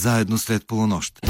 заедно 0.00 0.38
след 0.38 0.66
полунощ. 0.66 1.20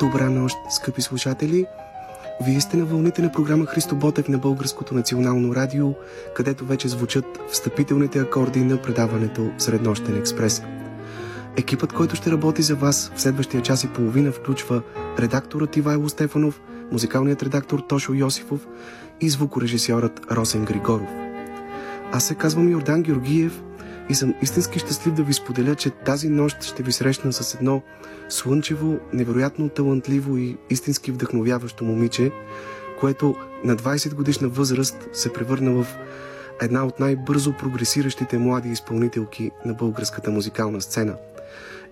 Добра 0.00 0.30
нощ, 0.30 0.56
скъпи 0.70 1.02
слушатели! 1.02 1.66
Вие 2.44 2.60
сте 2.60 2.76
на 2.76 2.84
вълните 2.84 3.22
на 3.22 3.32
програма 3.32 3.66
Христо 3.66 3.96
Ботев 3.96 4.28
на 4.28 4.38
Българското 4.38 4.94
национално 4.94 5.54
радио, 5.54 5.94
където 6.34 6.64
вече 6.64 6.88
звучат 6.88 7.24
встъпителните 7.52 8.18
акорди 8.18 8.60
на 8.60 8.82
предаването 8.82 9.50
Среднощен 9.58 10.16
експрес. 10.16 10.62
Екипът, 11.56 11.92
който 11.92 12.16
ще 12.16 12.30
работи 12.30 12.62
за 12.62 12.76
вас 12.76 13.12
в 13.14 13.20
следващия 13.20 13.62
час 13.62 13.84
и 13.84 13.88
половина, 13.88 14.32
включва 14.32 14.82
редакторът 15.18 15.76
Ивайло 15.76 16.08
Стефанов, 16.08 16.60
музикалният 16.92 17.42
редактор 17.42 17.80
Тошо 17.80 18.12
Йосифов 18.12 18.66
и 19.20 19.28
звукорежисьорът 19.28 20.20
Росен 20.30 20.64
Григоров. 20.64 21.08
Аз 22.12 22.24
се 22.24 22.34
казвам 22.34 22.68
Йордан 22.68 23.02
Георгиев 23.02 23.62
и 24.08 24.14
съм 24.14 24.34
истински 24.42 24.78
щастлив 24.78 25.14
да 25.14 25.22
ви 25.22 25.32
споделя, 25.32 25.74
че 25.74 25.90
тази 25.90 26.28
нощ 26.28 26.62
ще 26.62 26.82
ви 26.82 26.92
срещна 26.92 27.32
с 27.32 27.54
едно 27.54 27.82
слънчево, 28.28 28.98
невероятно 29.12 29.68
талантливо 29.68 30.36
и 30.36 30.56
истински 30.70 31.12
вдъхновяващо 31.12 31.84
момиче, 31.84 32.32
което 33.00 33.34
на 33.64 33.76
20 33.76 34.14
годишна 34.14 34.48
възраст 34.48 35.08
се 35.12 35.32
превърна 35.32 35.70
в 35.70 35.86
една 36.60 36.84
от 36.84 37.00
най-бързо 37.00 37.52
прогресиращите 37.52 38.38
млади 38.38 38.68
изпълнителки 38.68 39.50
на 39.64 39.74
българската 39.74 40.30
музикална 40.30 40.80
сцена. 40.80 41.16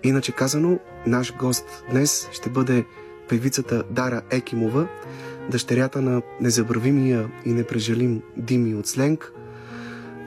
Иначе 0.03 0.31
казано, 0.31 0.79
наш 1.07 1.35
гост 1.37 1.83
днес 1.91 2.29
ще 2.31 2.49
бъде 2.49 2.85
певицата 3.29 3.83
Дара 3.89 4.21
Екимова, 4.29 4.87
дъщерята 5.49 6.01
на 6.01 6.21
незабравимия 6.41 7.29
и 7.45 7.53
непрежалим 7.53 8.21
Дими 8.37 8.75
от 8.75 8.87
Сленг. 8.87 9.33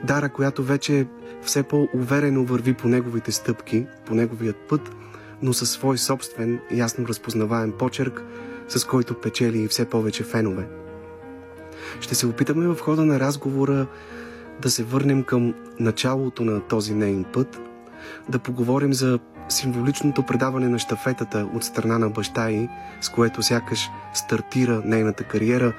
Дара, 0.03 0.29
която 0.29 0.63
вече 0.63 1.07
все 1.41 1.63
по-уверено 1.63 2.45
върви 2.45 2.73
по 2.73 2.87
неговите 2.87 3.31
стъпки, 3.31 3.85
по 4.05 4.15
неговият 4.15 4.55
път, 4.69 4.81
но 5.41 5.53
със 5.53 5.69
свой 5.71 5.97
собствен, 5.97 6.59
ясно 6.71 7.07
разпознаваем 7.07 7.71
почерк, 7.71 8.23
с 8.67 8.85
който 8.85 9.21
печели 9.21 9.61
и 9.61 9.67
все 9.67 9.85
повече 9.85 10.23
фенове. 10.23 10.67
Ще 11.99 12.15
се 12.15 12.27
опитаме 12.27 12.67
в 12.67 12.79
хода 12.79 13.05
на 13.05 13.19
разговора 13.19 13.87
да 14.61 14.71
се 14.71 14.83
върнем 14.83 15.23
към 15.23 15.53
началото 15.79 16.43
на 16.43 16.59
този 16.61 16.93
нейн 16.93 17.25
път, 17.33 17.61
да 18.29 18.39
поговорим 18.39 18.93
за 18.93 19.19
символичното 19.49 20.23
предаване 20.23 20.67
на 20.67 20.79
штафетата 20.79 21.47
от 21.53 21.63
страна 21.63 21.99
на 21.99 22.09
баща 22.09 22.49
й, 22.49 22.69
с 23.01 23.09
което 23.09 23.43
сякаш 23.43 23.89
стартира 24.13 24.81
нейната 24.85 25.23
кариера. 25.23 25.73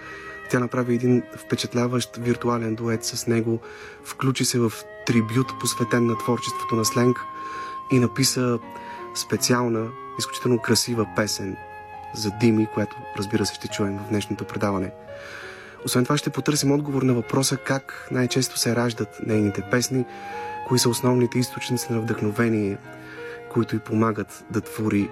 Тя 0.51 0.59
направи 0.59 0.95
един 0.95 1.23
впечатляващ 1.37 2.17
виртуален 2.17 2.75
дует 2.75 3.05
с 3.05 3.27
него, 3.27 3.59
включи 4.05 4.45
се 4.45 4.59
в 4.59 4.73
трибют, 5.07 5.59
посветен 5.61 6.07
на 6.07 6.19
творчеството 6.19 6.77
на 6.77 6.85
Сленг 6.85 7.17
и 7.93 7.99
написа 7.99 8.59
специална, 9.15 9.89
изключително 10.19 10.59
красива 10.59 11.07
песен 11.17 11.57
за 12.15 12.31
Дими, 12.31 12.69
която 12.75 12.97
разбира 13.17 13.47
се 13.47 13.55
ще 13.55 13.69
чуем 13.69 13.99
в 13.99 14.09
днешното 14.09 14.45
предаване. 14.45 14.91
Освен 15.85 16.05
това 16.05 16.17
ще 16.17 16.31
потърсим 16.31 16.73
отговор 16.73 17.03
на 17.03 17.15
въпроса 17.15 17.57
как 17.57 18.09
най-често 18.11 18.59
се 18.59 18.77
раждат 18.77 19.21
нейните 19.27 19.63
песни, 19.71 20.05
кои 20.69 20.79
са 20.79 20.89
основните 20.89 21.39
източници 21.39 21.93
на 21.93 22.01
вдъхновение, 22.01 22.79
които 23.57 23.77
й 23.77 23.79
помагат 23.79 24.45
да 24.51 24.61
твори 24.61 25.11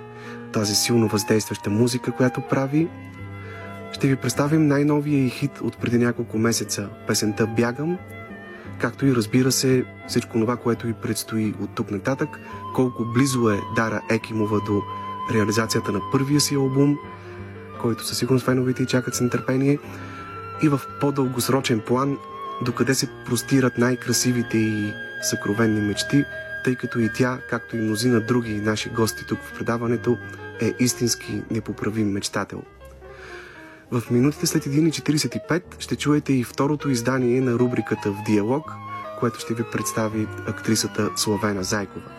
тази 0.53 0.75
силно 0.75 1.09
въздействаща 1.09 1.70
музика, 1.70 2.12
която 2.12 2.41
прави. 2.41 2.89
Ще 3.92 4.09
ви 4.09 4.17
представим 4.17 4.67
най-новия 4.67 5.27
и 5.27 5.31
хит 5.31 5.61
от 5.61 5.78
преди 5.78 5.98
няколко 5.98 6.39
месеца, 6.39 6.89
песента 7.06 7.47
Бягам, 7.47 7.99
както 8.81 9.06
и 9.06 9.15
разбира 9.15 9.53
се 9.53 9.84
всичко 10.09 10.32
това, 10.32 10.56
което 10.56 10.88
и 10.88 10.93
предстои 10.93 11.55
от 11.60 11.75
тук 11.75 11.91
нататък, 11.91 12.28
колко 12.75 13.05
близо 13.15 13.50
е 13.50 13.60
Дара 13.77 14.00
Екимова 14.10 14.61
до 14.66 14.82
реализацията 15.34 15.93
на 15.93 16.00
първия 16.12 16.41
си 16.41 16.55
албум, 16.55 16.99
който 17.81 18.06
със 18.06 18.19
сигурност 18.19 18.47
феновете 18.47 18.82
и 18.82 18.87
чакат 18.87 19.15
с 19.15 19.21
нетърпение, 19.21 19.78
и 20.62 20.69
в 20.69 20.81
по-дългосрочен 21.00 21.81
план, 21.81 22.19
докъде 22.65 22.94
се 22.94 23.09
простират 23.26 23.78
най-красивите 23.78 24.59
и 24.59 24.93
съкровенни 25.22 25.81
мечти, 25.81 26.25
тъй 26.64 26.76
като 26.76 26.98
и 26.98 27.10
тя, 27.14 27.38
както 27.50 27.76
и 27.76 27.80
мнозина 27.80 28.20
други 28.20 28.54
наши 28.54 28.88
гости 28.88 29.26
тук 29.28 29.38
в 29.38 29.58
предаването, 29.58 30.19
е 30.60 30.72
истински 30.78 31.42
непоправим 31.50 32.10
мечтател– 32.10 32.62
в 33.91 34.10
минутите 34.10 34.47
след 34.47 34.64
1.45 34.64 35.62
ще 35.78 35.97
чуете 35.97 36.32
и 36.32 36.44
второто 36.44 36.91
издание 36.91 37.41
на 37.41 37.52
рубриката 37.52 38.10
В 38.10 38.22
диалог, 38.26 38.72
което 39.20 39.41
ще 39.41 39.54
ви 39.54 39.62
представи 39.72 40.26
актрисата 40.48 41.10
Славена 41.16 41.64
Зайкова. 41.64 42.10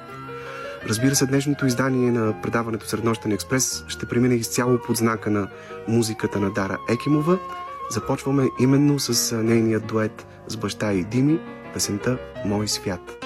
Разбира 0.87 1.15
се, 1.15 1.25
днешното 1.25 1.65
издание 1.65 2.11
на 2.11 2.41
предаването 2.41 2.87
Среднощен 2.87 3.31
експрес 3.31 3.85
ще 3.87 4.05
премине 4.05 4.35
изцяло 4.35 4.79
под 4.87 4.97
знака 4.97 5.31
на 5.31 5.47
музиката 5.87 6.39
на 6.39 6.51
Дара 6.51 6.77
Екимова. 6.89 7.39
Започваме 7.91 8.47
именно 8.59 8.99
с 8.99 9.37
нейният 9.37 9.87
дует 9.87 10.25
с 10.47 10.57
баща 10.57 10.93
и 10.93 11.03
Дими, 11.03 11.39
песента 11.73 12.17
Мой 12.45 12.67
свят. 12.67 13.24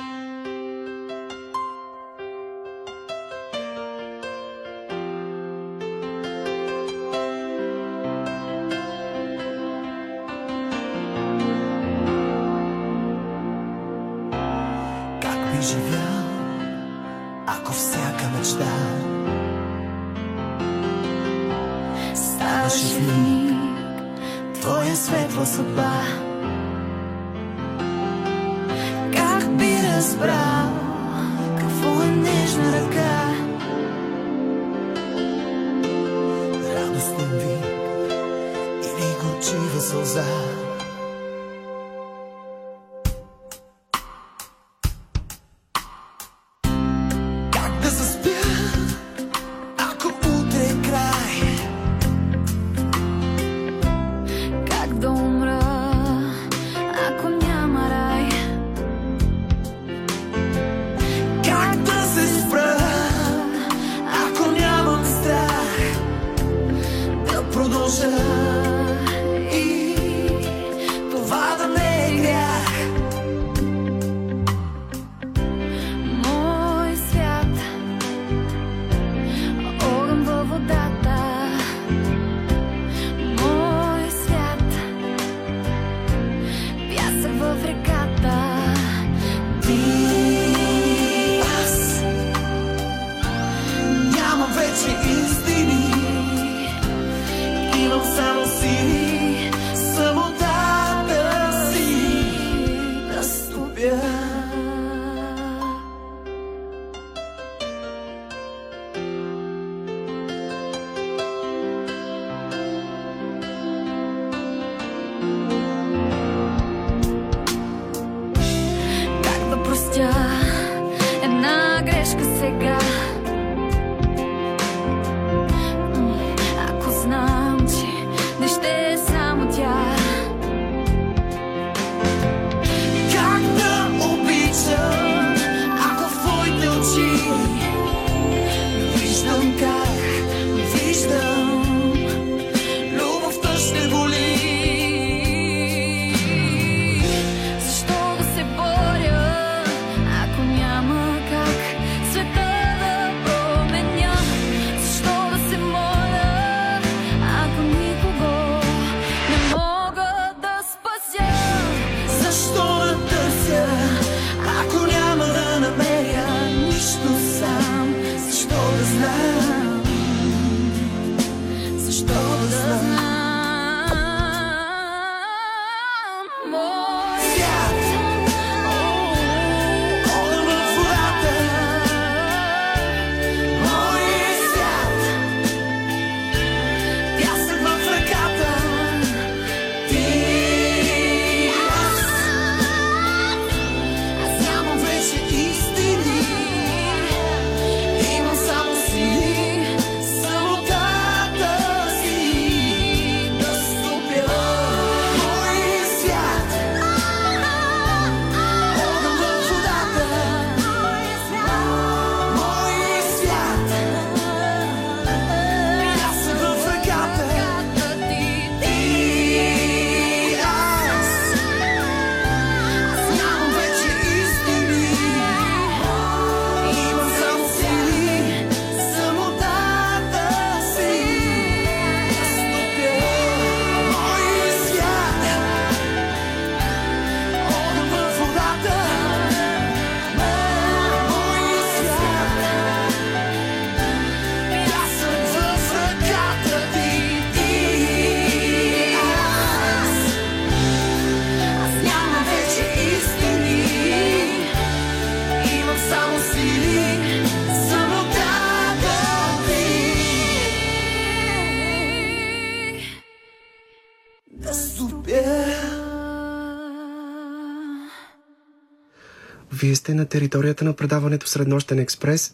Сте 269.89 269.95
на 269.95 270.06
територията 270.06 270.65
на 270.65 270.74
предаването 270.74 271.27
Среднощен 271.27 271.80
експрес, 271.80 272.33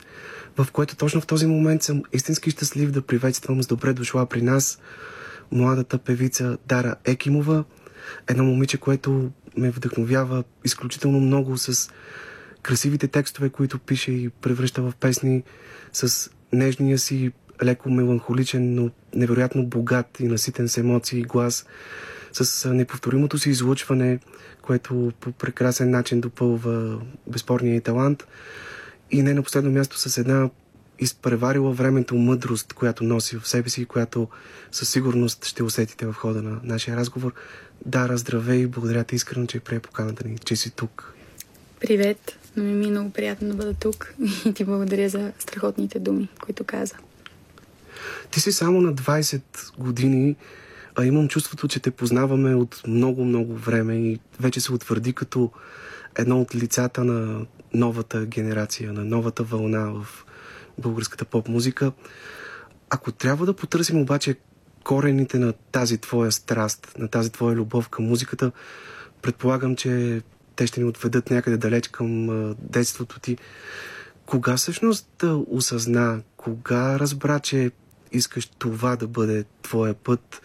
в 0.57 0.67
което 0.71 0.95
точно 0.95 1.21
в 1.21 1.27
този 1.27 1.45
момент 1.45 1.83
съм 1.83 2.03
истински 2.13 2.51
щастлив 2.51 2.91
да 2.91 3.01
приветствам 3.01 3.63
с 3.63 3.67
добре 3.67 3.93
дошла 3.93 4.25
при 4.25 4.41
нас 4.41 4.79
младата 5.51 5.97
певица 5.97 6.57
Дара 6.67 6.95
Екимова, 7.05 7.63
едно 8.27 8.43
момиче, 8.43 8.77
което 8.77 9.31
ме 9.57 9.71
вдъхновява 9.71 10.43
изключително 10.65 11.19
много 11.19 11.57
с 11.57 11.91
красивите 12.61 13.07
текстове, 13.07 13.49
които 13.49 13.79
пише 13.79 14.11
и 14.11 14.29
превръща 14.29 14.81
в 14.81 14.93
песни, 14.99 15.43
с 15.93 16.29
нежния 16.53 16.97
си 16.99 17.31
леко 17.63 17.89
меланхоличен, 17.89 18.75
но 18.75 18.89
невероятно 19.13 19.65
богат 19.65 20.19
и 20.19 20.27
наситен 20.27 20.67
с 20.69 20.77
емоции 20.77 21.23
глас, 21.23 21.65
с 22.43 22.73
неповторимото 22.73 23.39
си 23.39 23.49
излучване, 23.49 24.19
което 24.61 25.11
по 25.19 25.31
прекрасен 25.31 25.89
начин 25.89 26.21
допълва 26.21 27.01
безспорния 27.27 27.81
талант 27.81 28.27
и 29.11 29.23
не 29.23 29.33
на 29.33 29.43
последно 29.43 29.71
място 29.71 29.97
с 29.99 30.17
една 30.17 30.49
изпреварила 30.99 31.71
времето 31.71 32.15
мъдрост, 32.15 32.73
която 32.73 33.03
носи 33.03 33.37
в 33.37 33.47
себе 33.47 33.69
си 33.69 33.81
и 33.81 33.85
която 33.85 34.27
със 34.71 34.89
сигурност 34.89 35.45
ще 35.45 35.63
усетите 35.63 36.05
в 36.05 36.13
хода 36.13 36.41
на 36.41 36.59
нашия 36.63 36.97
разговор. 36.97 37.33
Дара, 37.85 38.17
здравей 38.17 38.59
и 38.59 38.67
благодаря 38.67 39.03
ти 39.03 39.15
искрено, 39.15 39.47
че 39.47 39.59
прие 39.59 39.79
поканата 39.79 40.27
ни, 40.27 40.37
че 40.37 40.55
си 40.55 40.71
тук. 40.71 41.13
Привет! 41.79 42.37
Но 42.57 42.63
ми 42.63 42.87
е 42.87 42.89
много 42.89 43.11
приятно 43.11 43.47
да 43.47 43.53
бъда 43.53 43.73
тук 43.73 44.13
и 44.45 44.53
ти 44.53 44.63
благодаря 44.65 45.09
за 45.09 45.31
страхотните 45.39 45.99
думи, 45.99 46.29
които 46.41 46.63
каза. 46.63 46.95
Ти 48.31 48.39
си 48.41 48.51
само 48.51 48.81
на 48.81 48.93
20 48.93 49.41
години, 49.77 50.35
а 50.95 51.05
имам 51.05 51.27
чувството, 51.27 51.67
че 51.67 51.79
те 51.79 51.91
познаваме 51.91 52.55
от 52.55 52.81
много-много 52.87 53.55
време 53.55 53.95
и 53.95 54.19
вече 54.39 54.61
се 54.61 54.73
утвърди 54.73 55.13
като 55.13 55.51
едно 56.15 56.41
от 56.41 56.55
лицата 56.55 57.03
на 57.03 57.45
новата 57.73 58.25
генерация, 58.25 58.93
на 58.93 59.05
новата 59.05 59.43
вълна 59.43 59.91
в 59.93 60.25
българската 60.77 61.25
поп-музика. 61.25 61.91
Ако 62.89 63.11
трябва 63.11 63.45
да 63.45 63.53
потърсим 63.53 64.01
обаче 64.01 64.35
корените 64.83 65.39
на 65.39 65.53
тази 65.71 65.97
твоя 65.97 66.31
страст, 66.31 66.95
на 66.97 67.07
тази 67.07 67.31
твоя 67.31 67.55
любов 67.55 67.89
към 67.89 68.05
музиката, 68.05 68.51
предполагам, 69.21 69.75
че 69.75 70.21
те 70.55 70.67
ще 70.67 70.79
ни 70.79 70.85
отведат 70.85 71.31
някъде 71.31 71.57
далеч 71.57 71.87
към 71.87 72.27
детството 72.59 73.19
ти. 73.19 73.37
Кога 74.25 74.57
всъщност 74.57 75.23
осъзна, 75.47 76.21
кога 76.37 76.99
разбра, 76.99 77.39
че 77.39 77.71
искаш 78.11 78.45
това 78.45 78.95
да 78.95 79.07
бъде 79.07 79.45
твоя 79.61 79.93
път? 79.93 80.41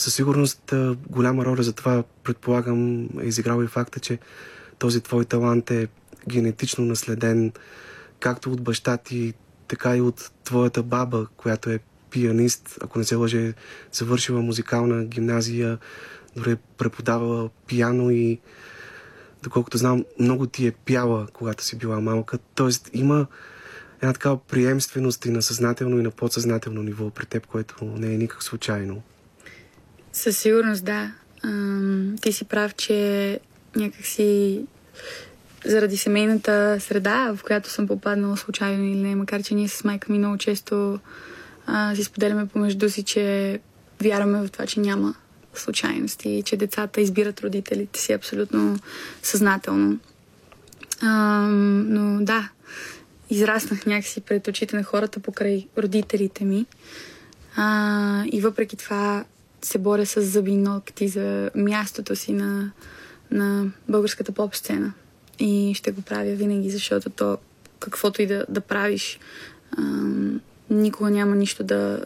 Със 0.00 0.14
сигурност 0.14 0.74
голяма 1.10 1.44
роля 1.44 1.62
за 1.62 1.72
това, 1.72 2.04
предполагам, 2.24 3.08
е 3.20 3.24
изиграл 3.24 3.62
и 3.62 3.66
факта, 3.66 4.00
че 4.00 4.18
този 4.78 5.00
твой 5.00 5.24
талант 5.24 5.70
е 5.70 5.88
генетично 6.28 6.84
наследен 6.84 7.52
както 8.20 8.52
от 8.52 8.62
баща 8.62 8.96
ти, 8.96 9.34
така 9.68 9.96
и 9.96 10.00
от 10.00 10.30
твоята 10.44 10.82
баба, 10.82 11.26
която 11.36 11.70
е 11.70 11.78
пианист, 12.10 12.78
ако 12.82 12.98
не 12.98 13.04
се 13.04 13.14
лъже, 13.14 13.54
завършила 13.92 14.40
музикална 14.40 15.04
гимназия, 15.04 15.78
дори 16.36 16.52
е 16.52 16.56
преподавала 16.78 17.50
пиано 17.66 18.10
и 18.10 18.40
доколкото 19.42 19.78
знам, 19.78 20.04
много 20.18 20.46
ти 20.46 20.66
е 20.66 20.72
пяла, 20.72 21.26
когато 21.32 21.64
си 21.64 21.78
била 21.78 22.00
малка. 22.00 22.38
Тоест 22.54 22.90
има 22.92 23.26
една 24.02 24.12
такава 24.12 24.38
приемственост 24.38 25.24
и 25.24 25.30
на 25.30 25.42
съзнателно 25.42 25.98
и 25.98 26.02
на 26.02 26.10
подсъзнателно 26.10 26.82
ниво 26.82 27.10
при 27.10 27.26
теб, 27.26 27.46
което 27.46 27.84
не 27.84 28.14
е 28.14 28.18
никак 28.18 28.42
случайно. 28.42 29.02
Със 30.12 30.38
сигурност, 30.38 30.84
да. 30.84 31.12
Ам, 31.44 32.16
ти 32.22 32.32
си 32.32 32.44
прав, 32.44 32.74
че 32.74 33.40
някакси 33.76 34.60
заради 35.64 35.96
семейната 35.96 36.76
среда, 36.80 37.32
в 37.36 37.42
която 37.42 37.70
съм 37.70 37.88
попаднала 37.88 38.36
случайно 38.36 38.84
или 38.84 39.00
не, 39.00 39.16
макар 39.16 39.42
че 39.42 39.54
ние 39.54 39.68
с 39.68 39.84
майка 39.84 40.12
ми 40.12 40.18
много 40.18 40.38
често 40.38 40.98
а, 41.66 41.94
си 41.94 42.04
споделяме 42.04 42.46
помежду 42.46 42.90
си, 42.90 43.02
че 43.02 43.58
вярваме 44.02 44.46
в 44.46 44.50
това, 44.50 44.66
че 44.66 44.80
няма 44.80 45.14
случайности, 45.54 46.42
че 46.46 46.56
децата 46.56 47.00
избират 47.00 47.40
родителите 47.40 48.00
си 48.00 48.12
абсолютно 48.12 48.78
съзнателно. 49.22 49.98
А, 51.02 51.08
но 51.48 52.24
да, 52.24 52.48
израснах 53.30 53.86
някакси 53.86 54.20
пред 54.20 54.48
очите 54.48 54.76
на 54.76 54.82
хората 54.82 55.20
покрай 55.20 55.66
родителите 55.78 56.44
ми. 56.44 56.66
А, 57.56 58.24
и 58.32 58.40
въпреки 58.40 58.76
това 58.76 59.24
се 59.62 59.78
боря 59.78 60.06
с 60.06 60.22
зъби 60.22 60.56
ногти 60.56 61.08
за 61.08 61.50
мястото 61.54 62.16
си 62.16 62.32
на, 62.32 62.72
на 63.30 63.66
българската 63.88 64.32
поп 64.32 64.56
сцена 64.56 64.92
и 65.38 65.74
ще 65.74 65.92
го 65.92 66.02
правя 66.02 66.34
винаги, 66.34 66.70
защото 66.70 67.10
то 67.10 67.38
каквото 67.80 68.22
и 68.22 68.26
да, 68.26 68.46
да 68.48 68.60
правиш, 68.60 69.18
ам, 69.78 70.40
никога 70.70 71.10
няма 71.10 71.36
нищо 71.36 71.64
да, 71.64 72.04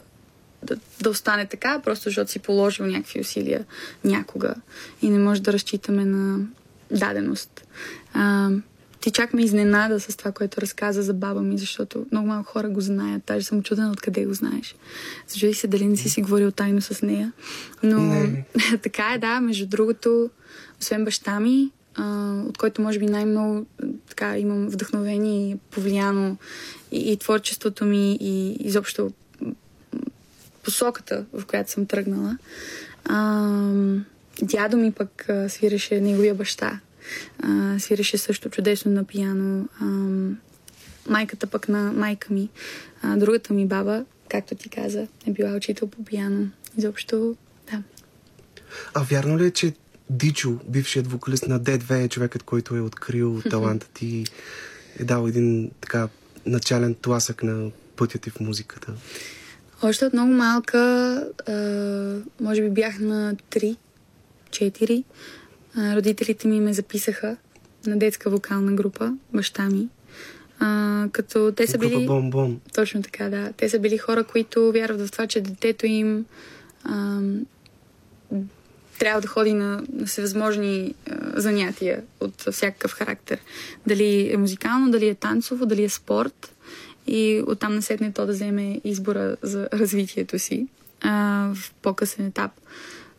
да, 0.63 0.77
да 1.01 1.09
остане 1.09 1.45
така, 1.45 1.81
просто 1.83 2.03
защото 2.03 2.31
си 2.31 2.39
положил 2.39 2.85
някакви 2.85 3.19
усилия 3.21 3.65
някога 4.03 4.55
и 5.01 5.09
не 5.09 5.19
може 5.19 5.41
да 5.41 5.53
разчитаме 5.53 6.05
на 6.05 6.45
даденост. 6.91 7.67
Ам, 8.13 8.63
ти 9.05 9.11
чак 9.11 9.33
ме 9.33 9.43
изненада 9.43 9.99
с 9.99 10.17
това, 10.17 10.31
което 10.31 10.61
разказа 10.61 11.03
за 11.03 11.13
баба 11.13 11.41
ми, 11.41 11.57
защото 11.57 12.05
много 12.11 12.27
малко 12.27 12.51
хора 12.51 12.69
го 12.69 12.81
знаят. 12.81 13.23
Даже 13.27 13.45
съм 13.45 13.63
чудена 13.63 13.91
откъде 13.91 14.25
го 14.25 14.33
знаеш. 14.33 14.75
Зачуди 15.27 15.53
се 15.53 15.67
дали 15.67 15.87
не 15.87 15.97
си 15.97 16.09
си 16.09 16.21
говорил 16.21 16.51
тайно 16.51 16.81
с 16.81 17.01
нея. 17.01 17.31
Но 17.83 17.99
не. 17.99 18.45
така 18.83 19.13
е, 19.13 19.17
да. 19.17 19.41
Между 19.41 19.67
другото, 19.67 20.29
освен 20.81 21.05
баща 21.05 21.39
ми, 21.39 21.71
от 22.47 22.57
който 22.57 22.81
може 22.81 22.99
би 22.99 23.05
най-много 23.05 23.65
така 24.09 24.37
имам 24.37 24.67
вдъхновение 24.67 25.51
и 25.51 25.57
повлияно 25.71 26.37
и, 26.91 27.11
и 27.11 27.17
творчеството 27.17 27.85
ми 27.85 28.17
и 28.21 28.57
изобщо 28.67 29.11
посоката, 30.63 31.25
в 31.33 31.45
която 31.45 31.71
съм 31.71 31.85
тръгнала. 31.85 32.37
А, 33.05 33.59
дядо 34.41 34.77
ми 34.77 34.91
пък 34.91 35.29
свиреше 35.47 36.01
неговия 36.01 36.35
баща. 36.35 36.79
А, 37.43 37.79
свиреше 37.79 38.17
също 38.17 38.49
чудесно 38.49 38.91
на 38.91 39.03
пияно. 39.03 39.69
А, 39.79 39.85
майката 41.09 41.47
пък 41.47 41.69
на 41.69 41.91
майка 41.91 42.33
ми, 42.33 42.49
а, 43.01 43.17
другата 43.17 43.53
ми 43.53 43.67
баба, 43.67 44.05
както 44.29 44.55
ти 44.55 44.69
каза, 44.69 45.07
е 45.27 45.31
била 45.31 45.55
учител 45.55 45.87
по 45.87 46.05
пияно. 46.05 46.49
Изобщо, 46.77 47.35
да. 47.71 47.83
А 48.93 49.03
вярно 49.03 49.39
ли 49.39 49.45
е, 49.45 49.51
че 49.51 49.73
Дичо, 50.09 50.59
бившият 50.67 51.11
вокалист 51.11 51.47
на 51.47 51.59
D2, 51.59 52.05
е 52.05 52.07
човекът, 52.07 52.43
който 52.43 52.75
е 52.75 52.81
открил 52.81 53.41
таланта 53.49 53.87
ти 53.93 54.05
и 54.05 54.25
е 54.99 55.03
дал 55.03 55.27
един 55.27 55.71
така 55.81 56.07
начален 56.45 56.95
тласък 56.95 57.43
на 57.43 57.71
пътя 57.95 58.17
ти 58.17 58.29
в 58.29 58.39
музиката? 58.39 58.93
Още 59.81 60.05
от 60.05 60.13
много 60.13 60.33
малка, 60.33 60.77
а, 61.47 61.53
може 62.39 62.61
би 62.61 62.69
бях 62.69 62.99
на 62.99 63.35
3-4. 63.51 65.03
Родителите 65.77 66.47
ми 66.47 66.59
ме 66.59 66.73
записаха 66.73 67.37
на 67.87 67.97
детска 67.97 68.29
вокална 68.29 68.71
група, 68.71 69.13
баща 69.33 69.69
ми. 69.69 69.87
А, 70.59 71.07
като 71.11 71.51
те 71.55 71.67
са 71.67 71.77
били... 71.77 71.95
Бом-бом. 71.95 72.55
Точно 72.73 73.01
така, 73.01 73.29
да. 73.29 73.53
Те 73.57 73.69
са 73.69 73.79
били 73.79 73.97
хора, 73.97 74.23
които 74.23 74.71
вярват 74.71 75.07
в 75.07 75.11
това, 75.11 75.27
че 75.27 75.41
детето 75.41 75.85
им 75.85 76.25
а, 76.83 77.19
трябва 78.99 79.21
да 79.21 79.27
ходи 79.27 79.53
на, 79.53 79.83
на 79.93 80.05
всевъзможни 80.05 80.93
а, 81.09 81.41
занятия 81.41 82.03
от 82.19 82.45
всякакъв 82.51 82.91
характер. 82.91 83.39
Дали 83.87 84.33
е 84.33 84.37
музикално, 84.37 84.91
дали 84.91 85.07
е 85.07 85.15
танцово, 85.15 85.65
дали 85.65 85.83
е 85.83 85.89
спорт. 85.89 86.51
И 87.07 87.43
оттам 87.47 87.75
насетне 87.75 88.11
то 88.11 88.25
да 88.25 88.31
вземе 88.31 88.81
избора 88.83 89.35
за 89.41 89.69
развитието 89.73 90.39
си 90.39 90.67
а, 91.01 91.49
в 91.55 91.73
по-късен 91.81 92.25
етап. 92.25 92.51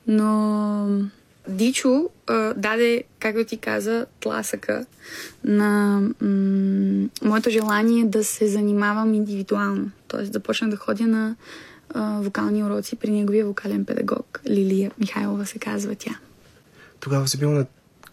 Но 0.07 1.01
Дичо 1.49 2.11
а, 2.27 2.55
даде, 2.55 3.05
както 3.19 3.45
ти 3.45 3.57
каза, 3.57 4.07
тласъка 4.21 4.87
на 5.45 6.01
м- 6.21 7.09
моето 7.23 7.51
желание 7.51 8.05
да 8.05 8.25
се 8.25 8.49
занимавам 8.49 9.15
индивидуално. 9.15 9.91
Тоест 10.09 10.33
да 10.33 10.41
почна 10.41 10.71
да 10.71 10.77
ходя 10.77 11.07
на 11.07 11.37
а, 11.95 12.21
вокални 12.21 12.65
уроци 12.65 12.97
при 12.97 13.11
неговия 13.11 13.47
вокален 13.47 13.85
педагог. 13.85 14.41
Лилия 14.49 14.91
Михайлова 14.99 15.47
се 15.47 15.59
казва 15.59 15.95
тя. 15.95 16.19
Тогава 17.01 17.29
си 17.29 17.39
била 17.39 17.53
на 17.53 17.67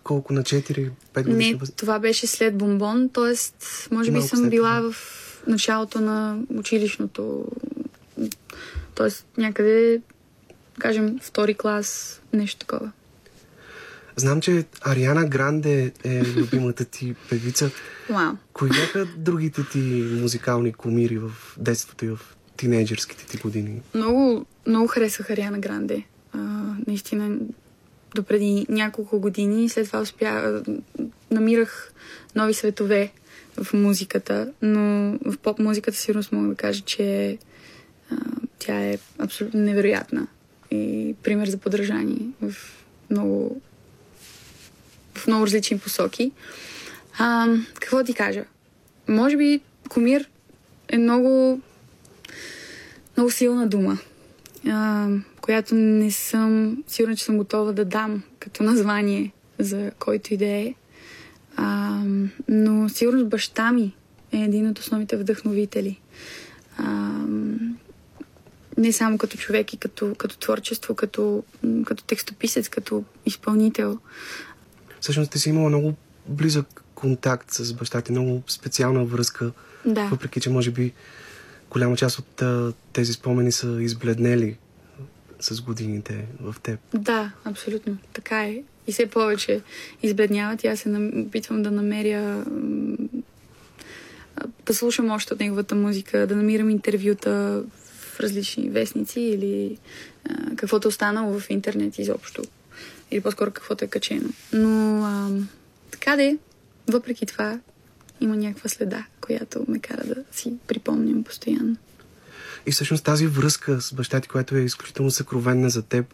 колко? 0.03 0.33
На 0.33 0.43
4-5 0.43 0.91
години? 1.15 1.53
Не, 1.53 1.59
това 1.75 1.99
беше 1.99 2.27
след 2.27 2.57
бомбон, 2.57 3.09
т.е. 3.09 3.33
може 3.95 4.11
би 4.11 4.21
съм 4.21 4.49
била 4.49 4.81
в 4.81 4.95
началото 5.47 6.01
на 6.01 6.37
училищното, 6.55 7.45
т.е. 8.95 9.41
някъде, 9.41 10.01
кажем, 10.79 11.19
втори 11.21 11.53
клас, 11.53 12.21
нещо 12.33 12.59
такова. 12.59 12.91
Знам, 14.15 14.41
че 14.41 14.65
Ариана 14.81 15.25
Гранде 15.25 15.91
е 16.03 16.21
любимата 16.25 16.85
ти 16.85 17.15
певица. 17.29 17.71
Wow. 18.09 18.35
Кои 18.53 18.69
бяха 18.69 19.07
другите 19.17 19.61
ти 19.71 19.79
музикални 20.21 20.73
комири 20.73 21.17
в 21.17 21.31
детството 21.57 22.05
и 22.05 22.09
в 22.09 22.19
тинейджърските 22.57 23.25
ти 23.25 23.37
години? 23.37 23.81
Много, 23.93 24.45
много 24.67 24.87
харесах 24.87 25.29
Ариана 25.29 25.59
Гранде. 25.59 26.03
А, 26.33 26.39
наистина 26.87 27.37
до 28.15 28.23
преди 28.23 28.65
няколко 28.69 29.19
години. 29.19 29.69
След 29.69 29.87
това 29.87 30.01
успя, 30.01 30.61
намирах 31.31 31.93
нови 32.35 32.53
светове 32.53 33.11
в 33.63 33.73
музиката, 33.73 34.51
но 34.61 35.11
в 35.25 35.37
поп 35.37 35.59
музиката 35.59 35.97
сигурно 35.97 36.23
мога 36.31 36.47
да 36.47 36.55
кажа, 36.55 36.81
че 36.81 37.37
а, 38.11 38.15
тя 38.59 38.79
е 38.81 38.97
абсолютно 39.19 39.59
невероятна 39.59 40.27
и 40.71 41.15
пример 41.23 41.47
за 41.47 41.57
подражание 41.57 42.27
в 42.41 42.53
много, 43.09 43.61
в 45.15 45.27
много 45.27 45.45
различни 45.45 45.79
посоки. 45.79 46.31
А, 47.17 47.47
какво 47.73 48.03
ти 48.03 48.13
кажа? 48.13 48.43
Може 49.07 49.37
би 49.37 49.61
комир 49.89 50.29
е 50.89 50.97
много, 50.97 51.61
много 53.17 53.31
силна 53.31 53.67
дума, 53.67 53.97
а, 54.67 55.07
която 55.41 55.75
не 55.75 56.11
съм 56.11 56.83
сигурна, 56.87 57.15
че 57.15 57.23
съм 57.23 57.37
готова 57.37 57.71
да 57.71 57.85
дам 57.85 58.23
като 58.39 58.63
название 58.63 59.31
за 59.59 59.91
който 59.99 60.33
и 60.33 60.37
да 60.37 60.45
е. 60.45 60.73
А, 61.55 61.99
но 62.47 62.89
сигурно 62.89 63.25
баща 63.25 63.71
ми 63.71 63.95
е 64.31 64.37
един 64.37 64.67
от 64.67 64.79
основните 64.79 65.17
вдъхновители. 65.17 65.99
А, 66.77 67.11
не 68.77 68.91
само 68.91 69.17
като 69.17 69.37
човек 69.37 69.73
и 69.73 69.77
като, 69.77 70.15
като 70.15 70.37
творчество, 70.37 70.95
като, 70.95 71.43
като 71.85 72.03
текстописец, 72.03 72.69
като 72.69 73.03
изпълнител. 73.25 73.99
Всъщност 75.03 75.31
ти 75.31 75.39
си 75.39 75.49
имала 75.49 75.69
много 75.69 75.93
близък 76.27 76.83
контакт 76.95 77.51
с 77.51 77.73
баща 77.73 78.01
ти, 78.01 78.11
много 78.11 78.43
специална 78.47 79.05
връзка, 79.05 79.51
да. 79.85 80.05
въпреки 80.05 80.41
че 80.41 80.49
може 80.49 80.71
би 80.71 80.93
голяма 81.69 81.95
част 81.95 82.19
от 82.19 82.41
а, 82.41 82.73
тези 82.93 83.13
спомени 83.13 83.51
са 83.51 83.77
избледнели 83.81 84.57
с 85.39 85.61
годините 85.61 86.25
в 86.41 86.55
теб. 86.63 86.79
Да, 86.93 87.31
абсолютно. 87.43 87.97
Така 88.13 88.43
е. 88.43 88.63
И 88.87 88.91
все 88.91 89.05
повече 89.05 89.61
избледняват 90.03 90.63
и 90.63 90.67
аз 90.67 90.79
се 90.79 91.11
опитвам 91.27 91.63
да 91.63 91.71
намеря 91.71 92.45
да 94.65 94.73
слушам 94.73 95.11
още 95.11 95.33
от 95.33 95.39
неговата 95.39 95.75
музика, 95.75 96.27
да 96.27 96.35
намирам 96.35 96.69
интервюта 96.69 97.63
в 97.99 98.19
различни 98.19 98.69
вестници 98.69 99.21
или 99.21 99.77
а, 100.29 100.55
каквото 100.55 100.87
е 100.87 100.89
останало 100.89 101.39
в 101.39 101.49
интернет 101.49 101.99
изобщо. 101.99 102.43
Или 103.13 103.21
по-скоро 103.21 103.51
каквото 103.51 103.85
е 103.85 103.87
качено. 103.87 104.29
Но 104.53 105.03
а, 105.05 105.29
така 105.91 106.15
де, 106.15 106.37
въпреки 106.87 107.25
това, 107.25 107.59
има 108.21 108.35
някаква 108.35 108.69
следа, 108.69 109.05
която 109.21 109.65
ме 109.67 109.79
кара 109.79 110.03
да 110.03 110.15
си 110.31 110.53
припомням 110.67 111.23
постоянно. 111.23 111.75
И 112.65 112.71
всъщност 112.71 113.03
тази 113.03 113.27
връзка 113.27 113.81
с 113.81 113.93
баща 113.93 114.19
ти, 114.19 114.27
която 114.27 114.55
е 114.55 114.61
изключително 114.61 115.11
съкровенна 115.11 115.69
за 115.69 115.81
теб, 115.81 116.05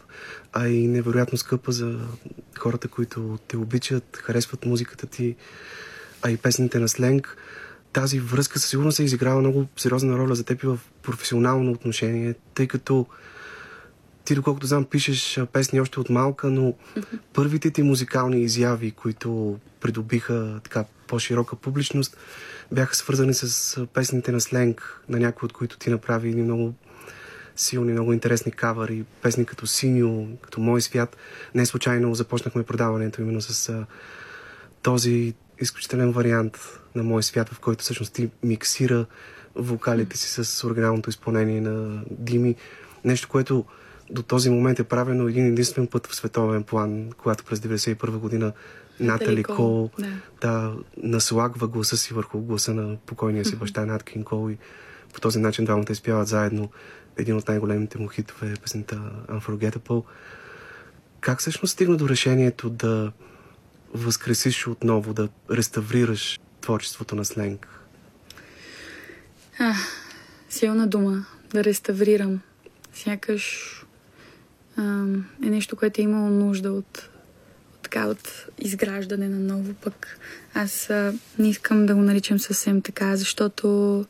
а 0.54 0.68
и 0.68 0.88
невероятно 0.88 1.38
скъпа 1.38 1.72
за 1.72 2.00
хората, 2.60 2.88
които 2.88 3.40
те 3.48 3.58
обичат, 3.58 4.18
харесват 4.18 4.66
музиката 4.66 5.08
ти, 5.08 5.36
а 6.22 6.32
и 6.32 6.38
песните 6.38 6.80
на 6.80 6.88
сленг, 6.88 7.38
тази 7.94 8.20
връзка 8.20 8.60
със 8.60 8.70
сигурност 8.70 8.96
се 8.96 9.04
изиграва 9.04 9.40
много 9.40 9.68
сериозна 9.78 10.18
роля 10.18 10.36
за 10.36 10.44
теб 10.44 10.64
и 10.64 10.68
в 10.68 10.80
професионално 11.02 11.72
отношение, 11.72 12.36
тъй 12.54 12.68
като 12.68 13.06
ти, 14.30 14.36
доколкото 14.36 14.68
знам, 14.68 14.86
пишеш 14.86 15.40
песни 15.54 15.82
още 15.82 16.00
от 16.00 16.10
малка, 16.10 16.48
но 16.48 16.74
първите 17.34 17.72
ти 17.72 17.84
музикални 17.84 18.42
изяви, 18.42 18.92
които 18.92 19.60
придобиха 19.82 20.60
така 20.64 20.86
по-широка 21.08 21.56
публичност, 21.56 22.18
бяха 22.72 22.96
свързани 22.96 23.34
с 23.34 23.86
песните 23.94 24.32
на 24.32 24.42
сленг, 24.42 25.02
на 25.10 25.20
някои 25.20 25.46
от 25.46 25.54
които 25.54 25.78
ти 25.78 25.90
направи 25.90 26.30
едни 26.30 26.42
много 26.42 26.74
силни, 27.56 27.92
много 27.92 28.14
интересни 28.14 28.52
кавари, 28.52 29.06
песни 29.22 29.46
като 29.46 29.68
Синьо, 29.68 30.28
като 30.42 30.62
Мой 30.62 30.82
свят. 30.82 31.18
Не 31.56 31.66
случайно 31.66 32.16
започнахме 32.16 32.64
продаването 32.64 33.22
именно 33.22 33.42
с 33.42 33.70
а, 33.70 33.86
този 34.82 35.34
изключителен 35.62 36.12
вариант 36.12 36.80
на 36.96 37.04
Мой 37.04 37.24
свят, 37.24 37.50
в 37.50 37.60
който 37.60 37.84
всъщност 37.84 38.14
ти 38.14 38.30
миксира 38.44 39.06
вокалите 39.56 40.18
си 40.18 40.44
с 40.44 40.68
оригиналното 40.68 41.10
изпълнение 41.10 41.62
на 41.62 42.04
Дими. 42.12 42.56
Нещо, 43.06 43.28
което 43.28 43.66
до 44.10 44.24
този 44.24 44.50
момент 44.50 44.80
е 44.80 44.84
правено 44.84 45.28
един 45.28 45.46
единствен 45.46 45.88
път 45.88 46.08
в 46.08 46.16
световен 46.16 46.64
план, 46.64 47.12
когато 47.18 47.44
през 47.44 47.60
1991 47.60 48.10
година 48.10 48.52
Натали 49.00 49.44
Кол 49.44 49.90
да. 50.00 50.08
да 50.42 50.74
наслагва 50.98 51.68
гласа 51.68 51.98
си 51.98 52.14
върху 52.14 52.40
гласа 52.40 52.74
на 52.74 52.98
покойния 53.06 53.46
си 53.46 53.56
баща 53.56 53.86
Наткин 53.86 54.24
Кол 54.24 54.50
и 54.52 54.58
по 55.14 55.22
този 55.22 55.40
начин 55.40 55.66
двамата 55.66 55.92
изпяват 55.92 56.28
заедно 56.28 56.70
един 57.18 57.36
от 57.36 57.48
най-големите 57.48 57.98
му 57.98 58.08
хитове, 58.08 58.54
песента 58.64 59.02
Unforgettable. 59.30 60.04
Как 61.22 61.40
всъщност 61.40 61.74
стигна 61.74 61.98
до 61.98 62.10
решението 62.10 62.70
да 62.70 63.12
възкресиш 63.94 64.68
отново, 64.68 65.14
да 65.14 65.30
реставрираш 65.52 66.40
творчеството 66.62 67.16
на 67.16 67.26
сленг? 67.26 67.68
А, 69.60 69.74
силна 70.50 70.88
дума. 70.88 71.26
Да 71.54 71.64
реставрирам. 71.64 72.42
Сякаш 72.94 73.79
е 75.44 75.50
нещо, 75.50 75.76
което 75.76 76.02
е 76.02 76.04
имало 76.04 76.30
нужда 76.30 76.72
от, 76.72 77.10
от, 77.74 77.82
така, 77.84 78.08
от 78.08 78.48
изграждане 78.60 79.30
на 79.30 79.40
ново. 79.40 79.74
Пък 79.74 80.20
аз 80.54 80.90
а, 80.90 81.14
не 81.40 81.50
искам 81.50 81.86
да 81.86 81.96
го 81.96 82.02
наричам 82.02 82.40
съвсем 82.40 82.82
така, 82.82 83.16
защото 83.16 84.06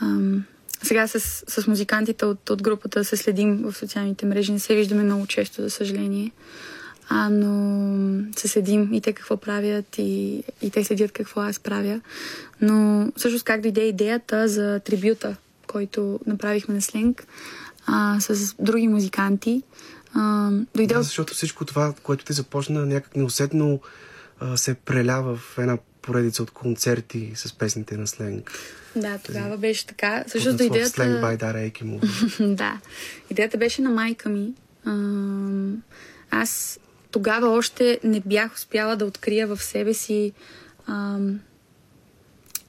ам, 0.00 0.44
сега 0.82 1.06
с, 1.06 1.20
с 1.48 1.66
музикантите 1.66 2.24
от, 2.24 2.50
от 2.50 2.62
групата 2.62 3.04
се 3.04 3.16
следим 3.16 3.62
в 3.62 3.72
социалните 3.76 4.26
мрежи. 4.26 4.52
Не 4.52 4.58
се 4.58 4.74
виждаме 4.74 5.02
много 5.02 5.26
често, 5.26 5.62
за 5.62 5.70
съжаление. 5.70 6.32
А, 7.08 7.28
но 7.30 8.24
се 8.36 8.48
следим 8.48 8.94
и 8.94 9.00
те 9.00 9.12
какво 9.12 9.36
правят 9.36 9.98
и, 9.98 10.42
и 10.62 10.70
те 10.70 10.84
следят 10.84 11.12
какво 11.12 11.40
аз 11.40 11.58
правя. 11.58 12.00
Но 12.60 13.08
всъщност 13.16 13.44
как 13.44 13.60
дойде 13.60 13.80
идеята 13.80 14.48
за 14.48 14.80
трибюта, 14.80 15.36
който 15.66 16.20
направихме 16.26 16.74
на 16.74 16.82
Сленг 16.82 17.26
а, 17.86 18.20
с 18.20 18.54
други 18.58 18.88
музиканти. 18.88 19.62
А, 20.14 20.50
дойде... 20.74 20.94
Да, 20.94 21.02
защото 21.02 21.34
всичко 21.34 21.64
това, 21.64 21.94
което 22.02 22.24
ти 22.24 22.32
започна, 22.32 22.86
някак 22.86 23.16
неусетно 23.16 23.80
а, 24.40 24.56
се 24.56 24.74
прелява 24.74 25.36
в 25.36 25.58
една 25.58 25.78
поредица 26.02 26.42
от 26.42 26.50
концерти 26.50 27.32
с 27.34 27.52
песните 27.52 27.96
на 27.96 28.06
сленг. 28.06 28.52
Да, 28.96 29.18
тогава 29.18 29.56
беше 29.56 29.86
така. 29.86 30.24
Също 30.26 30.56
до 30.56 30.62
идеята... 30.62 30.90
Сленг 30.90 31.20
бай 31.20 31.36
Дара 31.36 31.60
Екимо. 31.60 32.00
да. 32.40 32.80
Идеята 33.30 33.58
беше 33.58 33.82
на 33.82 33.90
майка 33.90 34.28
ми. 34.28 34.52
А, 34.84 34.92
аз 36.30 36.80
тогава 37.10 37.48
още 37.48 38.00
не 38.04 38.20
бях 38.20 38.54
успяла 38.54 38.96
да 38.96 39.04
открия 39.04 39.46
в 39.46 39.62
себе 39.62 39.94
си 39.94 40.32
а, 40.86 41.18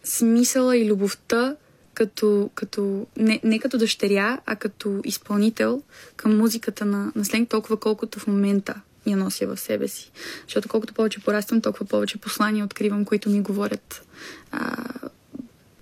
смисъла 0.03 0.77
и 0.77 0.85
любовта 0.85 1.55
като, 1.95 2.49
като 2.55 3.07
не, 3.17 3.39
не 3.43 3.59
като 3.59 3.77
дъщеря, 3.77 4.39
а 4.45 4.55
като 4.55 5.01
изпълнител 5.03 5.81
към 6.15 6.37
музиката 6.37 6.85
на, 6.85 7.11
на 7.15 7.25
сленг, 7.25 7.49
толкова 7.49 7.77
колкото 7.77 8.19
в 8.19 8.27
момента 8.27 8.81
я 9.05 9.17
нося 9.17 9.47
в 9.47 9.57
себе 9.57 9.87
си. 9.87 10.11
Защото 10.47 10.69
колкото 10.69 10.93
повече 10.93 11.23
пораствам, 11.23 11.61
толкова 11.61 11.85
повече 11.85 12.17
послания 12.17 12.65
откривам, 12.65 13.05
които 13.05 13.29
ми 13.29 13.41
говорят 13.41 14.05
а, 14.51 14.75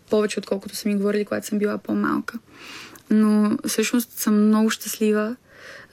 повече, 0.10 0.40
отколкото 0.40 0.76
са 0.76 0.90
ми 0.90 0.96
говорили, 0.96 1.26
когато 1.26 1.48
съм 1.48 1.60
била 1.60 1.78
по-малка. 1.78 2.40
Но 3.10 3.58
всъщност 3.68 4.12
съм 4.12 4.48
много 4.48 4.70
щастлива, 4.70 5.36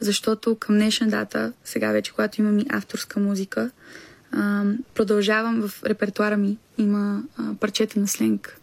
защото 0.00 0.54
към 0.56 0.74
днешна 0.74 1.08
дата, 1.08 1.52
сега 1.64 1.92
вече, 1.92 2.12
когато 2.12 2.40
имам 2.40 2.58
и 2.58 2.66
авторска 2.68 3.20
музика, 3.20 3.70
а, 4.32 4.64
продължавам 4.94 5.68
в 5.68 5.84
репертуара 5.84 6.36
ми. 6.36 6.58
Има 6.78 7.22
а, 7.36 7.54
парчета 7.54 8.00
на 8.00 8.08
сленг, 8.08 8.59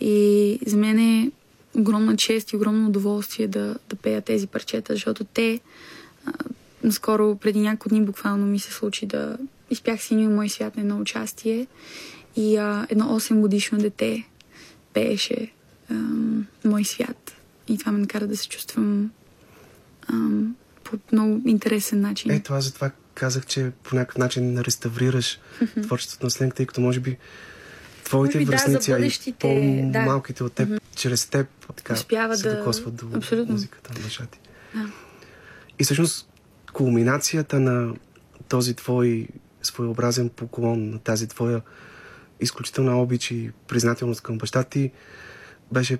и 0.00 0.58
за 0.66 0.76
мен 0.76 0.98
е 0.98 1.30
огромна 1.78 2.16
чест 2.16 2.52
и 2.52 2.56
огромно 2.56 2.88
удоволствие 2.88 3.48
да, 3.48 3.76
да 3.88 3.96
пея 3.96 4.22
тези 4.22 4.46
парчета, 4.46 4.92
защото 4.92 5.24
те 5.24 5.60
а, 6.26 6.32
наскоро, 6.84 7.36
преди 7.36 7.60
няколко 7.60 7.88
дни 7.88 8.04
буквално 8.04 8.46
ми 8.46 8.58
се 8.58 8.72
случи 8.72 9.06
да 9.06 9.38
изпях 9.70 10.02
синьо 10.02 10.30
мой 10.30 10.48
свят 10.48 10.76
на 10.76 10.82
едно 10.82 11.00
участие 11.00 11.66
и 12.36 12.56
а, 12.56 12.86
едно 12.88 13.20
8 13.20 13.40
годишно 13.40 13.78
дете 13.78 14.28
пееше 14.92 15.52
а, 15.90 15.94
мой 16.64 16.84
свят. 16.84 17.32
И 17.68 17.78
това 17.78 17.92
ме 17.92 17.98
накара 17.98 18.26
да 18.26 18.36
се 18.36 18.48
чувствам 18.48 19.10
а, 20.08 20.14
по 20.84 20.98
много 21.12 21.48
интересен 21.48 22.00
начин. 22.00 22.30
Е, 22.30 22.40
това 22.40 22.60
затова 22.60 22.90
казах, 23.14 23.46
че 23.46 23.70
по 23.82 23.96
някакъв 23.96 24.18
начин 24.18 24.58
реставрираш 24.58 25.40
творчеството 25.82 26.26
на 26.26 26.30
сленг, 26.30 26.54
тъй 26.54 26.66
като 26.66 26.80
може 26.80 27.00
би 27.00 27.16
твоите 28.06 28.44
връзници, 28.44 28.90
да, 28.90 29.06
и 29.06 29.32
по-малките 29.38 30.38
да. 30.38 30.44
от 30.44 30.52
теб, 30.52 30.68
mm-hmm. 30.68 30.80
чрез 30.96 31.26
теб 31.26 31.46
така, 31.76 31.92
Успява 31.92 32.36
се 32.36 32.48
да... 32.48 32.56
докосват 32.56 32.94
до 32.94 33.06
Абсолютно. 33.14 33.52
музиката 33.52 33.92
на 33.92 34.26
ти. 34.26 34.40
Да. 34.74 34.92
И 35.78 35.84
всъщност 35.84 36.28
кулминацията 36.72 37.60
на 37.60 37.94
този 38.48 38.74
твой 38.74 39.28
своеобразен 39.62 40.28
поклон, 40.28 40.90
на 40.90 40.98
тази 40.98 41.28
твоя 41.28 41.62
изключителна 42.40 43.02
обич 43.02 43.30
и 43.30 43.50
признателност 43.68 44.20
към 44.20 44.38
баща 44.38 44.64
ти, 44.64 44.92
беше 45.72 45.98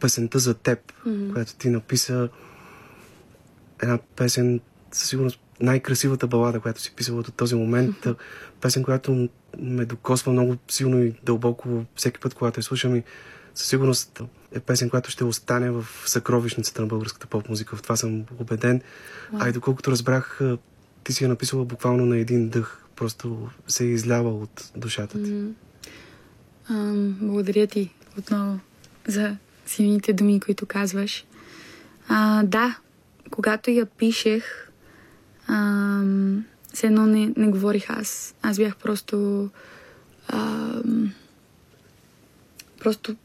песента 0.00 0.38
за 0.38 0.54
теб, 0.54 0.92
mm-hmm. 0.92 1.32
която 1.32 1.54
ти 1.54 1.68
написа 1.68 2.28
една 3.82 3.98
песен 4.16 4.60
със 4.92 5.08
сигурност 5.08 5.40
най-красивата 5.60 6.26
балада, 6.26 6.60
която 6.60 6.80
си 6.80 6.94
писала 6.96 7.22
до 7.22 7.30
този 7.30 7.54
момент. 7.54 7.96
Mm-hmm. 7.96 8.16
Песен, 8.60 8.82
която 8.82 9.28
ме 9.58 9.84
докосва 9.84 10.32
много 10.32 10.56
силно 10.68 11.02
и 11.02 11.14
дълбоко 11.22 11.84
всеки 11.96 12.20
път, 12.20 12.34
когато 12.34 12.60
я 12.60 12.64
слушам 12.64 12.96
и 12.96 13.02
със 13.54 13.68
сигурност 13.68 14.22
е 14.52 14.60
песен, 14.60 14.90
която 14.90 15.10
ще 15.10 15.24
остане 15.24 15.70
в 15.70 15.86
съкровищницата 16.06 16.80
на 16.82 16.86
българската 16.86 17.26
поп-музика. 17.26 17.76
В 17.76 17.82
това 17.82 17.96
съм 17.96 18.24
убеден. 18.40 18.80
А 19.38 19.48
и 19.48 19.52
доколкото 19.52 19.90
разбрах, 19.90 20.40
ти 21.04 21.12
си 21.12 21.24
я 21.24 21.28
написала 21.28 21.64
буквално 21.64 22.06
на 22.06 22.18
един 22.18 22.48
дъх. 22.48 22.80
Просто 22.96 23.48
се 23.68 23.84
е 23.84 23.88
излява 23.88 24.30
от 24.30 24.70
душата 24.76 25.22
ти. 25.22 25.30
Mm-hmm. 25.30 25.52
Um, 26.70 27.12
благодаря 27.20 27.66
ти 27.66 27.90
отново 28.18 28.60
за 29.08 29.36
силните 29.66 30.12
думи, 30.12 30.40
които 30.40 30.66
казваш. 30.66 31.24
А, 32.08 32.42
да, 32.42 32.78
когато 33.30 33.70
я 33.70 33.86
пишех, 33.86 34.70
ам, 35.48 36.44
все 36.74 36.86
едно 36.86 37.06
не, 37.06 37.32
не 37.36 37.48
говорих 37.48 37.90
аз. 37.90 38.34
Аз 38.42 38.56
бях 38.56 38.76
просто. 38.76 39.48
Ам, 40.28 41.12
просто. 42.80 43.16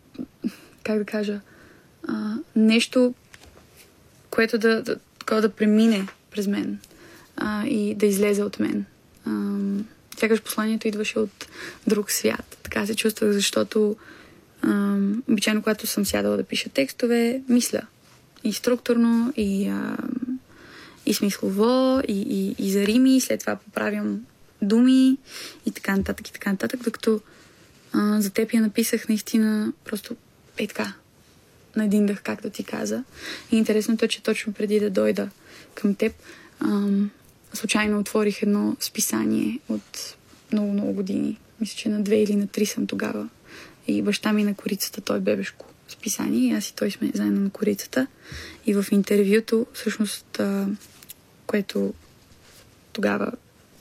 Как 0.84 0.98
да 0.98 1.06
кажа? 1.06 1.40
А, 2.08 2.36
нещо, 2.56 3.14
което 4.30 4.58
да, 4.58 4.84
да, 4.84 4.96
да, 5.42 5.50
премине 5.50 6.08
през 6.32 6.48
мен 6.48 6.80
а, 7.38 7.66
и 7.66 7.96
да 7.96 8.06
излезе 8.06 8.44
от 8.44 8.60
мен. 8.60 8.86
Сякаш 10.20 10.42
посланието 10.42 10.88
идваше 10.88 11.20
от 11.20 11.48
друг 11.88 12.12
свят. 12.12 12.58
Така 12.64 12.86
се 12.86 12.96
чувствах, 12.96 13.32
защото 13.32 13.96
ам, 14.62 15.24
обичайно, 15.30 15.62
когато 15.62 15.88
съм 15.88 16.06
сядала 16.06 16.38
да 16.38 16.44
пиша 16.44 16.70
текстове, 16.70 17.42
мисля 17.50 17.82
и 18.44 18.54
структурно, 18.54 19.34
и, 19.38 19.68
а, 19.68 19.98
и 21.10 21.14
смислово, 21.14 22.02
и, 22.08 22.22
и, 22.22 22.66
и 22.66 22.72
за 22.72 22.86
рими, 22.86 23.22
след 23.22 23.40
това 23.40 23.56
поправям 23.56 24.26
думи 24.62 25.18
и 25.66 25.72
така 25.72 25.96
нататък, 25.96 26.28
и 26.30 26.34
така 26.34 26.52
нататък, 26.52 26.84
докато 26.84 27.22
а, 27.94 28.22
за 28.22 28.30
теб 28.30 28.54
я 28.54 28.62
написах 28.62 29.10
наистина 29.10 29.74
просто 29.86 30.16
е 30.58 30.68
така, 30.68 30.94
на 31.76 31.86
един 31.86 32.06
дъх, 32.06 32.22
както 32.22 32.50
ти 32.50 32.64
каза. 32.64 33.04
И 33.52 33.58
интересното 33.58 34.06
е, 34.06 34.08
че 34.08 34.24
точно 34.24 34.54
преди 34.54 34.80
да 34.80 34.90
дойда 34.90 35.30
към 35.76 35.96
теб, 35.96 36.14
ам, 36.60 37.12
случайно 37.54 38.00
отворих 38.00 38.44
едно 38.44 38.78
списание 38.80 39.60
от 39.70 40.16
много-много 40.52 40.94
години. 40.94 41.40
Мисля, 41.62 41.76
че 41.78 41.90
на 41.90 42.04
две 42.04 42.16
или 42.22 42.36
на 42.36 42.48
три 42.48 42.66
съм 42.66 42.88
тогава. 42.88 43.30
И 43.88 44.02
баща 44.02 44.34
ми 44.34 44.44
на 44.44 44.54
корицата, 44.56 45.02
той 45.02 45.20
бебешко 45.20 45.66
списание. 45.88 46.50
И 46.50 46.52
аз 46.54 46.68
и 46.68 46.76
той 46.76 46.92
сме 46.92 47.12
заедно 47.14 47.42
на 47.42 47.50
корицата. 47.50 48.08
И 48.66 48.74
в 48.74 48.86
интервюто, 48.92 49.66
всъщност, 49.74 50.40
а, 50.40 50.68
което 51.50 51.94
тогава 52.94 53.32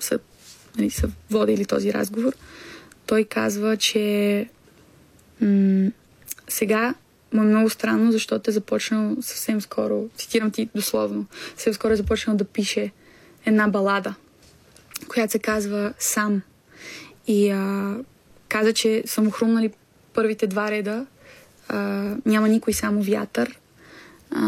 са, 0.01 0.19
нали, 0.77 0.91
са 0.91 1.11
водили 1.31 1.65
този 1.65 1.93
разговор, 1.93 2.33
той 3.07 3.25
казва, 3.25 3.77
че 3.77 4.49
м- 5.41 5.91
сега 6.49 6.95
му 7.33 7.43
е 7.43 7.47
много 7.47 7.71
странно, 7.71 8.13
защото 8.13 8.51
е 8.51 8.53
започнал 8.53 9.17
съвсем 9.21 9.61
скоро, 9.61 10.09
цитирам 10.17 10.51
ти 10.51 10.69
дословно, 10.75 11.27
съвсем 11.51 11.75
скоро 11.75 11.93
е 11.93 11.97
започнал 11.97 12.37
да 12.37 12.45
пише 12.45 12.91
една 13.47 13.69
балада, 13.69 14.15
която 15.09 15.33
се 15.33 15.39
казва 15.39 15.93
Сам. 15.99 16.43
И 17.27 17.51
а, 17.51 17.95
каза, 18.49 18.73
че 18.73 19.03
са 19.07 19.23
му 19.23 19.31
хрумнали 19.31 19.73
първите 20.15 20.47
два 20.47 20.71
реда. 20.71 21.07
А, 21.69 21.79
няма 22.27 22.49
никой, 22.49 22.73
само 22.73 23.03
вятър. 23.03 23.59
А, 24.31 24.43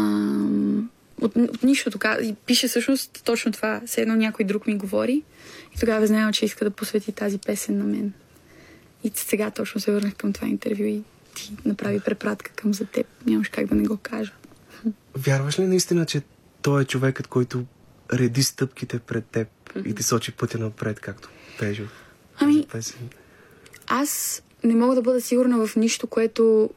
от, 1.21 1.35
от 1.35 1.63
нищото. 1.63 1.99
И 2.21 2.35
пише 2.45 2.67
всъщност 2.67 3.21
точно 3.23 3.51
това. 3.51 3.81
Все 3.85 4.01
едно 4.01 4.15
някой 4.15 4.45
друг 4.45 4.67
ми 4.67 4.77
говори. 4.77 5.23
И 5.75 5.79
тогава 5.79 6.07
знаела, 6.07 6.31
че 6.31 6.45
иска 6.45 6.65
да 6.65 6.71
посвети 6.71 7.11
тази 7.11 7.37
песен 7.37 7.77
на 7.77 7.83
мен. 7.83 8.13
И 9.03 9.11
сега 9.15 9.51
точно 9.51 9.81
се 9.81 9.91
върнах 9.91 10.15
към 10.15 10.33
това 10.33 10.47
интервю 10.47 10.83
и 10.83 11.03
ти 11.35 11.53
направи 11.65 11.99
препратка 11.99 12.51
към 12.51 12.73
за 12.73 12.85
теб. 12.85 13.07
Нямаш 13.25 13.49
как 13.49 13.65
да 13.65 13.75
не 13.75 13.83
го 13.83 13.97
кажа. 13.97 14.31
Вярваш 15.17 15.59
ли 15.59 15.63
наистина, 15.63 16.05
че 16.05 16.21
той 16.61 16.81
е 16.81 16.85
човекът, 16.85 17.27
който 17.27 17.65
реди 18.13 18.43
стъпките 18.43 18.99
пред 18.99 19.25
теб 19.25 19.47
mm-hmm. 19.47 19.87
и 19.87 19.95
ти 19.95 20.03
сочи 20.03 20.31
пътя 20.31 20.57
напред, 20.57 20.99
както 20.99 21.29
Пежо? 21.59 21.83
Ами, 22.39 22.67
аз 23.87 24.43
не 24.63 24.75
мога 24.75 24.95
да 24.95 25.01
бъда 25.01 25.21
сигурна 25.21 25.67
в 25.67 25.75
нищо, 25.75 26.07
което 26.07 26.69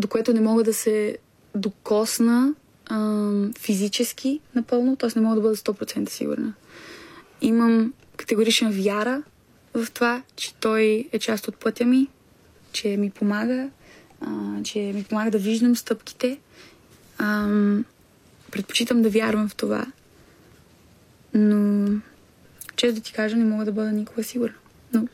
до 0.00 0.08
което 0.08 0.32
не 0.32 0.40
мога 0.40 0.64
да 0.64 0.74
се 0.74 1.18
докосна 1.54 2.54
физически 3.58 4.40
напълно, 4.54 4.96
т.е. 4.96 5.10
не 5.16 5.22
мога 5.22 5.34
да 5.34 5.40
бъда 5.40 5.56
100% 5.56 6.08
сигурна. 6.08 6.54
Имам 7.40 7.92
категорична 8.16 8.70
вяра 8.70 9.22
в 9.74 9.90
това, 9.90 10.22
че 10.36 10.54
той 10.54 11.08
е 11.12 11.18
част 11.18 11.48
от 11.48 11.56
пътя 11.56 11.84
ми, 11.84 12.08
че 12.72 12.96
ми 12.96 13.10
помага, 13.10 13.68
а, 14.20 14.62
че 14.62 14.78
ми 14.78 15.04
помага 15.04 15.30
да 15.30 15.38
виждам 15.38 15.76
стъпките. 15.76 16.38
Ам, 17.18 17.84
предпочитам 18.50 19.02
да 19.02 19.10
вярвам 19.10 19.48
в 19.48 19.54
това. 19.54 19.86
Но, 21.34 21.88
често 22.76 22.94
да 22.94 23.00
ти 23.00 23.12
кажа, 23.12 23.36
не 23.36 23.44
мога 23.44 23.64
да 23.64 23.72
бъда 23.72 23.92
никога 23.92 24.24
сигурна. 24.24 24.56
Но 24.92 25.08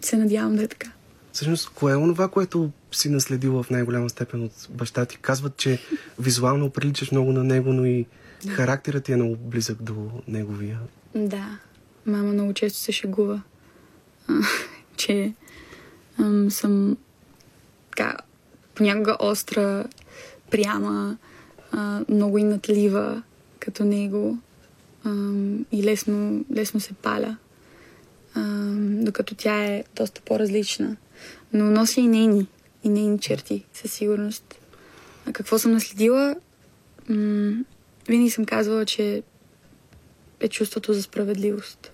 се 0.00 0.16
надявам 0.16 0.56
да 0.56 0.62
е 0.62 0.68
така. 0.68 0.90
Всъщност, 1.32 1.68
кое 1.68 1.92
е 1.92 1.96
онова, 1.96 2.28
което 2.28 2.70
си 2.96 3.08
наследила 3.08 3.62
в 3.62 3.70
най-голяма 3.70 4.10
степен 4.10 4.42
от 4.42 4.52
баща 4.70 5.04
ти? 5.04 5.16
Казват, 5.16 5.56
че 5.56 5.78
визуално 6.18 6.70
приличаш 6.70 7.10
много 7.10 7.32
на 7.32 7.44
него, 7.44 7.72
но 7.72 7.84
и 7.84 8.06
характерът 8.48 9.04
ти 9.04 9.12
е 9.12 9.16
много 9.16 9.36
близък 9.36 9.82
до 9.82 10.10
неговия. 10.28 10.78
Да. 11.14 11.58
Мама 12.06 12.32
много 12.32 12.54
често 12.54 12.78
се 12.78 12.92
шегува, 12.92 13.42
че 14.96 15.32
ам, 16.18 16.50
съм 16.50 16.96
така, 17.90 18.16
понякога 18.74 19.16
остра, 19.20 19.84
пряма, 20.50 21.16
а, 21.72 22.04
много 22.08 22.38
инатлива 22.38 23.22
като 23.60 23.84
него 23.84 24.38
ам, 25.04 25.66
и 25.72 25.82
лесно, 25.82 26.44
лесно 26.54 26.80
се 26.80 26.92
паля. 26.92 27.36
Ам, 28.34 29.04
докато 29.04 29.34
тя 29.34 29.64
е 29.64 29.84
доста 29.96 30.20
по-различна. 30.20 30.96
Но 31.52 31.64
носи 31.64 32.00
и 32.00 32.08
нейни, 32.08 32.46
и 32.84 32.88
нейни 32.88 33.18
черти, 33.18 33.64
със 33.72 33.92
сигурност. 33.92 34.54
А 35.26 35.32
какво 35.32 35.58
съм 35.58 35.72
наследила? 35.72 36.36
М- 37.08 37.64
винаги 38.08 38.30
съм 38.30 38.44
казвала, 38.44 38.86
че 38.86 39.22
е 40.40 40.48
чувството 40.48 40.92
за 40.92 41.02
справедливост. 41.02 41.92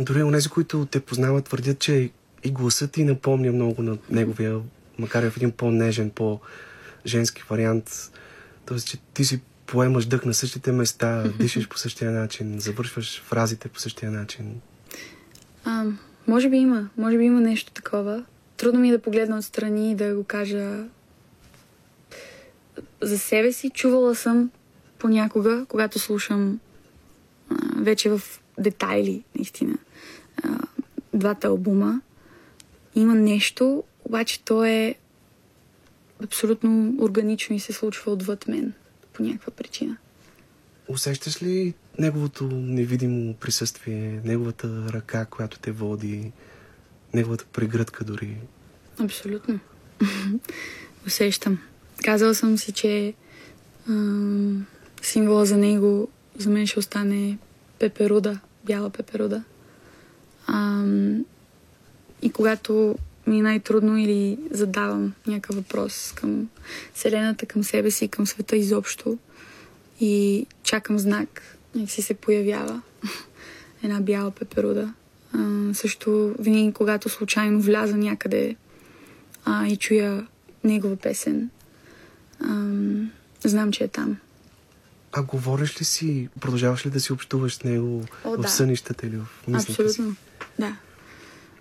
Дори 0.00 0.22
онези, 0.22 0.48
които 0.48 0.86
те 0.86 1.00
познават, 1.00 1.44
твърдят, 1.44 1.78
че 1.78 2.10
и 2.44 2.50
гласът 2.50 2.92
ти 2.92 3.04
напомня 3.04 3.52
много 3.52 3.82
на 3.82 3.98
неговия, 4.10 4.60
макар 4.98 5.22
и 5.22 5.30
в 5.30 5.36
един 5.36 5.52
по-нежен, 5.52 6.10
по-женски 6.10 7.42
вариант. 7.50 8.12
Тоест, 8.66 8.86
че 8.86 8.98
ти 9.14 9.24
си 9.24 9.40
поемаш 9.66 10.06
дъх 10.06 10.24
на 10.24 10.34
същите 10.34 10.72
места, 10.72 11.28
дишаш 11.38 11.68
по 11.68 11.78
същия 11.78 12.10
начин, 12.10 12.60
завършваш 12.60 13.22
фразите 13.22 13.68
по 13.68 13.80
същия 13.80 14.10
начин. 14.10 14.60
А, 15.64 15.84
може 16.26 16.48
би 16.50 16.56
има. 16.56 16.88
Може 16.96 17.18
би 17.18 17.24
има 17.24 17.40
нещо 17.40 17.72
такова. 17.72 18.24
Трудно 18.56 18.80
ми 18.80 18.88
е 18.88 18.92
да 18.92 18.98
погледна 18.98 19.38
отстрани 19.38 19.90
и 19.90 19.94
да 19.94 20.14
го 20.14 20.24
кажа 20.24 20.84
за 23.00 23.18
себе 23.18 23.52
си. 23.52 23.70
Чувала 23.70 24.14
съм 24.14 24.50
понякога, 24.98 25.66
когато 25.68 25.98
слушам 25.98 26.60
вече 27.76 28.10
в 28.10 28.20
детайли, 28.58 29.24
наистина, 29.34 29.78
двата 31.14 31.46
албума. 31.46 32.00
Има 32.94 33.14
нещо, 33.14 33.84
обаче 34.04 34.44
то 34.44 34.64
е 34.64 34.94
абсолютно 36.24 36.94
органично 37.00 37.56
и 37.56 37.60
се 37.60 37.72
случва 37.72 38.12
отвъд 38.12 38.48
мен 38.48 38.72
по 39.12 39.22
някаква 39.22 39.52
причина. 39.52 39.96
Усещаш 40.88 41.42
ли 41.42 41.74
неговото 41.98 42.44
невидимо 42.52 43.34
присъствие, 43.34 44.20
неговата 44.24 44.88
ръка, 44.92 45.24
която 45.24 45.58
те 45.58 45.72
води, 45.72 46.32
неговата 47.16 47.44
прегръдка 47.52 48.04
дори? 48.04 48.36
Абсолютно. 48.98 49.58
Усещам. 51.06 51.58
Казала 52.04 52.34
съм 52.34 52.58
си, 52.58 52.72
че 52.72 53.14
ам, 53.88 54.66
символа 55.02 55.46
за 55.46 55.56
него 55.56 56.08
за 56.38 56.50
мен 56.50 56.66
ще 56.66 56.78
остане 56.78 57.38
пеперуда, 57.78 58.40
бяла 58.64 58.90
пеперуда. 58.90 59.42
Ам, 60.46 61.24
и 62.22 62.30
когато 62.30 62.96
ми 63.26 63.38
е 63.38 63.42
най-трудно 63.42 63.98
или 63.98 64.38
задавам 64.50 65.12
някакъв 65.26 65.56
въпрос 65.56 66.12
към 66.16 66.48
Вселената, 66.94 67.46
към 67.46 67.64
себе 67.64 67.90
си, 67.90 68.08
към 68.08 68.26
света 68.26 68.56
изобщо 68.56 69.18
и 70.00 70.46
чакам 70.62 70.98
знак, 70.98 71.58
и 71.74 71.86
си 71.86 72.02
се 72.02 72.14
появява 72.14 72.82
една 73.82 74.00
бяла 74.00 74.30
пеперуда. 74.30 74.92
А, 75.36 75.74
също 75.74 76.34
винаги, 76.38 76.72
когато 76.72 77.08
случайно 77.08 77.60
вляза 77.60 77.96
някъде 77.96 78.56
а, 79.44 79.66
и 79.66 79.76
чуя 79.76 80.26
негова 80.64 80.96
песен, 80.96 81.50
а, 82.40 82.64
знам, 83.44 83.72
че 83.72 83.84
е 83.84 83.88
там. 83.88 84.16
А 85.12 85.22
говориш 85.22 85.80
ли 85.80 85.84
си, 85.84 86.28
продължаваш 86.40 86.86
ли 86.86 86.90
да 86.90 87.00
си 87.00 87.12
общуваш 87.12 87.54
с 87.54 87.64
него 87.64 88.04
О, 88.24 88.30
в 88.36 88.40
да. 88.40 88.48
сънищата 88.48 89.06
или 89.06 89.16
в 89.16 89.26
мислите 89.48 89.82
Абсолютно. 89.82 90.12
си? 90.12 90.18
Да. 90.58 90.76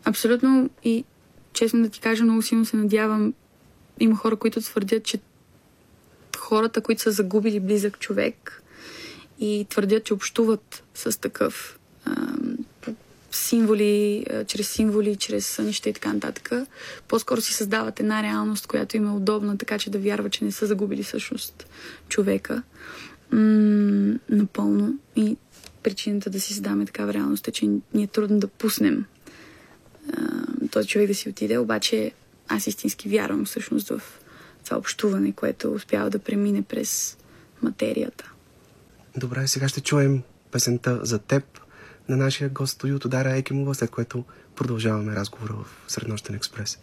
Абсолютно 0.04 0.70
и 0.84 1.06
честно 1.54 1.84
да 1.84 1.90
ти 1.90 2.00
кажа, 2.00 2.24
много 2.24 2.42
силно 2.42 2.66
се 2.66 2.78
надявам. 2.78 3.34
Има 4.00 4.16
хора, 4.16 4.36
които 4.36 4.62
твърдят, 4.62 5.04
че 5.04 5.20
хората, 6.38 6.82
които 6.82 7.02
са 7.02 7.12
загубили 7.12 7.60
близък 7.60 8.00
човек 8.00 8.64
и 9.40 9.66
твърдят, 9.70 10.04
че 10.04 10.14
общуват 10.14 10.84
с 10.94 11.20
такъв 11.20 11.80
ам, 12.06 12.55
символи, 13.36 14.26
а, 14.34 14.44
чрез 14.44 14.70
символи, 14.70 15.16
чрез 15.16 15.46
сънища 15.46 15.90
и 15.90 15.94
така 15.94 16.14
нататък, 16.14 16.52
по-скоро 17.08 17.42
си 17.42 17.54
създават 17.54 18.00
една 18.00 18.24
реалност, 18.24 18.68
която 18.68 18.98
им 18.98 19.08
е 19.08 19.12
удобна, 19.12 19.58
така 19.58 19.78
че 19.80 19.90
да 19.90 20.00
вярва, 20.00 20.30
че 20.30 20.46
не 20.46 20.52
са 20.52 20.66
загубили 20.66 21.04
всъщност 21.04 21.68
човека. 22.10 22.64
М- 23.32 24.20
напълно. 24.30 25.00
И 25.16 25.38
причината 25.84 26.30
да 26.30 26.40
си 26.40 26.54
създаваме 26.54 26.86
такава 26.86 27.14
реалност 27.14 27.48
е, 27.48 27.52
че 27.52 27.66
ни 27.66 28.04
е 28.04 28.08
трудно 28.08 28.40
да 28.40 28.48
пуснем 28.48 29.06
а, 30.14 30.46
този 30.72 30.88
човек 30.88 31.08
да 31.08 31.16
си 31.16 31.30
отиде, 31.30 31.58
обаче 31.58 32.12
аз 32.48 32.68
истински 32.68 33.10
вярвам 33.10 33.46
всъщност 33.46 33.90
в 33.90 34.02
това 34.66 34.78
общуване, 34.78 35.32
което 35.32 35.74
успява 35.74 36.10
да 36.10 36.20
премине 36.20 36.62
през 36.62 37.18
материята. 37.62 38.32
Добре, 39.18 39.48
сега 39.48 39.68
ще 39.68 39.82
чуем 39.82 40.22
песента 40.52 41.00
за 41.04 41.20
теб 41.20 41.44
на 42.10 42.18
нашия 42.18 42.50
гост 42.50 42.74
студиото 42.74 43.10
Дара 43.10 43.38
Екимова, 43.38 43.76
след 43.76 43.90
което 43.92 44.24
продължаваме 44.56 45.16
разговора 45.16 45.54
в 45.54 45.92
Среднощен 45.92 46.36
експрес. 46.36 46.80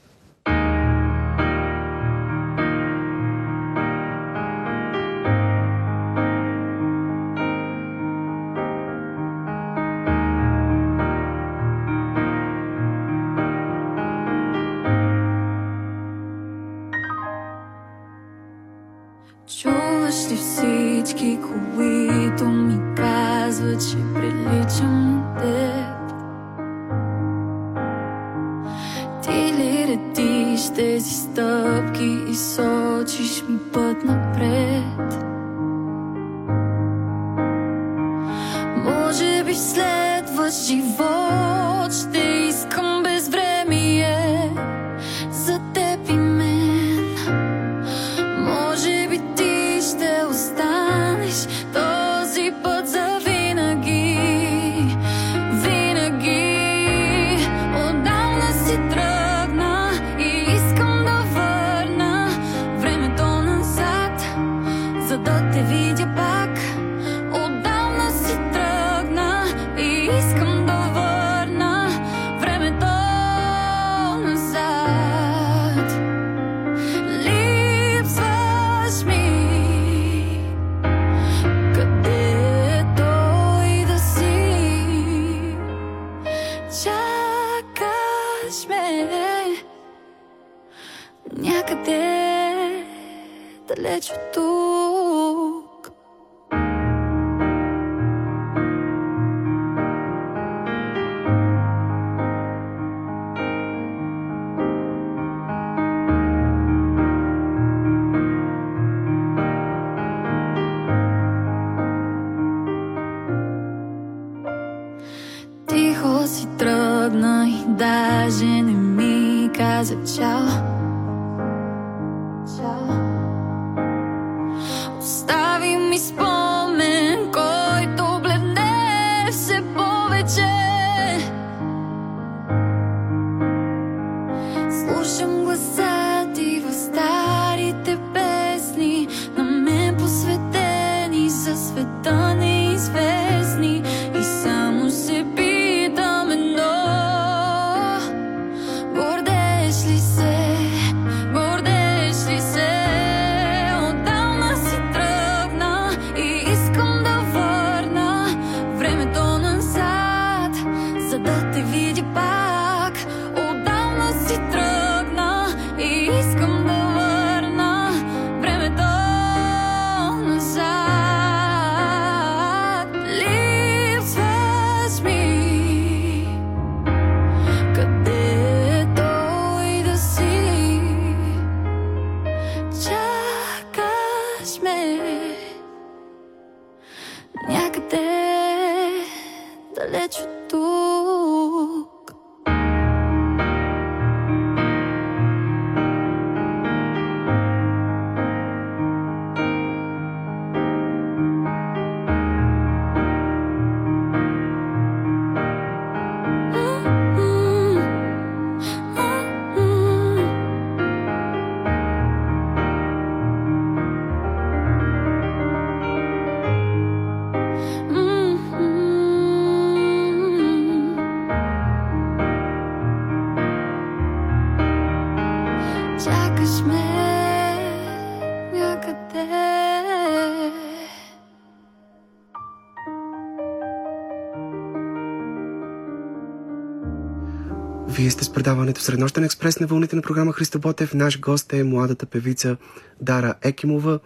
Предаването 238.42 238.80
Среднощен 238.80 239.24
експрес 239.24 239.60
на 239.60 239.66
вълните 239.66 239.96
на 239.96 240.02
програма 240.02 240.32
Христо 240.32 240.58
Ботев. 240.58 240.94
Наш 240.94 241.20
гост 241.20 241.52
е 241.52 241.64
младата 241.64 242.06
певица 242.06 242.56
Дара 243.00 243.34
Екимова. 243.42 244.00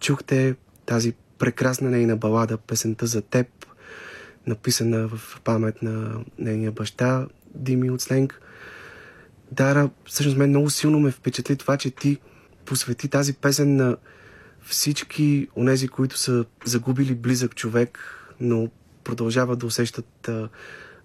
Чухте 0.00 0.54
тази 0.86 1.14
прекрасна 1.38 1.90
нейна 1.90 2.16
балада, 2.16 2.56
песента 2.56 3.06
за 3.06 3.22
теб, 3.22 3.46
написана 4.46 5.08
в 5.08 5.40
памет 5.44 5.82
на 5.82 6.24
нейния 6.38 6.72
баща 6.72 7.26
Дими 7.54 7.90
от. 7.90 8.02
Дара, 9.52 9.90
всъщност 10.04 10.38
мен 10.38 10.50
много 10.50 10.70
силно 10.70 11.00
ме 11.00 11.10
впечатли 11.10 11.56
това, 11.56 11.76
че 11.76 11.90
ти 11.90 12.18
посвети 12.64 13.08
тази 13.08 13.32
песен 13.32 13.76
на 13.76 13.96
всички 14.66 15.48
онези, 15.56 15.88
които 15.88 16.18
са 16.18 16.44
загубили 16.64 17.14
близък 17.14 17.54
човек, 17.54 17.98
но 18.40 18.68
продължават 19.04 19.58
да 19.58 19.66
усещат 19.66 20.28
а, 20.28 20.48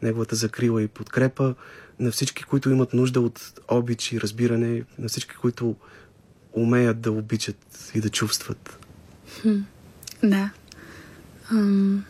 неговата 0.02 0.36
закрила 0.36 0.82
и 0.82 0.88
подкрепа, 0.88 1.56
на 2.00 2.12
всички, 2.12 2.44
които 2.44 2.70
имат 2.70 2.94
нужда 2.94 3.22
от 3.22 3.62
обич 3.68 4.12
и 4.12 4.22
разбиране, 4.22 4.84
на 5.00 5.10
всички, 5.10 5.36
които 5.36 5.76
умеят 6.54 7.02
да 7.02 7.12
обичат 7.12 7.92
и 7.96 8.02
да 8.02 8.10
чувстват. 8.10 8.86
Хм, 9.42 9.60
да. 10.24 10.52
Ам, 11.52 12.06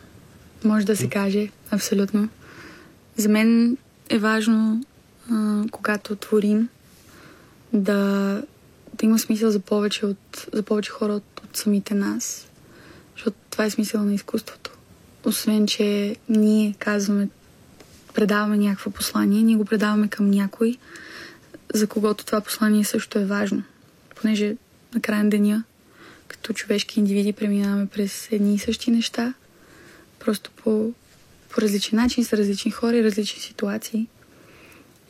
може 0.63 0.85
да 0.85 0.97
се 0.97 1.09
каже, 1.09 1.49
абсолютно. 1.71 2.29
За 3.17 3.29
мен 3.29 3.77
е 4.09 4.19
важно, 4.19 4.85
а, 5.31 5.63
когато 5.71 6.15
творим, 6.15 6.69
да, 7.73 8.43
да 8.93 9.05
има 9.05 9.19
смисъл 9.19 9.51
за 9.51 9.59
повече, 9.59 10.05
от, 10.05 10.47
за 10.53 10.63
повече 10.63 10.91
хора 10.91 11.13
от, 11.13 11.41
от 11.43 11.57
самите 11.57 11.93
нас. 11.93 12.47
Защото 13.15 13.37
това 13.49 13.65
е 13.65 13.69
смисъл 13.69 14.03
на 14.03 14.13
изкуството. 14.13 14.71
Освен, 15.25 15.67
че 15.67 16.15
ние 16.29 16.75
казваме, 16.79 17.27
предаваме 18.15 18.57
някакво 18.57 18.91
послание, 18.91 19.41
ние 19.41 19.55
го 19.55 19.65
предаваме 19.65 20.07
към 20.07 20.29
някой, 20.29 20.77
за 21.73 21.87
когото 21.87 22.25
това 22.25 22.41
послание 22.41 22.83
също 22.83 23.19
е 23.19 23.25
важно. 23.25 23.63
Понеже 24.15 24.55
на 24.93 25.01
края 25.01 25.23
на 25.23 25.29
деня, 25.29 25.63
като 26.27 26.53
човешки 26.53 26.99
индивиди, 26.99 27.33
преминаваме 27.33 27.85
през 27.85 28.31
едни 28.31 28.55
и 28.55 28.59
същи 28.59 28.91
неща, 28.91 29.33
просто 30.19 30.51
по, 30.51 30.93
по 31.49 31.61
различен 31.61 31.99
начин, 31.99 32.25
с 32.25 32.33
различни 32.33 32.71
хора 32.71 32.97
и 32.97 33.03
различни 33.03 33.41
ситуации. 33.41 34.07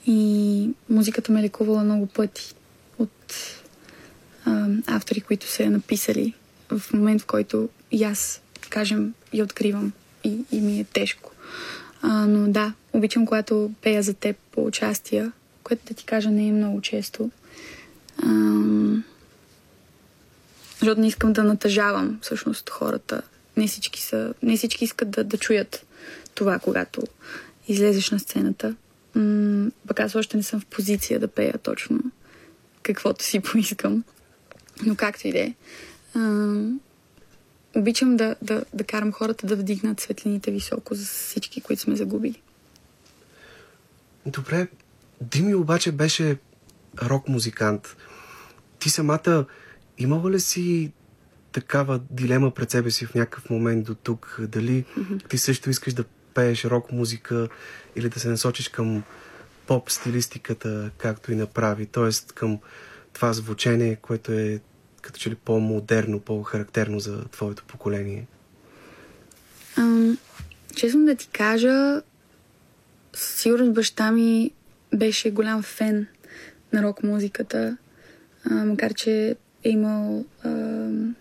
И 0.07 0.69
музиката 0.89 1.31
ме 1.31 1.39
е 1.39 1.43
лекувала 1.43 1.83
много 1.83 2.07
пъти 2.07 2.55
от 2.99 3.33
а, 4.45 4.67
автори, 4.87 5.21
които 5.21 5.47
се 5.47 5.63
е 5.63 5.69
написали 5.69 6.33
в 6.69 6.93
момент, 6.93 7.21
в 7.21 7.25
който 7.25 7.69
и 7.91 8.03
аз, 8.03 8.41
кажем, 8.69 9.13
я 9.33 9.43
откривам 9.43 9.91
и, 10.23 10.37
и 10.51 10.61
ми 10.61 10.79
е 10.79 10.83
тежко. 10.83 11.31
А, 12.07 12.25
но 12.27 12.51
да, 12.51 12.73
обичам, 12.93 13.25
когато 13.25 13.71
пея 13.81 14.03
за 14.03 14.13
теб 14.13 14.37
по 14.51 14.65
участия, 14.65 15.31
което 15.63 15.85
да 15.85 15.93
ти 15.93 16.05
кажа 16.05 16.31
не 16.31 16.47
е 16.47 16.51
много 16.51 16.81
често. 16.81 17.29
А, 18.17 18.29
защото 20.79 21.01
не 21.01 21.07
искам 21.07 21.33
да 21.33 21.43
натъжавам 21.43 22.19
всъщност 22.21 22.69
хората. 22.69 23.21
Не 23.57 23.67
всички, 23.67 24.01
са, 24.01 24.33
не 24.43 24.57
всички 24.57 24.83
искат 24.83 25.11
да, 25.11 25.23
да 25.23 25.37
чуят 25.37 25.85
това, 26.35 26.59
когато 26.59 27.01
излезеш 27.67 28.11
на 28.11 28.19
сцената. 28.19 28.75
Пък 29.87 29.99
аз 29.99 30.15
още 30.15 30.37
не 30.37 30.43
съм 30.43 30.59
в 30.59 30.65
позиция 30.65 31.19
да 31.19 31.27
пея 31.27 31.57
точно 31.63 31.99
каквото 32.83 33.23
си 33.23 33.39
поискам. 33.39 34.03
Но 34.85 34.95
както 34.95 35.27
и 35.27 35.31
да 35.31 35.39
е. 35.39 35.53
Обичам 37.75 38.17
да, 38.17 38.35
да, 38.41 38.65
да 38.73 38.83
карам 38.83 39.11
хората 39.11 39.47
да 39.47 39.55
вдигнат 39.55 39.99
светлините 39.99 40.51
високо 40.51 40.95
за 40.95 41.05
всички, 41.05 41.61
които 41.61 41.81
сме 41.81 41.95
загубили. 41.95 42.41
Добре. 44.25 44.67
Дими 45.21 45.55
обаче 45.55 45.91
беше 45.91 46.37
рок-музикант. 47.03 47.95
Ти 48.79 48.89
самата 48.89 49.45
имала 49.97 50.31
ли 50.31 50.39
си 50.39 50.91
такава 51.51 52.01
дилема 52.09 52.51
пред 52.51 52.71
себе 52.71 52.91
си 52.91 53.05
в 53.05 53.13
някакъв 53.15 53.49
момент 53.49 53.85
до 53.85 53.95
тук? 53.95 54.39
Дали 54.41 54.85
mm-hmm. 54.97 55.29
ти 55.29 55.37
също 55.37 55.69
искаш 55.69 55.93
да 55.93 56.03
пееш 56.33 56.65
рок-музика 56.65 57.47
или 57.95 58.09
да 58.09 58.19
се 58.19 58.29
насочиш 58.29 58.69
към 58.69 59.03
поп 59.67 59.89
стилистиката, 59.91 60.91
както 60.97 61.31
и 61.31 61.35
направи, 61.35 61.85
т.е. 61.85 62.33
към 62.33 62.59
това 63.13 63.33
звучение, 63.33 63.95
което 63.95 64.31
е 64.31 64.59
като 65.05 65.19
че 65.19 65.29
ли 65.29 65.35
по-модерно, 65.35 66.19
по-характерно 66.19 66.99
за 66.99 67.25
твоето 67.25 67.63
поколение? 67.63 68.27
Ам, 69.77 70.17
честно 70.75 71.05
да 71.05 71.15
ти 71.15 71.27
кажа, 71.27 72.01
сигурно 73.13 73.73
баща 73.73 74.11
ми 74.11 74.51
беше 74.93 75.31
голям 75.31 75.63
фен 75.63 76.07
на 76.73 76.83
рок-музиката, 76.83 77.77
а, 78.45 78.53
макар 78.53 78.93
че 78.93 79.35
е 79.63 79.69
имал 79.69 80.25
ам, 80.43 81.15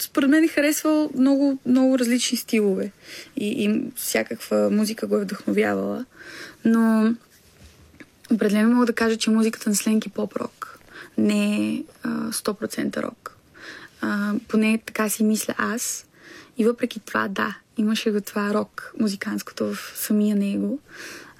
според 0.00 0.30
мен 0.30 0.44
е 0.44 0.48
харесвал 0.48 1.10
много, 1.14 1.58
много 1.66 1.98
различни 1.98 2.38
стилове 2.38 2.92
и, 3.36 3.64
и 3.64 3.84
всякаква 3.96 4.70
музика 4.70 5.06
го 5.06 5.16
е 5.16 5.20
вдъхновявала. 5.20 6.04
Но 6.64 7.14
определено 8.32 8.74
мога 8.74 8.86
да 8.86 8.92
кажа, 8.92 9.16
че 9.16 9.30
музиката 9.30 9.70
на 9.70 9.76
Сленки 9.76 10.08
поп-рок. 10.08 10.78
Не 11.18 11.68
е 11.74 11.84
100% 12.06 13.02
рок. 13.02 13.36
А, 14.00 14.34
поне 14.48 14.82
така 14.86 15.08
си 15.08 15.24
мисля 15.24 15.54
аз. 15.58 16.06
И 16.58 16.64
въпреки 16.64 17.00
това, 17.00 17.28
да, 17.28 17.56
имаше 17.76 18.10
го 18.10 18.20
това 18.20 18.54
рок, 18.54 18.92
музиканското 19.00 19.74
в 19.74 19.92
самия 19.96 20.36
него. 20.36 20.78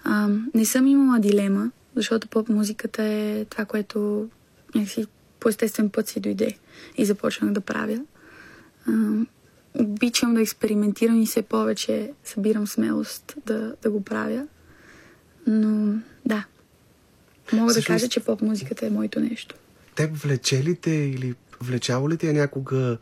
А, 0.04 0.28
не 0.54 0.64
съм 0.64 0.86
имала 0.86 1.18
дилема, 1.18 1.70
защото 1.96 2.28
поп-музиката 2.28 3.02
е 3.02 3.44
това, 3.50 3.64
което 3.64 4.28
някакси 4.74 5.06
по 5.40 5.48
естествен 5.48 5.90
път 5.90 6.08
си 6.08 6.20
дойде 6.20 6.56
и 6.96 7.04
започнах 7.04 7.52
да 7.52 7.60
правя. 7.60 7.98
А, 8.86 8.92
обичам 9.74 10.34
да 10.34 10.40
експериментирам 10.40 11.22
и 11.22 11.26
все 11.26 11.42
повече 11.42 12.12
събирам 12.24 12.66
смелост 12.66 13.34
да, 13.46 13.74
да 13.82 13.90
го 13.90 14.04
правя. 14.04 14.46
Но 15.46 15.98
да, 16.26 16.44
мога 17.52 17.72
Също... 17.72 17.92
да 17.92 17.94
кажа, 17.94 18.08
че 18.08 18.20
поп-музиката 18.20 18.86
е 18.86 18.90
моето 18.90 19.20
нещо. 19.20 19.54
Теб 19.94 20.16
влече 20.16 20.64
ли 20.64 20.76
те 20.76 20.90
или 20.90 21.34
влечало 21.60 22.10
ли 22.10 22.16
те 22.16 22.32
някога 22.32 22.98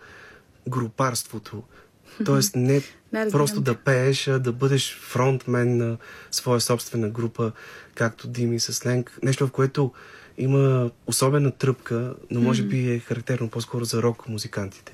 групарството? 0.68 1.62
Тоест 2.24 2.56
не 2.56 2.82
да, 3.12 3.30
просто 3.30 3.60
да 3.60 3.74
пееш, 3.74 4.28
а 4.28 4.38
да 4.38 4.52
бъдеш 4.52 4.98
фронтмен 5.00 5.76
на 5.76 5.96
своя 6.30 6.60
собствена 6.60 7.08
група, 7.08 7.52
както 7.94 8.28
Дими 8.28 8.60
с 8.60 8.86
Ленг. 8.86 9.18
Нещо, 9.22 9.46
в 9.46 9.50
което 9.50 9.92
има 10.38 10.90
особена 11.06 11.50
тръпка, 11.50 12.14
но 12.30 12.40
може 12.40 12.62
би 12.62 12.90
е 12.90 12.98
характерно 12.98 13.50
по-скоро 13.50 13.84
за 13.84 14.02
рок 14.02 14.28
музикантите. 14.28 14.92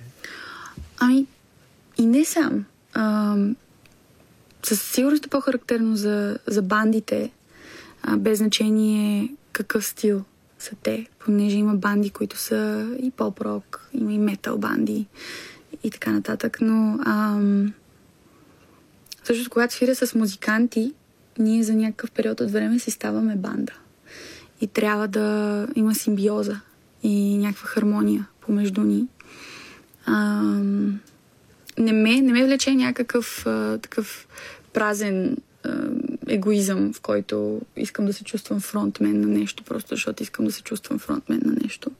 Ами, 0.98 1.26
и 1.98 2.06
не 2.06 2.24
сам. 2.24 2.64
А, 2.94 3.36
със 4.62 4.82
сигурност 4.82 5.26
е 5.26 5.28
по-характерно 5.28 5.96
за, 5.96 6.38
за 6.46 6.62
бандите, 6.62 7.30
а, 8.02 8.16
без 8.16 8.38
значение 8.38 9.34
какъв 9.54 9.86
стил 9.86 10.24
са 10.58 10.76
те, 10.82 11.06
понеже 11.18 11.56
има 11.56 11.74
банди, 11.74 12.10
които 12.10 12.36
са 12.36 12.90
и 13.02 13.10
поп-рок, 13.10 13.88
има 13.92 14.12
и 14.12 14.18
метал 14.18 14.58
банди 14.58 15.06
и 15.84 15.90
така 15.90 16.12
нататък, 16.12 16.58
но 16.60 16.98
ам, 17.06 17.72
също 19.24 19.50
когато 19.50 19.74
свиря 19.74 19.94
с 19.94 20.14
музиканти, 20.14 20.94
ние 21.38 21.62
за 21.62 21.74
някакъв 21.74 22.10
период 22.10 22.40
от 22.40 22.50
време 22.50 22.78
си 22.78 22.90
ставаме 22.90 23.36
банда. 23.36 23.72
И 24.60 24.66
трябва 24.66 25.08
да 25.08 25.68
има 25.74 25.94
симбиоза 25.94 26.60
и 27.02 27.38
някаква 27.38 27.68
хармония 27.68 28.28
помежду 28.40 28.82
ни. 28.82 29.06
Ам, 30.06 31.00
не, 31.78 31.92
ме, 31.92 32.20
не 32.20 32.32
ме 32.32 32.44
влече 32.44 32.74
някакъв 32.74 33.46
а, 33.46 33.78
такъв 33.78 34.28
празен 34.72 35.36
а, 35.64 35.88
егоизъм, 36.28 36.92
в 36.92 37.00
който 37.00 37.60
искам 37.76 38.06
да 38.06 38.12
се 38.12 38.24
чувствам 38.24 38.60
фронтмен 38.60 39.20
на 39.20 39.26
нещо, 39.26 39.62
просто 39.62 39.88
защото 39.94 40.22
искам 40.22 40.44
да 40.44 40.52
се 40.52 40.62
чувствам 40.62 40.98
фронтмен 40.98 41.40
на 41.44 41.52
нещо. 41.62 41.90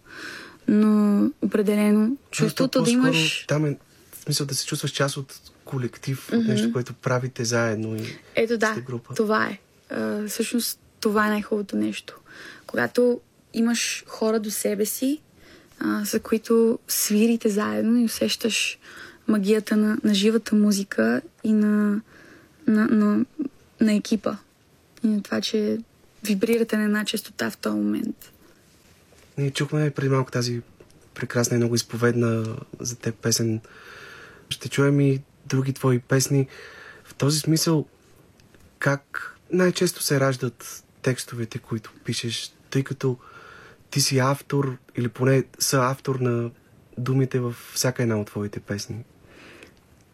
Но 0.69 1.31
определено 1.43 2.17
чувството 2.31 2.83
да 2.83 2.91
имаш... 2.91 3.45
Там 3.49 3.65
е 3.67 3.77
в 4.13 4.25
смисъл 4.25 4.47
да 4.47 4.55
се 4.55 4.67
чувстваш 4.67 4.91
част 4.91 5.17
от 5.17 5.41
колектив, 5.65 6.29
mm-hmm. 6.31 6.39
от 6.39 6.47
нещо, 6.47 6.73
което 6.73 6.95
правите 6.95 7.45
заедно 7.45 7.97
и 7.97 8.03
Ето 8.35 8.59
да, 8.59 8.81
група. 8.87 9.15
това 9.15 9.47
е. 9.47 9.59
А, 9.91 10.27
всъщност 10.29 10.81
това 11.01 11.27
е 11.27 11.31
най-хубавото 11.31 11.77
нещо. 11.77 12.21
Когато 12.67 13.21
имаш 13.55 14.05
хора 14.07 14.41
до 14.41 14.51
себе 14.51 14.87
си, 14.87 15.21
а, 15.81 16.05
за 16.05 16.21
които 16.21 16.79
свирите 16.89 17.49
заедно 17.49 17.99
и 17.99 18.05
усещаш 18.05 18.79
магията 19.29 19.77
на, 19.77 19.99
на 20.05 20.15
живата 20.15 20.55
музика 20.57 21.23
и 21.45 21.53
на, 21.53 22.01
на, 22.67 22.87
на, 22.87 23.25
на 23.81 23.95
екипа. 23.95 24.37
И 25.05 25.07
на 25.07 25.23
това, 25.23 25.41
че 25.41 25.79
вибрирате 26.25 26.77
на 26.77 26.85
една 26.85 27.05
частота 27.05 27.51
в 27.51 27.57
този 27.57 27.77
момент. 27.77 28.33
Ние 29.39 29.51
чухме 29.51 29.91
преди 29.91 30.09
малко 30.09 30.31
тази 30.31 30.61
прекрасна 31.15 31.55
и 31.55 31.59
много 31.59 31.75
изповедна 31.75 32.57
за 32.81 32.97
теб 32.97 33.15
песен. 33.15 33.61
Ще 34.51 34.69
чуем 34.69 35.01
и 35.01 35.23
други 35.47 35.73
твои 35.73 35.99
песни. 35.99 36.47
В 37.05 37.15
този 37.15 37.41
смисъл, 37.41 37.87
как 38.79 39.35
най-често 39.53 40.03
се 40.03 40.21
раждат 40.21 40.85
текстовете, 41.03 41.59
които 41.59 41.93
пишеш, 42.05 42.53
тъй 42.71 42.85
като 42.85 43.17
ти 43.91 44.01
си 44.01 44.19
автор 44.19 44.77
или 44.97 45.09
поне 45.09 45.45
са 45.59 45.79
автор 45.83 46.15
на 46.15 46.51
думите 46.99 47.41
във 47.41 47.71
всяка 47.75 48.03
една 48.03 48.21
от 48.21 48.27
твоите 48.27 48.61
песни. 48.61 49.05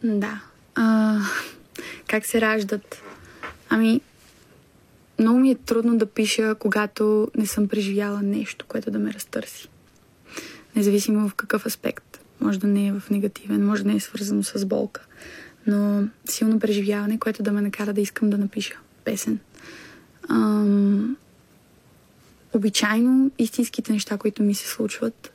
Да. 0.04 0.40
А, 0.74 1.18
как 2.08 2.26
се 2.26 2.40
раждат? 2.40 3.02
Ами, 3.70 4.00
много 5.18 5.38
ми 5.38 5.50
е 5.50 5.54
трудно 5.54 5.98
да 5.98 6.06
пиша, 6.06 6.54
когато 6.54 7.30
не 7.36 7.46
съм 7.46 7.68
преживяла 7.68 8.22
нещо, 8.22 8.64
което 8.68 8.90
да 8.90 8.98
ме 8.98 9.12
разтърси. 9.12 9.68
Независимо 10.76 11.28
в 11.28 11.34
какъв 11.34 11.66
аспект. 11.66 12.20
Може 12.40 12.60
да 12.60 12.66
не 12.66 12.86
е 12.86 12.92
в 12.92 13.10
негативен, 13.10 13.66
може 13.66 13.82
да 13.82 13.88
не 13.88 13.96
е 13.96 14.00
свързано 14.00 14.42
с 14.42 14.66
болка. 14.66 15.06
Но 15.66 16.08
силно 16.24 16.60
преживяване, 16.60 17.18
което 17.18 17.42
да 17.42 17.52
ме 17.52 17.60
накара 17.60 17.92
да 17.92 18.00
искам 18.00 18.30
да 18.30 18.38
напиша 18.38 18.78
песен. 19.04 19.38
Ам, 20.28 21.16
обичайно 22.52 23.30
истинските 23.38 23.92
неща, 23.92 24.18
които 24.18 24.42
ми 24.42 24.54
се 24.54 24.68
случват, 24.68 25.32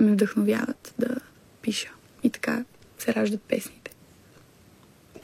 ме 0.00 0.12
вдъхновяват 0.12 0.94
да 0.98 1.16
пиша. 1.62 1.90
И 2.22 2.30
така 2.30 2.64
се 2.98 3.14
раждат 3.14 3.42
песните. 3.42 3.83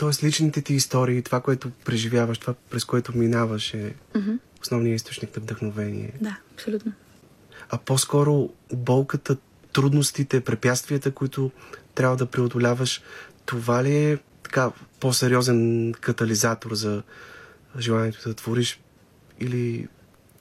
Тоест 0.00 0.24
личните 0.24 0.62
ти 0.62 0.74
истории, 0.74 1.22
това, 1.22 1.40
което 1.40 1.70
преживяваш, 1.70 2.38
това, 2.38 2.54
през 2.70 2.84
което 2.84 3.18
минаваш 3.18 3.74
е 3.74 3.94
Mm-hmm. 4.14 4.38
основният 4.62 4.96
източник 4.96 5.36
на 5.36 5.42
вдъхновение. 5.42 6.12
Да, 6.20 6.36
абсолютно. 6.54 6.92
А 7.70 7.78
по-скоро 7.78 8.50
болката, 8.72 9.36
трудностите, 9.72 10.40
препятствията, 10.40 11.10
които 11.10 11.50
трябва 11.94 12.16
да 12.16 12.26
преодоляваш, 12.26 13.02
това 13.46 13.84
ли 13.84 13.96
е 13.96 14.18
така 14.42 14.70
по-сериозен 15.00 15.92
катализатор 16.00 16.74
за 16.74 17.02
желанието 17.78 18.28
да 18.28 18.34
твориш 18.34 18.80
или 19.40 19.88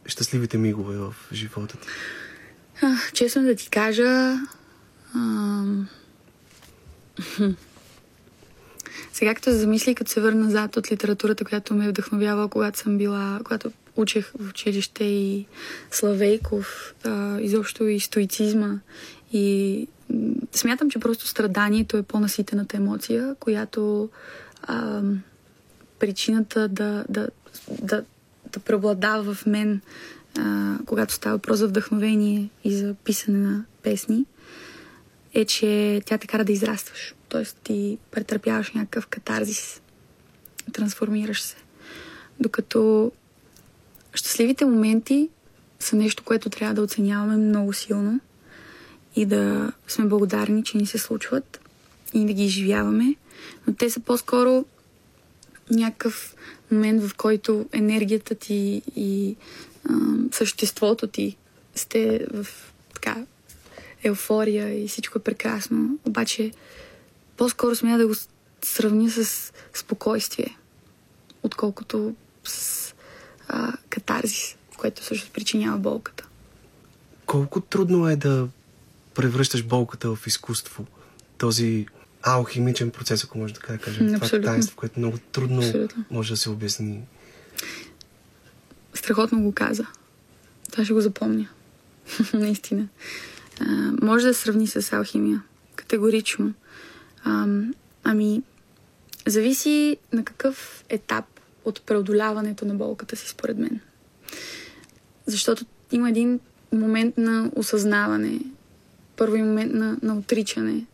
щастливите 0.06 0.58
мигове 0.58 0.98
в 0.98 1.16
живота 1.34 1.78
ти? 1.78 1.88
Честно 3.14 3.44
да 3.44 3.56
ти 3.56 3.70
кажа, 3.70 4.38
ам... 5.16 5.90
сега 9.20 9.36
като 9.36 9.50
се 9.50 9.58
замисли, 9.58 9.96
като 9.96 10.12
се 10.12 10.22
върна 10.22 10.44
назад 10.44 10.78
от 10.78 10.92
литературата, 10.92 11.46
която 11.46 11.76
ме 11.76 11.86
е 11.86 11.90
вдъхновява, 11.90 12.50
когато 12.50 12.80
съм 12.80 12.98
била, 12.98 13.40
когато 13.44 13.72
учех 13.96 14.32
в 14.40 14.50
училище 14.50 15.04
и 15.04 15.46
Славейков, 15.92 16.96
а, 17.04 17.40
изобщо 17.40 17.88
и 17.88 18.00
стоицизма. 18.00 18.80
И 19.34 19.88
смятам, 20.52 20.90
че 20.90 21.00
просто 21.00 21.28
страданието 21.28 21.98
е 21.98 22.04
по-наситената 22.04 22.78
емоция, 22.78 23.36
която 23.40 24.10
ам, 24.68 25.22
причината 26.00 26.68
да, 26.68 27.06
да, 27.10 27.30
да, 27.82 28.04
да 28.54 28.60
преобладава 28.60 29.34
в 29.34 29.46
мен, 29.46 29.82
а, 30.38 30.78
когато 30.86 31.14
става 31.14 31.36
въпрос 31.36 31.60
за 31.60 31.68
вдъхновение 31.68 32.50
и 32.64 32.74
за 32.76 32.96
писане 33.04 33.38
на 33.38 33.66
песни, 33.84 34.26
е, 35.34 35.46
че 35.46 36.02
тя 36.06 36.18
те 36.18 36.28
кара 36.28 36.46
да 36.46 36.52
израстваш. 36.52 37.14
Тоест 37.30 37.58
ти 37.64 37.98
претърпяваш 38.12 38.72
някакъв 38.72 39.08
катарзис, 39.08 39.82
трансформираш 40.74 41.42
се. 41.42 41.56
Докато 42.40 43.12
щастливите 44.14 44.66
моменти 44.66 45.30
са 45.80 45.96
нещо, 45.96 46.24
което 46.24 46.50
трябва 46.50 46.74
да 46.76 46.82
оценяваме 46.82 47.38
много 47.38 47.74
силно 47.74 48.20
и 49.16 49.26
да 49.26 49.72
сме 49.88 50.06
благодарни, 50.06 50.64
че 50.64 50.78
ни 50.78 50.86
се 50.86 50.98
случват 50.98 51.60
и 52.14 52.26
да 52.26 52.34
ги 52.34 52.46
изживяваме. 52.46 53.16
Но 53.68 53.74
те 53.74 53.90
са 53.90 54.00
по-скоро 54.00 54.66
някакъв 55.72 56.36
момент, 56.72 57.04
в 57.04 57.16
който 57.16 57.66
енергията 57.72 58.36
ти 58.36 58.82
и 58.96 59.36
а, 59.90 59.94
съществото 60.32 61.08
ти 61.08 61.38
сте 61.76 62.28
в 62.34 62.48
така 62.94 63.26
еуфория 64.04 64.84
и 64.84 64.88
всичко 64.88 65.18
е 65.18 65.24
прекрасно. 65.24 66.00
Обаче 66.06 66.52
по-скоро 67.40 67.76
смея 67.76 67.98
да 67.98 68.08
го 68.08 68.14
сравня 68.62 69.10
с 69.10 69.54
спокойствие, 69.74 70.58
отколкото 71.44 72.16
с 72.44 72.94
а, 73.48 73.74
катарзис, 73.90 74.56
което 74.78 75.04
също 75.04 75.32
причинява 75.32 75.78
болката. 75.78 76.28
Колко 77.26 77.62
трудно 77.62 78.10
е 78.10 78.16
да 78.16 78.48
превръщаш 79.16 79.64
болката 79.64 80.16
в 80.16 80.28
изкуство? 80.28 80.86
Този 81.38 81.86
алхимичен 82.24 82.92
процес, 82.92 83.24
ако 83.24 83.38
може 83.38 83.54
така 83.54 83.74
да 83.74 83.80
кажем. 83.80 84.06
М, 84.06 84.14
Това 84.14 84.26
абсолютно. 84.26 84.52
таинство, 84.52 84.76
което 84.76 85.00
много 85.00 85.18
трудно 85.32 85.58
Абсолютно. 85.62 86.06
може 86.12 86.34
да 86.34 86.38
се 86.38 86.50
обясни. 86.50 87.02
Страхотно 88.94 89.42
го 89.42 89.52
каза. 89.52 89.86
Това 90.72 90.84
ще 90.84 90.94
го 90.94 91.02
запомня. 91.02 91.50
Наистина. 92.34 92.88
А, 93.60 93.66
може 94.02 94.26
да 94.28 94.34
сравни 94.34 94.68
с 94.68 94.94
алхимия. 94.94 95.44
Категорично. 95.76 96.54
А, 97.24 97.48
ами, 98.04 98.42
зависи 99.28 99.98
на 100.14 100.24
какъв 100.24 100.86
етап 100.90 101.26
от 101.66 101.82
преодоляването 101.82 102.66
на 102.66 102.76
болката 102.76 103.16
си, 103.16 103.30
според 103.30 103.58
мен. 103.58 103.80
Защото 105.26 105.66
има 105.92 106.10
един 106.10 106.40
момент 106.72 107.18
на 107.18 107.52
осъзнаване, 107.56 108.40
първи 109.16 109.42
момент 109.42 109.74
на, 109.74 109.98
на 110.02 110.18
отричане 110.18 110.86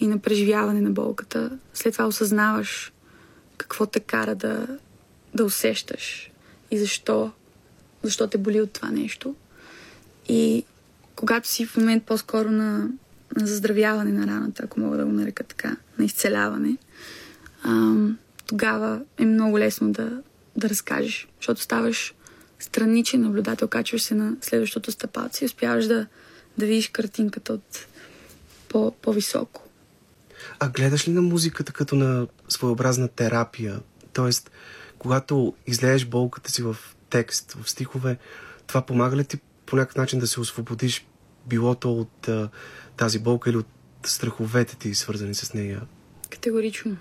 и 0.00 0.06
на 0.06 0.18
преживяване 0.18 0.80
на 0.80 0.90
болката. 0.90 1.58
След 1.74 1.92
това 1.92 2.06
осъзнаваш 2.06 2.92
какво 3.56 3.86
те 3.86 4.00
кара 4.00 4.34
да, 4.34 4.66
да 5.34 5.44
усещаш 5.44 6.30
и 6.70 6.78
защо, 6.78 7.30
защо 8.02 8.26
те 8.26 8.38
боли 8.38 8.60
от 8.60 8.72
това 8.72 8.90
нещо. 8.90 9.34
И 10.28 10.64
когато 11.16 11.48
си 11.48 11.66
в 11.66 11.76
момент 11.76 12.04
по-скоро 12.04 12.50
на, 12.50 12.90
на 13.36 13.46
заздравяване 13.46 14.12
на 14.12 14.26
раната, 14.26 14.62
ако 14.64 14.80
мога 14.80 14.96
да 14.96 15.04
го 15.04 15.12
нарека 15.12 15.44
така, 15.44 15.76
на 15.98 16.04
изцеляване, 16.04 16.76
ам, 17.62 18.18
тогава 18.46 19.00
е 19.18 19.24
много 19.24 19.58
лесно 19.58 19.92
да, 19.92 20.22
да 20.56 20.68
разкажеш, 20.68 21.28
защото 21.40 21.60
ставаш 21.60 22.14
страничен 22.58 23.20
наблюдател, 23.20 23.68
качваш 23.68 24.02
се 24.02 24.14
на 24.14 24.36
следващото 24.40 24.92
стъпалце 24.92 25.44
и 25.44 25.46
успяваш 25.46 25.86
да, 25.86 26.06
да 26.58 26.66
видиш 26.66 26.88
картинката 26.88 27.52
от 27.52 27.86
по, 28.68 28.90
по-високо. 29.02 29.62
А 30.58 30.68
гледаш 30.68 31.08
ли 31.08 31.12
на 31.12 31.22
музиката 31.22 31.72
като 31.72 31.94
на 31.94 32.26
своеобразна 32.48 33.08
терапия? 33.08 33.80
Тоест, 34.12 34.50
когато 34.98 35.54
излееш 35.66 36.06
болката 36.06 36.50
си 36.50 36.62
в 36.62 36.76
текст, 37.10 37.52
в 37.52 37.70
стихове, 37.70 38.18
това 38.66 38.82
помага 38.82 39.16
ли 39.16 39.24
ти 39.24 39.38
по 39.66 39.76
някакъв 39.76 39.96
начин 39.96 40.18
да 40.18 40.26
се 40.26 40.40
освободиш 40.40 41.06
било 41.46 41.74
то 41.74 41.92
от 41.92 42.28
а, 42.28 42.48
тази 43.00 43.18
болка 43.18 43.50
или 43.50 43.56
от 43.56 43.66
страховете 44.04 44.76
ти, 44.76 44.94
свързани 44.94 45.34
с 45.34 45.54
нея? 45.54 45.80
Категорично. 46.30 46.96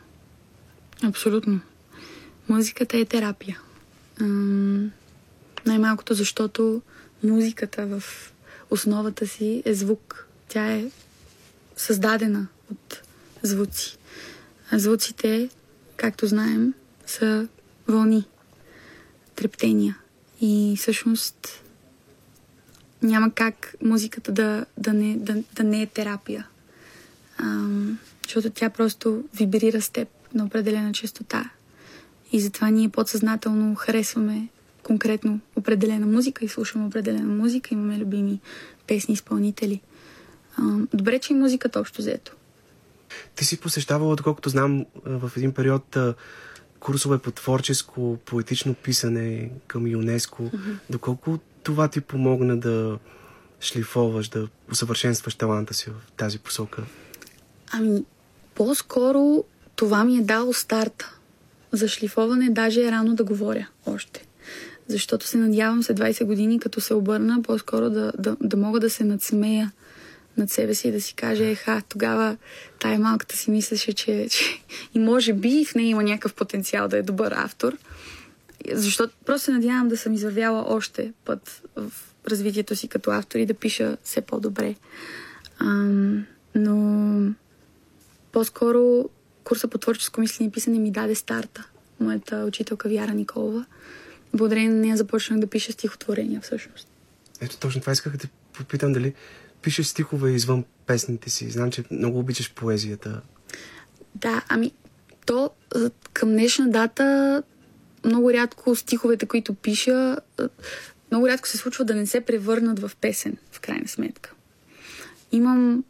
Абсолютно. 1.04 1.60
Музиката 2.50 2.98
е 2.98 3.06
терапия. 3.06 3.60
Ам, 4.22 4.92
най-малкото 5.66 6.14
защото 6.14 6.82
музиката 7.24 7.86
в 7.86 8.04
основата 8.70 9.28
си 9.28 9.64
е 9.66 9.74
звук. 9.74 10.28
Тя 10.48 10.72
е 10.72 10.86
създадена 11.76 12.48
от 12.72 13.02
звуци. 13.44 13.98
А 14.72 14.80
звуците, 14.80 15.50
както 15.98 16.28
знаем, 16.28 16.74
са 17.06 17.48
вълни, 17.88 18.28
трептения. 19.36 19.98
И 20.42 20.76
всъщност 20.78 21.64
няма 23.04 23.32
как 23.32 23.76
музиката 23.84 24.32
да, 24.32 24.66
да, 24.78 24.94
не, 24.94 25.18
да, 25.18 25.44
да 25.56 25.64
не 25.64 25.82
е 25.82 25.88
терапия. 25.88 26.48
Ам, 27.38 28.00
защото 28.24 28.50
тя 28.50 28.70
просто 28.70 29.24
вибрира 29.36 29.82
с 29.82 29.90
теб 29.90 30.08
на 30.34 30.46
определена 30.46 30.92
частота. 30.92 31.50
И 32.32 32.40
затова 32.40 32.70
ние 32.70 32.90
подсъзнателно 32.90 33.76
харесваме 33.76 34.48
конкретно 34.84 35.40
определена 35.56 36.06
музика 36.06 36.46
и 36.46 36.48
слушаме 36.48 36.86
определена 36.86 37.36
музика, 37.36 37.70
имаме 37.72 37.98
любими 37.98 38.40
песни, 38.88 39.14
изпълнители. 39.14 39.82
Ам, 40.58 40.88
добре, 40.94 41.20
че 41.20 41.34
и 41.34 41.36
музиката 41.36 41.80
общо 41.80 42.02
взето. 42.02 42.36
Ти 43.36 43.46
си 43.46 43.60
посещавала, 43.60 44.16
доколкото 44.16 44.50
знам, 44.50 44.86
в 45.06 45.32
един 45.38 45.54
период 45.54 45.98
курсове 46.80 47.18
по 47.18 47.32
творческо, 47.32 48.18
поетично 48.26 48.74
писане 48.74 49.52
към 49.68 49.88
ЮНЕСКО. 49.88 50.44
Mm-hmm. 50.44 50.76
Доколко 50.90 51.40
това 51.64 51.88
ти 51.88 52.02
помогна 52.02 52.58
да 52.58 52.98
шлифоваш, 53.62 54.28
да 54.28 54.48
усъвършенстваш 54.72 55.36
таланта 55.36 55.74
си 55.74 55.90
в 55.90 56.12
тази 56.12 56.40
посока? 56.40 56.84
Ами, 57.72 58.04
по-скоро 58.56 59.44
това 59.76 60.04
ми 60.04 60.18
е 60.18 60.22
дало 60.22 60.54
старта. 60.54 61.16
За 61.72 61.88
шлифоване 61.88 62.50
даже 62.50 62.88
е 62.88 62.92
рано 62.92 63.16
да 63.16 63.24
говоря 63.24 63.68
още. 63.86 64.26
Защото 64.88 65.28
се 65.28 65.38
надявам 65.38 65.84
след 65.84 66.00
20 66.00 66.26
години, 66.26 66.60
като 66.60 66.82
се 66.82 66.94
обърна, 66.94 67.42
по-скоро 67.42 67.90
да, 67.90 68.12
да, 68.20 68.38
да 68.42 68.58
мога 68.58 68.80
да 68.80 68.90
се 68.90 69.04
надсмея 69.04 69.72
над 70.38 70.50
себе 70.50 70.74
си 70.74 70.88
и 70.88 70.92
да 70.92 71.02
си 71.02 71.14
кажа, 71.14 71.46
еха, 71.46 71.82
тогава 71.90 72.38
тая 72.80 73.00
малката 73.00 73.38
си 73.38 73.52
мислеше, 73.52 73.94
че, 73.94 74.28
че 74.30 74.44
и 74.94 75.00
може 75.00 75.34
би 75.34 75.66
в 75.66 75.76
нея 75.76 75.90
има 75.90 76.04
някакъв 76.04 76.34
потенциал 76.34 76.88
да 76.88 76.98
е 76.98 77.02
добър 77.02 77.32
автор. 77.32 77.78
Защото 78.74 79.14
просто 79.26 79.46
се 79.46 79.52
надявам 79.52 79.88
да 79.88 79.98
съм 79.98 80.14
извървяла 80.14 80.66
още 80.68 81.14
път 81.26 81.62
в 81.76 81.92
развитието 82.28 82.76
си 82.76 82.88
като 82.88 83.12
автор 83.12 83.40
и 83.40 83.46
да 83.46 83.54
пиша 83.54 83.98
все 84.04 84.22
по-добре. 84.22 84.76
Ам, 85.60 86.26
но 86.56 87.34
по-скоро 88.32 89.10
курса 89.44 89.68
по 89.68 89.78
творческо 89.78 90.22
мислене 90.22 90.48
и 90.48 90.52
писане 90.52 90.80
ми 90.80 90.92
даде 90.92 91.16
старта. 91.16 91.68
Моята 92.00 92.46
учителка 92.48 92.90
Вяра 92.90 93.14
Николова. 93.14 93.66
Благодарение 94.34 94.70
на 94.70 94.80
нея 94.80 94.98
започнах 94.98 95.40
да 95.40 95.48
пиша 95.48 95.72
стихотворения 95.72 96.42
всъщност. 96.42 96.88
Ето 97.42 97.58
точно 97.58 97.82
това 97.82 97.94
исках 97.94 98.12
да 98.12 98.18
те 98.18 98.30
попитам 98.54 98.94
дали 98.94 99.14
пишеш 99.62 99.88
стихове 99.88 100.32
извън 100.32 100.64
песните 100.86 101.30
си. 101.30 101.50
Знам, 101.50 101.72
че 101.72 101.84
много 101.92 102.20
обичаш 102.20 102.54
поезията. 102.54 103.22
Да, 104.16 104.46
ами 104.50 104.72
то 105.26 105.50
към 106.14 106.30
днешна 106.30 106.70
дата 106.70 107.44
много 108.06 108.34
рядко 108.34 108.76
стиховете, 108.76 109.26
които 109.26 109.54
пиша, 109.54 110.18
много 111.12 111.28
рядко 111.28 111.48
се 111.48 111.58
случва 111.58 111.86
да 111.86 111.96
не 111.96 112.08
се 112.08 112.22
превърнат 112.22 112.80
в 112.80 112.92
песен, 113.02 113.38
в 113.52 113.60
крайна 113.60 113.88
сметка. 113.88 114.34
Имам 115.32 115.84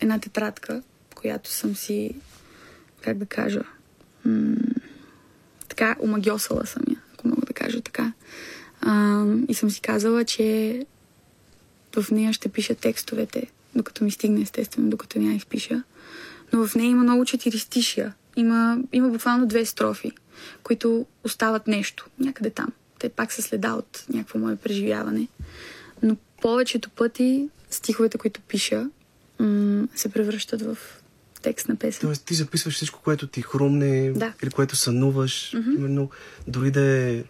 една 0.00 0.18
тетрадка, 0.18 0.82
която 1.14 1.50
съм 1.50 1.76
си, 1.76 2.14
как 3.00 3.18
да 3.18 3.26
кажа, 3.26 3.62
м- 4.24 4.56
така, 5.68 5.96
омагиосала 6.00 6.66
съм 6.66 6.82
я, 6.88 6.96
ако 7.14 7.28
мога 7.28 7.46
да 7.46 7.52
кажа 7.52 7.80
така. 7.80 8.12
А, 8.80 9.24
и 9.48 9.54
съм 9.54 9.70
си 9.70 9.80
казала, 9.80 10.24
че 10.24 10.86
в 11.96 12.10
нея 12.10 12.32
ще 12.32 12.48
пиша 12.48 12.74
текстовете, 12.74 13.46
докато 13.74 14.04
ми 14.04 14.10
стигне 14.10 14.40
естествено, 14.40 14.90
докато 14.90 15.18
няма 15.18 15.34
их 15.34 15.46
пиша. 15.46 15.82
Но 16.52 16.66
в 16.66 16.74
нея 16.74 16.90
има 16.90 17.02
много 17.02 17.24
четиристишия. 17.24 18.14
Има, 18.36 18.78
има 18.92 19.08
буквално 19.08 19.46
две 19.46 19.64
строфи, 19.64 20.12
които 20.62 21.06
остават 21.24 21.66
нещо 21.66 22.06
някъде 22.18 22.50
там. 22.50 22.72
Те 22.98 23.08
пак 23.08 23.32
са 23.32 23.42
следа 23.42 23.72
от 23.72 24.04
някакво 24.08 24.38
мое 24.38 24.56
преживяване. 24.56 25.28
Но 26.02 26.16
повечето 26.42 26.90
пъти 26.90 27.48
стиховете, 27.70 28.18
които 28.18 28.40
пиша, 28.40 28.90
м- 29.38 29.88
се 29.94 30.08
превръщат 30.08 30.62
в 30.62 30.78
текст 31.42 31.68
на 31.68 31.76
песен. 31.76 32.00
Тоест 32.00 32.24
ти 32.24 32.34
записваш 32.34 32.74
всичко, 32.74 33.00
което 33.04 33.26
ти 33.26 33.42
хрумне 33.42 34.12
Да. 34.12 34.32
или 34.42 34.50
което 34.50 34.76
сънуваш. 34.76 35.52
Мгм. 35.54 35.70
Именно 35.70 36.10
дори 36.48 36.70
да 36.70 36.80
е 36.82 37.24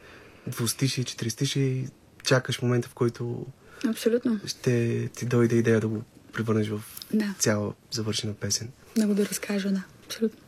двустишие, 0.47 1.05
четиристишие, 1.05 1.89
чакаш 2.25 2.63
момента, 2.63 2.89
в 2.89 2.95
който 2.95 3.47
Абсолютно. 3.87 4.41
ще 4.47 5.09
ти 5.09 5.27
дойде 5.27 5.57
идея 5.57 5.81
да 5.81 5.89
го 5.89 6.03
превърнеш 6.33 6.69
в 6.69 6.83
Да. 7.15 7.35
цяла 7.39 7.73
завършена 7.91 8.35
песен. 8.35 8.69
Да 8.97 9.07
го 9.07 9.15
да 9.15 9.27
разкажа, 9.27 9.71
да. 9.71 9.83
Абсолютно. 10.07 10.39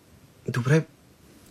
Добре, 0.49 0.85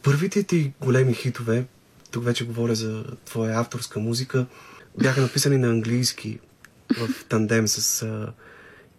първите 0.08 0.44
ти 0.44 0.74
големи 0.82 1.14
хитове, 1.14 1.66
тук 2.12 2.24
вече 2.24 2.46
говоря 2.46 2.76
за 2.76 3.04
твоя 3.26 3.60
авторска 3.60 4.00
музика, 4.00 4.46
бяха 5.02 5.22
написани 5.22 5.58
на 5.58 5.68
английски 5.68 6.40
в 6.98 7.26
тандем 7.30 7.68
с 7.68 8.04
а, 8.04 8.34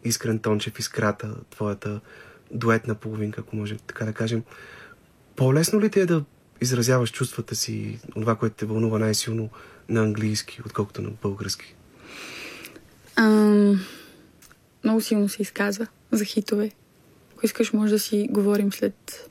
Искрен 0.05 0.39
Тончев 0.39 0.79
Искрата, 0.79 1.35
твоята 1.51 2.01
дуетна 2.51 2.95
половинка, 2.95 3.41
ако 3.41 3.57
може 3.57 3.77
така 3.77 4.05
да 4.05 4.13
кажем. 4.13 4.43
По-лесно 5.37 5.81
ли 5.81 5.91
ти 5.91 6.01
е 6.01 6.07
да 6.07 6.25
изразяваш 6.61 7.13
чувствата 7.13 7.57
си, 7.57 7.99
това, 8.15 8.35
което 8.35 8.57
те 8.57 8.67
вълнува 8.67 8.99
най-силно 8.99 9.51
на 9.89 10.03
английски, 10.03 10.61
отколкото 10.67 11.03
на 11.03 11.11
български? 11.23 11.75
Ам, 13.17 13.81
много 14.85 15.01
силно 15.01 15.29
се 15.29 15.43
изказва 15.43 15.87
за 16.13 16.25
хитове. 16.25 16.71
Ако 17.33 17.47
искаш, 17.47 17.73
може 17.73 17.93
да 17.93 17.99
си 17.99 18.29
говорим 18.31 18.73
след 18.73 19.29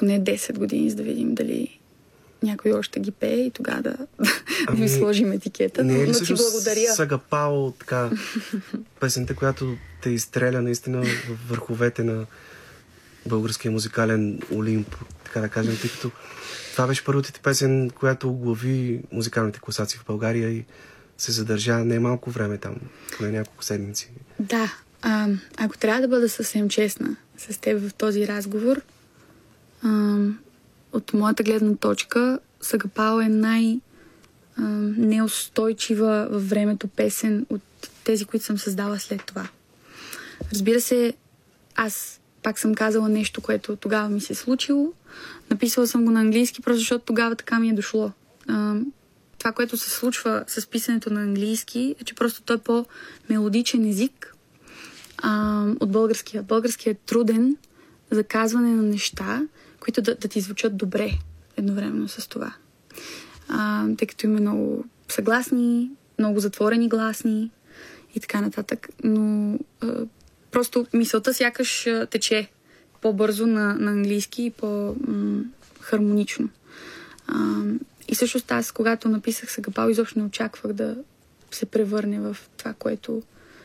поне 0.00 0.20
10 0.20 0.58
години, 0.58 0.90
за 0.90 0.96
да 0.96 1.02
видим 1.02 1.34
дали 1.34 1.78
някой 2.42 2.72
още 2.72 3.00
ги 3.00 3.10
пее 3.10 3.40
и 3.40 3.50
тогава 3.50 3.82
да, 3.82 3.90
да 3.90 4.06
Ами, 4.66 4.80
ви 4.80 4.88
сложим 4.88 5.32
етикета. 5.32 5.84
Не 5.84 5.94
е 5.94 5.96
но, 5.96 6.02
ли 6.02 6.08
но 6.08 6.20
ти 6.20 6.34
благодаря. 6.34 6.94
Сагапао, 6.94 7.70
така, 7.70 8.10
песента, 9.00 9.34
която 9.34 9.76
те 10.02 10.10
изстреля 10.10 10.62
наистина 10.62 11.02
в 11.02 11.48
върховете 11.48 12.04
на 12.04 12.26
българския 13.26 13.72
музикален 13.72 14.40
Олимп, 14.52 14.96
така 15.24 15.40
да 15.40 15.48
кажем, 15.48 15.76
тъй 15.80 15.90
като 15.90 16.10
това 16.72 16.86
беше 16.86 17.04
първата 17.04 17.32
ти 17.32 17.40
песен, 17.40 17.90
която 17.90 18.30
оглави 18.30 19.00
музикалните 19.12 19.60
класации 19.60 19.98
в 19.98 20.04
България 20.06 20.50
и 20.50 20.64
се 21.18 21.32
задържа 21.32 21.78
не 21.78 21.98
малко 21.98 22.30
време 22.30 22.58
там, 22.58 22.76
поне 23.16 23.30
няколко 23.30 23.64
седмици. 23.64 24.10
Да, 24.38 24.74
а, 25.02 25.28
ако 25.56 25.78
трябва 25.78 26.00
да 26.00 26.08
бъда 26.08 26.28
съвсем 26.28 26.68
честна 26.68 27.16
с 27.38 27.58
теб 27.58 27.80
в 27.88 27.94
този 27.94 28.28
разговор, 28.28 28.80
а, 29.82 30.16
от 30.92 31.12
моята 31.12 31.42
гледна 31.42 31.76
точка, 31.76 32.38
Сагапао 32.60 33.20
е 33.20 33.28
най- 33.28 33.80
а, 34.56 34.62
неустойчива 34.96 36.28
във 36.30 36.48
времето 36.48 36.88
песен 36.88 37.46
от 37.50 37.62
тези, 38.04 38.24
които 38.24 38.46
съм 38.46 38.58
създала 38.58 38.98
след 38.98 39.24
това. 39.26 39.48
Разбира 40.52 40.80
се, 40.80 41.14
аз 41.76 42.20
пак 42.42 42.58
съм 42.58 42.74
казала 42.74 43.08
нещо, 43.08 43.40
което 43.40 43.76
тогава 43.76 44.08
ми 44.08 44.20
се 44.20 44.32
е 44.32 44.36
случило. 44.36 44.92
Написала 45.50 45.86
съм 45.86 46.04
го 46.04 46.10
на 46.10 46.20
английски, 46.20 46.62
просто 46.62 46.78
защото 46.78 47.04
тогава 47.04 47.36
така 47.36 47.58
ми 47.58 47.68
е 47.68 47.72
дошло. 47.72 48.12
А, 48.48 48.74
това, 49.38 49.52
което 49.52 49.76
се 49.76 49.90
случва 49.90 50.44
с 50.46 50.66
писането 50.66 51.12
на 51.12 51.22
английски, 51.22 51.94
е, 52.00 52.04
че 52.04 52.14
просто 52.14 52.42
той 52.42 52.56
е 52.56 52.58
по-мелодичен 52.58 53.88
език 53.88 54.34
а, 55.18 55.64
от 55.80 55.90
българския. 55.90 56.42
Българският 56.42 56.96
е 56.96 57.00
труден 57.06 57.56
за 58.10 58.24
казване 58.24 58.74
на 58.74 58.82
неща, 58.82 59.42
които 59.80 60.02
да, 60.02 60.14
да 60.14 60.28
ти 60.28 60.40
звучат 60.40 60.76
добре 60.76 61.10
едновременно 61.56 62.08
с 62.08 62.28
това. 62.28 62.54
А, 63.48 63.86
тъй 63.98 64.08
като 64.08 64.26
има 64.26 64.40
много 64.40 64.84
съгласни, 65.08 65.90
много 66.18 66.40
затворени 66.40 66.88
гласни 66.88 67.50
и 68.14 68.20
така 68.20 68.40
нататък. 68.40 68.88
Но 69.04 69.58
а, 69.80 70.06
просто 70.50 70.86
мисълта 70.94 71.34
сякаш 71.34 71.88
тече 72.10 72.50
по-бързо 73.00 73.46
на, 73.46 73.74
на 73.74 73.90
английски 73.90 74.42
и 74.42 74.50
по-хармонично. 74.50 76.48
И 78.08 78.14
всъщност 78.14 78.52
аз, 78.52 78.72
когато 78.72 79.08
написах 79.08 79.52
Сагапал, 79.52 79.88
изобщо 79.88 80.18
не 80.18 80.24
очаквах 80.24 80.72
да 80.72 80.96
се 81.50 81.66
превърне 81.66 82.20
в 82.20 82.36
това, 82.56 82.72
което 82.72 83.22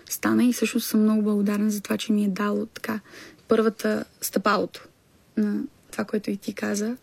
стана 0.09 0.45
и 0.45 0.53
всъщност 0.53 0.87
съм 0.87 1.01
много 1.01 1.21
благодарна 1.21 1.69
за 1.69 1.81
това, 1.81 1.97
че 1.97 2.11
ми 2.11 2.25
е 2.25 2.29
дало 2.29 2.65
така 2.65 2.99
първата 3.47 4.05
стъпалото 4.21 4.87
на 5.37 5.63
това, 5.95 6.05
което 6.05 6.31
и 6.31 6.37
ти 6.37 6.53
каза. 6.53 6.97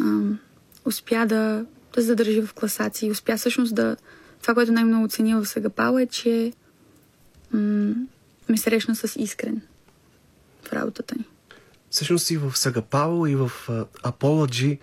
Ам, 0.00 0.38
успя 0.84 1.26
да, 1.26 1.66
да 1.94 2.02
задържи 2.02 2.42
в 2.42 2.54
класации. 2.54 3.10
Успя 3.10 3.36
всъщност 3.36 3.74
да... 3.74 3.96
Това, 4.42 4.54
което 4.54 4.72
най-много 4.72 5.04
оценя 5.04 5.42
в 5.42 5.48
Сагапал 5.48 5.98
е, 5.98 6.06
че 6.06 6.52
м- 7.52 7.94
ме 8.48 8.56
срещна 8.56 8.96
с 8.96 9.20
искрен 9.20 9.62
в 10.62 10.72
работата 10.72 11.14
ни. 11.18 11.24
Всъщност 11.90 12.30
и 12.30 12.36
в 12.36 12.56
Сагапао, 12.56 13.26
и 13.26 13.36
в 13.36 13.52
а, 13.68 13.84
Apology 13.84 14.78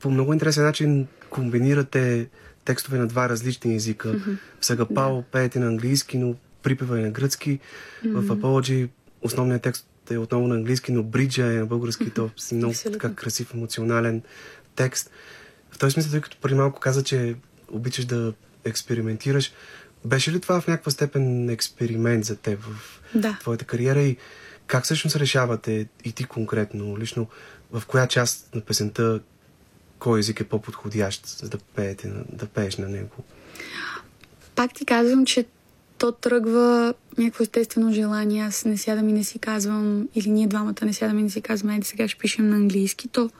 по 0.00 0.10
много 0.10 0.32
интересен 0.32 0.64
начин 0.64 1.06
комбинирате 1.30 2.28
текстове 2.64 2.98
на 2.98 3.06
два 3.06 3.28
различни 3.28 3.74
езика. 3.74 4.08
Mm-hmm. 4.08 4.36
В 4.60 4.66
Сагапао 4.66 5.16
да. 5.16 5.22
пеете 5.22 5.58
на 5.58 5.66
английски, 5.66 6.18
но 6.18 6.34
припева 6.62 6.98
и 6.98 7.02
на 7.02 7.10
гръцки. 7.10 7.58
Mm-hmm. 8.04 8.20
В 8.20 8.28
Apology 8.28 8.88
основният 9.22 9.62
текст 9.62 9.88
е 10.12 10.18
отново 10.18 10.48
на 10.48 10.54
английски, 10.54 10.92
но 10.92 11.02
бриджа 11.02 11.44
е 11.44 11.58
на 11.58 11.66
български. 11.66 12.10
То 12.10 12.30
е 12.52 12.54
много 12.54 12.74
така 12.92 13.14
красив, 13.14 13.54
емоционален 13.54 14.22
текст. 14.74 15.10
В 15.70 15.78
този 15.78 15.92
смисъл, 15.92 16.10
тъй 16.10 16.20
като 16.20 16.36
преди 16.40 16.54
малко 16.54 16.80
каза, 16.80 17.04
че 17.04 17.36
обичаш 17.70 18.04
да 18.04 18.32
експериментираш, 18.64 19.52
беше 20.04 20.32
ли 20.32 20.40
това 20.40 20.60
в 20.60 20.66
някаква 20.66 20.90
степен 20.92 21.50
експеримент 21.50 22.24
за 22.24 22.36
теб 22.36 22.60
в 22.62 23.00
Да. 23.14 23.36
твоята 23.40 23.64
кариера 23.64 24.02
и 24.02 24.16
как 24.66 24.84
всъщност 24.84 25.16
решавате 25.16 25.86
и 26.04 26.12
ти 26.12 26.24
конкретно, 26.24 26.98
лично, 26.98 27.26
в 27.72 27.82
коя 27.86 28.06
част 28.06 28.54
на 28.54 28.60
песента 28.60 29.20
кой 29.98 30.20
език 30.20 30.40
е 30.40 30.44
по-подходящ, 30.44 31.26
за 31.26 31.48
да, 31.48 31.58
пеете, 31.58 32.12
да 32.32 32.46
пееш 32.46 32.76
на 32.76 32.88
него? 32.88 33.24
Пак 34.54 34.74
ти 34.74 34.84
казвам, 34.84 35.26
че 35.26 35.44
то 36.02 36.12
тръгва 36.12 36.94
някакво 37.18 37.42
естествено 37.42 37.92
желание. 37.92 38.42
Аз 38.42 38.64
не 38.64 38.76
сядам 38.76 39.08
и 39.08 39.12
не 39.12 39.24
си 39.24 39.38
казвам, 39.38 40.08
или 40.14 40.30
ние 40.30 40.46
двамата 40.46 40.74
не 40.82 40.92
сядаме 40.92 41.20
и 41.20 41.22
не 41.22 41.30
си 41.30 41.40
казваме, 41.40 41.72
айде 41.72 41.86
сега 41.86 42.08
ще 42.08 42.18
пишем 42.18 42.48
на 42.48 42.56
английски. 42.56 43.08
То 43.08 43.30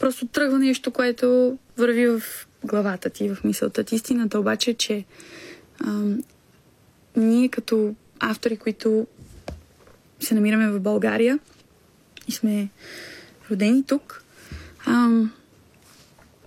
просто 0.00 0.26
тръгва 0.26 0.58
нещо, 0.58 0.90
което 0.90 1.58
върви 1.76 2.06
в 2.06 2.22
главата 2.64 3.10
ти, 3.10 3.28
в 3.28 3.44
мисълта 3.44 3.84
ти. 3.84 3.94
Истината 3.94 4.40
обаче 4.40 4.70
е, 4.70 4.74
че 4.74 5.04
ам, 5.84 6.22
ние 7.16 7.48
като 7.48 7.94
автори, 8.20 8.56
които 8.56 9.06
се 10.20 10.34
намираме 10.34 10.70
в 10.70 10.80
България 10.80 11.38
и 12.28 12.32
сме 12.32 12.68
родени 13.50 13.84
тук, 13.86 14.24
ам, 14.86 15.32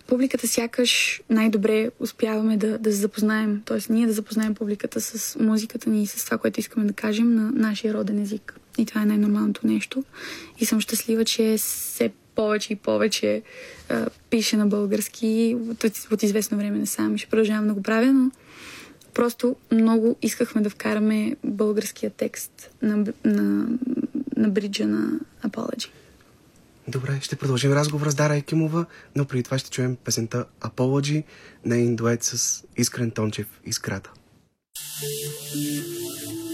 публиката 0.07 0.47
сякаш 0.47 1.21
най-добре 1.29 1.89
успяваме 1.99 2.57
да, 2.57 2.77
да 2.77 2.91
се 2.91 2.97
запознаем, 2.97 3.61
т.е. 3.65 3.93
ние 3.93 4.07
да 4.07 4.13
запознаем 4.13 4.55
публиката 4.55 5.01
с 5.01 5.39
музиката 5.39 5.89
ни 5.89 6.03
и 6.03 6.07
с 6.07 6.25
това, 6.25 6.37
което 6.37 6.59
искаме 6.59 6.85
да 6.85 6.93
кажем 6.93 7.35
на 7.35 7.51
нашия 7.51 7.93
роден 7.93 8.21
език. 8.21 8.59
И 8.77 8.85
това 8.85 9.01
е 9.01 9.05
най-нормалното 9.05 9.67
нещо. 9.67 10.03
И 10.59 10.65
съм 10.65 10.81
щастлива, 10.81 11.25
че 11.25 11.55
все 11.57 12.11
повече 12.35 12.73
и 12.73 12.75
повече 12.75 13.41
а, 13.89 14.07
пише 14.29 14.57
на 14.57 14.67
български 14.67 15.57
от, 15.69 15.83
от 16.11 16.23
известно 16.23 16.57
време 16.57 16.79
насам. 16.79 17.17
Ще 17.17 17.29
продължавам 17.29 17.67
да 17.67 17.73
го 17.73 17.81
правя, 17.81 18.13
но 18.13 18.31
Просто 19.15 19.55
много 19.71 20.15
искахме 20.21 20.61
да 20.61 20.69
вкараме 20.69 21.35
българския 21.43 22.09
текст 22.09 22.69
на, 22.81 23.05
на, 23.25 23.67
на 24.37 24.49
бриджа 24.49 24.87
на 24.87 25.19
Apology. 25.47 25.89
Добре, 26.87 27.19
ще 27.21 27.35
продължим 27.35 27.73
разговора 27.73 28.11
с 28.11 28.15
Дара 28.15 28.35
Екимова, 28.35 28.85
но 29.15 29.25
преди 29.25 29.43
това 29.43 29.57
ще 29.57 29.69
чуем 29.69 29.95
песента 29.95 30.45
Apology, 30.61 31.23
нейн 31.65 31.95
дует 31.95 32.23
с 32.23 32.63
Искрен 32.77 33.11
Тончев 33.11 33.47
Искрата. 33.65 34.11
сте 34.75 36.44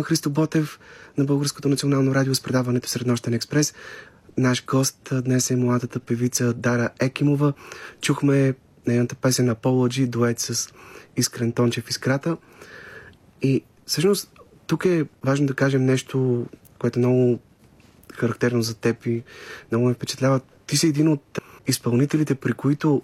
програма 0.00 0.08
Христо 0.08 0.30
Ботев 0.30 0.80
на 1.18 1.24
Българското 1.24 1.68
национално 1.68 2.14
радио 2.14 2.34
с 2.34 2.40
предаването 2.40 2.88
Среднощен 2.88 3.34
експрес. 3.34 3.74
Наш 4.36 4.64
гост 4.66 5.12
днес 5.24 5.50
е 5.50 5.56
младата 5.56 6.00
певица 6.00 6.52
Дара 6.54 6.90
Екимова. 7.00 7.52
Чухме 8.00 8.54
нейната 8.86 9.14
песен 9.14 9.46
на 9.46 9.54
Пола 9.54 9.88
дует 9.88 10.40
с 10.40 10.72
Искрен 11.16 11.52
Тончев 11.52 11.90
Искрата. 11.90 12.36
И 13.42 13.64
всъщност 13.86 14.32
тук 14.66 14.84
е 14.84 15.06
важно 15.24 15.46
да 15.46 15.54
кажем 15.54 15.84
нещо, 15.84 16.46
което 16.78 16.98
е 16.98 17.02
много 17.02 17.40
характерно 18.14 18.62
за 18.62 18.74
теб 18.74 19.06
и 19.06 19.22
много 19.70 19.86
ме 19.86 19.94
впечатлява. 19.94 20.40
Ти 20.66 20.76
си 20.76 20.86
един 20.86 21.08
от 21.08 21.38
изпълнителите, 21.66 22.34
при 22.34 22.52
които 22.52 23.02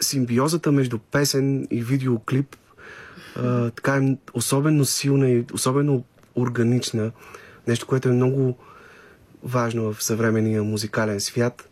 симбиозата 0.00 0.72
между 0.72 0.98
песен 0.98 1.66
и 1.70 1.82
видеоклип 1.82 2.56
така 3.76 3.96
е 3.96 4.16
особено 4.34 4.84
силна 4.84 5.30
и 5.30 5.44
особено 5.52 6.04
органична. 6.36 7.10
Нещо, 7.68 7.86
което 7.86 8.08
е 8.08 8.12
много 8.12 8.58
важно 9.42 9.92
в 9.92 10.02
съвременния 10.02 10.62
музикален 10.62 11.20
свят. 11.20 11.68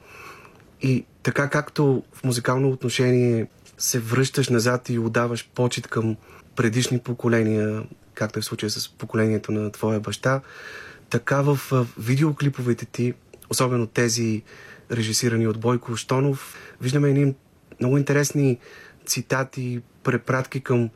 И 0.82 1.04
така 1.22 1.48
както 1.48 2.02
в 2.12 2.24
музикално 2.24 2.70
отношение 2.70 3.46
се 3.78 3.98
връщаш 3.98 4.48
назад 4.48 4.88
и 4.88 4.98
отдаваш 4.98 5.48
почет 5.54 5.86
към 5.86 6.16
предишни 6.56 6.98
поколения, 6.98 7.82
както 8.14 8.38
е 8.38 8.42
в 8.42 8.44
случая 8.44 8.70
с 8.70 8.88
поколението 8.88 9.52
на 9.52 9.72
твоя 9.72 10.00
баща, 10.00 10.40
така 11.10 11.42
в 11.42 11.58
видеоклиповете 11.98 12.84
ти, 12.84 13.14
особено 13.50 13.86
тези 13.86 14.42
режисирани 14.90 15.46
от 15.46 15.60
Бойко 15.60 15.96
Штонов, 15.96 16.56
виждаме 16.80 17.10
едни 17.10 17.34
много 17.80 17.98
интересни 17.98 18.58
цитати, 19.06 19.80
препратки 20.02 20.60
към 20.60 20.90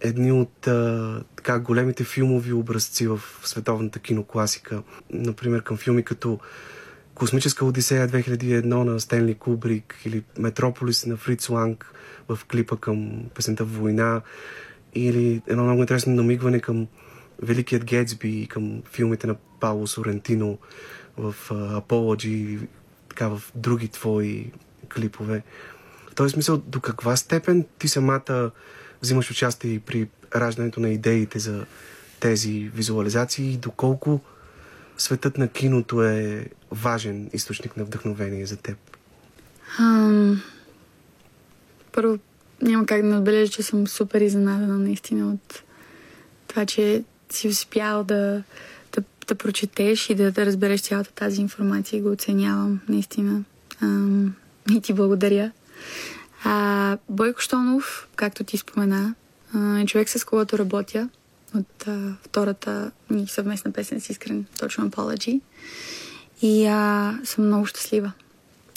едни 0.00 0.32
от 0.32 0.66
а, 0.66 1.22
така 1.36 1.58
големите 1.58 2.04
филмови 2.04 2.52
образци 2.52 3.06
в 3.06 3.20
световната 3.44 3.98
кинокласика. 3.98 4.82
Например, 5.10 5.62
към 5.62 5.76
филми 5.76 6.02
като 6.02 6.38
Космическа 7.14 7.64
Одисея 7.64 8.08
2001 8.08 8.64
на 8.64 9.00
Стенли 9.00 9.34
Кубрик 9.34 9.96
или 10.04 10.24
Метрополис 10.38 11.06
на 11.06 11.16
Фриц 11.16 11.48
Ланг 11.48 11.94
в 12.28 12.38
клипа 12.50 12.76
към 12.76 13.22
песента 13.34 13.64
Война 13.64 14.20
или 14.94 15.42
едно 15.46 15.64
много 15.64 15.80
интересно 15.80 16.14
намигване 16.14 16.60
към 16.60 16.86
Великият 17.42 17.84
Гетсби 17.84 18.40
и 18.40 18.46
към 18.46 18.82
филмите 18.92 19.26
на 19.26 19.36
Пауло 19.60 19.86
Сорентино 19.86 20.58
в 21.16 21.34
Apology 21.50 22.26
или 22.26 22.68
така 23.08 23.28
в 23.28 23.42
други 23.54 23.88
твои 23.88 24.52
клипове. 24.94 25.42
В 26.10 26.14
този 26.14 26.32
смисъл, 26.32 26.56
до 26.56 26.80
каква 26.80 27.16
степен 27.16 27.66
ти 27.78 27.88
самата 27.88 28.50
взимаш 29.02 29.30
участие 29.30 29.80
при 29.80 30.08
раждането 30.36 30.80
на 30.80 30.88
идеите 30.88 31.38
за 31.38 31.66
тези 32.20 32.70
визуализации 32.74 33.52
и 33.52 33.56
доколко 33.56 34.20
светът 34.98 35.38
на 35.38 35.48
киното 35.48 36.02
е 36.02 36.46
важен 36.70 37.30
източник 37.32 37.76
на 37.76 37.84
вдъхновение 37.84 38.46
за 38.46 38.56
теб? 38.56 38.76
Ам... 39.78 40.42
Първо, 41.92 42.18
няма 42.62 42.86
как 42.86 43.02
да 43.02 43.08
не 43.08 43.16
отбележа, 43.16 43.52
че 43.52 43.62
съм 43.62 43.86
супер 43.86 44.20
изненадана 44.20 44.78
наистина 44.78 45.32
от 45.32 45.62
това, 46.48 46.66
че 46.66 47.04
си 47.30 47.48
успял 47.48 48.04
да, 48.04 48.42
да, 48.94 49.02
да 49.28 49.34
прочетеш 49.34 50.10
и 50.10 50.14
да, 50.14 50.32
да 50.32 50.46
разбереш 50.46 50.80
цялата 50.80 51.12
тази 51.12 51.40
информация 51.40 51.98
и 51.98 52.02
го 52.02 52.10
оценявам 52.10 52.80
наистина. 52.88 53.44
Ам... 53.82 54.34
И 54.70 54.80
ти 54.80 54.92
благодаря. 54.92 55.52
А, 56.44 56.98
Бойко 57.08 57.40
Штонов, 57.40 58.08
както 58.16 58.44
ти 58.44 58.56
спомена, 58.56 59.14
е 59.80 59.86
човек 59.86 60.08
с 60.08 60.24
когото 60.24 60.58
работя 60.58 61.08
от 61.54 61.88
а, 61.88 62.14
втората 62.22 62.90
ни 63.10 63.26
съвместна 63.26 63.72
песен 63.72 64.00
с 64.00 64.10
Искрен, 64.10 64.46
точно 64.58 64.90
Apology. 64.90 65.40
И 66.42 66.66
а, 66.66 67.18
съм 67.24 67.46
много 67.46 67.66
щастлива 67.66 68.12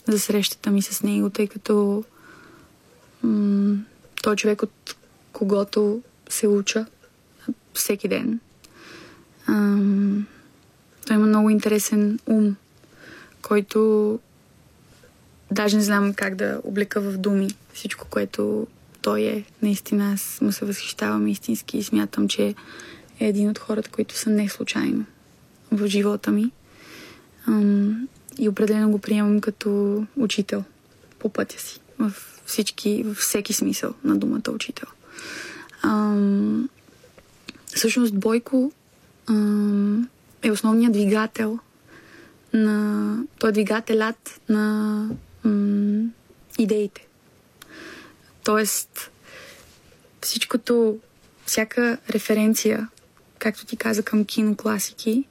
за 0.07 0.19
срещата 0.19 0.71
ми 0.71 0.81
с 0.81 1.03
него, 1.03 1.29
тъй 1.29 1.47
като 1.47 2.03
м- 3.23 3.77
той 4.23 4.33
е 4.33 4.35
човек, 4.35 4.63
от 4.63 4.95
когото 5.33 6.01
се 6.29 6.47
уча 6.47 6.85
всеки 7.73 8.07
ден. 8.07 8.39
Ам, 9.47 10.27
той 11.07 11.15
има 11.15 11.25
много 11.25 11.49
интересен 11.49 12.19
ум, 12.25 12.55
който 13.41 14.19
даже 15.51 15.77
не 15.77 15.83
знам 15.83 16.13
как 16.13 16.35
да 16.35 16.61
облека 16.63 17.01
в 17.01 17.17
думи 17.17 17.47
всичко, 17.73 18.07
което 18.09 18.67
той 19.01 19.21
е. 19.21 19.43
Наистина 19.61 20.13
аз 20.13 20.41
му 20.41 20.51
се 20.51 20.65
възхищавам 20.65 21.27
истински 21.27 21.77
и 21.77 21.83
смятам, 21.83 22.27
че 22.27 22.55
е 23.19 23.27
един 23.27 23.49
от 23.49 23.59
хората, 23.59 23.89
които 23.89 24.17
са 24.17 24.29
не 24.29 24.49
случайно 24.49 25.05
в 25.71 25.87
живота 25.87 26.31
ми. 26.31 26.51
И 28.37 28.49
определено 28.49 28.91
го 28.91 28.99
приемам 28.99 29.41
като 29.41 30.03
учител 30.17 30.63
по 31.19 31.29
пътя 31.29 31.59
си. 31.59 31.79
В 31.99 32.13
всички, 32.45 33.03
във 33.03 33.17
всеки 33.17 33.53
смисъл 33.53 33.93
на 34.03 34.17
думата 34.17 34.51
учител. 34.51 34.87
Ам, 35.83 36.69
всъщност 37.65 38.15
Бойко 38.15 38.71
е 40.43 40.51
основният 40.51 40.93
двигател 40.93 41.59
на... 42.53 43.17
Той 43.39 43.49
е 43.49 43.53
двигателят 43.53 44.41
на 44.49 45.09
м- 45.43 46.09
идеите. 46.59 47.07
Тоест, 48.43 49.11
всичкото, 50.21 50.99
всяка 51.45 51.97
референция, 52.09 52.89
както 53.39 53.65
ти 53.65 53.77
каза, 53.77 54.03
към 54.03 54.25
кинокласики, 54.25 55.23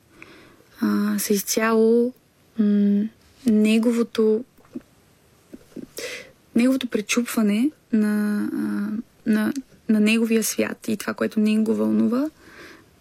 а, 0.80 1.18
са 1.18 1.32
изцяло 1.32 2.12
м- 2.58 3.08
неговото 3.46 4.44
неговото 6.54 6.86
пречупване 6.86 7.70
на, 7.92 8.40
на, 9.26 9.52
на 9.88 10.00
неговия 10.00 10.44
свят 10.44 10.88
и 10.88 10.96
това, 10.96 11.14
което 11.14 11.40
не 11.40 11.58
го 11.58 11.74
вълнува 11.74 12.30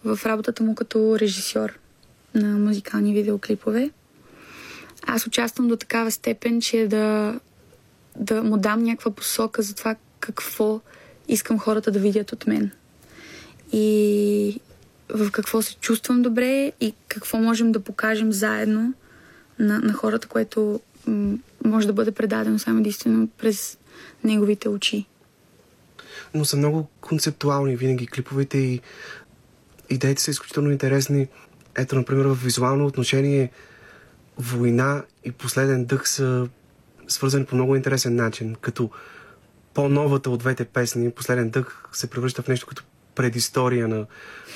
в 0.05 0.19
работата 0.25 0.63
му 0.63 0.75
като 0.75 1.19
режисьор 1.19 1.79
на 2.35 2.57
музикални 2.57 3.13
видеоклипове. 3.13 3.89
Аз 5.11 5.27
участвам 5.27 5.67
до 5.67 5.75
такава 5.75 6.11
степен, 6.11 6.61
че 6.61 6.87
да, 6.87 7.39
да 8.15 8.43
му 8.43 8.57
дам 8.57 8.83
някаква 8.83 9.11
посока 9.11 9.61
за 9.61 9.75
това 9.75 9.95
какво 10.19 10.81
искам 11.27 11.59
хората 11.59 11.91
да 11.91 11.99
видят 11.99 12.31
от 12.31 12.47
мен. 12.47 12.71
И 13.71 14.59
в 15.09 15.31
какво 15.31 15.61
се 15.61 15.75
чувствам 15.75 16.21
добре 16.21 16.71
и 16.81 16.93
какво 17.07 17.37
можем 17.37 17.71
да 17.71 17.79
покажем 17.79 18.31
заедно 18.31 18.93
на, 19.59 19.79
на 19.79 19.93
хората, 19.93 20.27
което 20.27 20.79
може 21.65 21.87
да 21.87 21.93
бъде 21.93 22.11
предадено 22.11 22.59
само 22.59 22.79
единствено 22.79 23.27
през 23.27 23.77
неговите 24.23 24.69
очи. 24.69 25.05
Но 26.33 26.45
са 26.45 26.57
много 26.57 26.87
концептуални 27.01 27.75
винаги 27.75 28.07
клиповете 28.07 28.57
и 28.57 28.81
идеите 29.89 30.21
са 30.21 30.31
изключително 30.31 30.71
интересни. 30.71 31.27
Ето, 31.75 31.95
например, 31.95 32.25
в 32.25 32.43
визуално 32.43 32.85
отношение 32.85 33.51
война 34.39 35.03
и 35.23 35.31
последен 35.31 35.85
дъх 35.85 36.09
са 36.09 36.47
свързани 37.07 37.45
по 37.45 37.55
много 37.55 37.75
интересен 37.75 38.15
начин, 38.15 38.55
като 38.61 38.89
по-новата 39.73 40.29
от 40.29 40.39
двете 40.39 40.65
песни, 40.65 41.11
последен 41.11 41.49
дъх, 41.49 41.83
се 41.91 42.09
превръща 42.09 42.41
в 42.41 42.47
нещо 42.47 42.67
като 42.67 42.83
предистория 43.15 43.87
на 43.87 44.05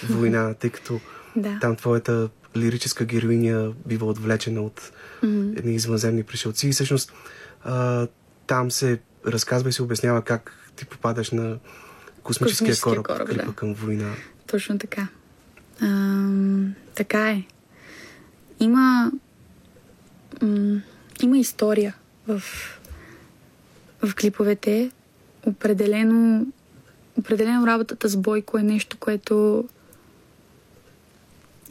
война, 0.10 0.54
тъй 0.60 0.70
като 0.70 1.00
да. 1.36 1.58
там 1.62 1.76
твоята 1.76 2.30
лирическа 2.58 3.06
героиня 3.06 3.74
бива 3.86 4.06
отвлечена 4.06 4.62
от 4.62 4.92
mm-hmm. 5.24 5.60
едни 5.60 5.76
извънземни 5.76 6.24
пришелци. 6.24 6.68
И 6.68 6.72
всъщност 6.72 7.14
а, 7.64 8.08
там 8.48 8.72
се 8.72 9.00
разказва 9.28 9.70
и 9.70 9.74
се 9.74 9.84
обяснява 9.84 10.22
как 10.22 10.72
ти 10.76 10.86
попадаш 10.86 11.32
на 11.32 11.58
космическия, 12.24 12.68
космическия 12.68 12.82
кораб, 12.82 13.06
кораб 13.06 13.28
клипа 13.28 13.46
да. 13.46 13.54
към 13.54 13.74
война. 13.74 14.12
Точно 14.48 14.78
така. 14.78 15.08
А, 15.82 16.28
така 16.96 17.32
е. 17.32 17.44
Има 18.60 19.12
м- 20.42 20.82
има 21.22 21.38
история 21.38 21.96
в, 22.28 22.44
в 24.04 24.16
клиповете. 24.16 24.92
Определено, 25.46 26.48
определено 27.20 27.68
работата 27.68 28.10
с 28.10 28.18
Бойко 28.18 28.58
е 28.58 28.64
нещо, 28.64 28.98
което 28.98 29.66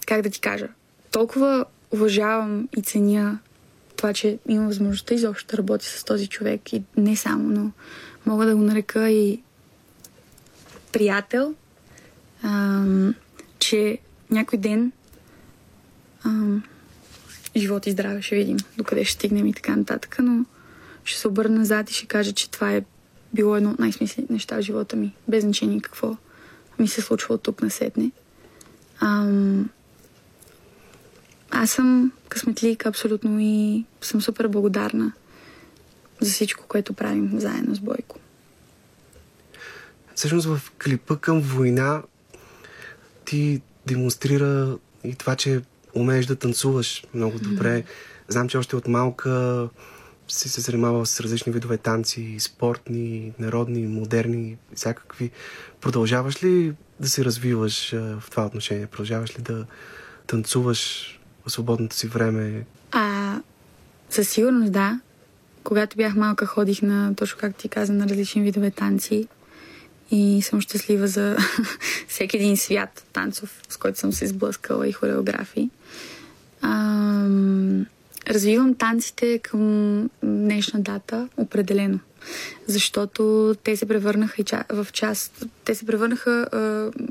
как 0.07 0.23
да 0.23 0.31
ти 0.31 0.41
кажа, 0.41 0.69
толкова 1.11 1.65
уважавам 1.91 2.69
и 2.77 2.83
ценя 2.83 3.39
това, 3.97 4.13
че 4.13 4.39
имам 4.49 4.67
възможността 4.67 5.15
изобщо 5.15 5.51
да 5.51 5.59
работя 5.59 5.85
с 5.85 6.05
този 6.05 6.27
човек 6.27 6.73
и 6.73 6.83
не 6.97 7.17
само, 7.17 7.49
но 7.49 7.71
мога 8.27 8.47
да 8.47 8.57
го 8.57 8.63
нарека 8.63 9.11
и 9.11 9.43
приятел, 10.93 11.55
ам, 12.43 13.15
че 13.59 13.99
някой 14.31 14.59
ден 14.59 14.93
ам, 16.25 16.63
живот 17.57 17.87
и 17.87 17.91
здраве, 17.91 18.23
ще 18.23 18.37
видим 18.37 18.57
докъде 18.77 19.05
ще 19.05 19.15
стигнем 19.15 19.47
и 19.47 19.53
така 19.53 19.77
нататък, 19.77 20.17
но 20.23 20.45
ще 21.05 21.21
се 21.21 21.29
обърна 21.29 21.59
назад 21.59 21.91
и 21.91 21.95
ще 21.95 22.07
кажа, 22.07 22.33
че 22.33 22.51
това 22.51 22.73
е 22.73 22.83
било 23.35 23.57
едно 23.57 23.71
от 23.71 23.79
най-смислените 23.79 24.33
неща 24.33 24.57
в 24.57 24.63
живота 24.63 24.97
ми, 24.97 25.15
без 25.29 25.45
значение 25.45 25.81
какво 25.81 26.17
ми 26.79 26.89
се 26.89 27.03
случва 27.03 27.35
от 27.35 27.43
тук 27.43 27.63
насетне. 27.63 28.11
Ам, 29.01 29.71
аз 31.51 31.71
съм 31.71 32.13
късметлийка 32.29 32.89
абсолютно 32.89 33.39
и 33.41 33.85
съм 34.01 34.23
супер 34.23 34.49
благодарна 34.49 35.13
за 36.21 36.31
всичко, 36.31 36.65
което 36.69 36.93
правим 36.93 37.41
заедно 37.41 37.75
с 37.75 37.81
Бойко. 37.81 38.19
Всъщност 40.15 40.47
в 40.47 40.61
клипа 40.85 41.17
към 41.17 41.41
война 41.41 42.03
ти 43.25 43.63
демонстрира 43.87 44.79
и 45.05 45.15
това, 45.15 45.37
че 45.37 45.61
умееш 45.95 46.27
да 46.27 46.37
танцуваш 46.37 47.05
много 47.15 47.39
добре. 47.39 47.85
Знам, 48.29 48.49
че 48.49 48.59
още 48.59 48.77
от 48.77 48.89
малка 48.89 49.69
си 50.29 50.49
се 50.49 50.61
занимавал 50.61 51.07
с 51.07 51.21
различни 51.21 51.53
видове 51.53 51.77
танци, 51.77 52.37
спортни, 52.41 53.33
народни, 53.39 53.87
модерни, 53.87 54.57
всякакви. 54.75 55.31
Продължаваш 55.81 56.45
ли 56.45 56.75
да 57.01 57.09
се 57.09 57.25
развиваш 57.25 57.91
в 57.93 58.23
това 58.31 58.47
отношение? 58.47 58.87
Продължаваш 58.87 59.39
ли 59.39 59.43
да 59.43 59.67
танцуваш 60.27 61.13
в 61.47 61.51
свободното 61.51 61.97
си 61.97 62.07
време? 62.07 62.65
А, 62.91 63.41
със 64.11 64.29
сигурност 64.29 64.73
да. 64.73 65.01
Когато 65.65 65.97
бях 65.97 66.15
малка, 66.15 66.47
ходих 66.47 66.83
на, 66.83 67.15
точно 67.17 67.39
както 67.41 67.61
ти 67.61 67.69
каза, 67.69 67.93
на 67.93 68.09
различни 68.09 68.43
видове 68.43 68.71
танци 68.71 69.29
и 70.11 70.43
съм 70.43 70.61
щастлива 70.61 71.07
за 71.07 71.37
всеки 72.09 72.37
един 72.37 72.57
свят 72.57 73.05
танцов, 73.13 73.63
с 73.69 73.77
който 73.77 73.99
съм 73.99 74.13
се 74.13 74.27
сблъскала 74.27 74.89
и 74.89 74.93
хореографии. 74.93 75.71
Ам, 76.63 77.87
развивам 78.29 78.75
танците 78.75 79.39
към 79.39 80.11
днешна 80.23 80.81
дата, 80.81 81.29
определено. 81.37 81.99
защото 82.67 83.55
те 83.65 83.77
се 83.77 83.87
превърнаха 83.87 84.65
в 84.71 84.87
част, 84.93 85.45
те 85.65 85.75
се 85.75 85.87
превърнаха 85.87 86.49
а, 86.53 86.59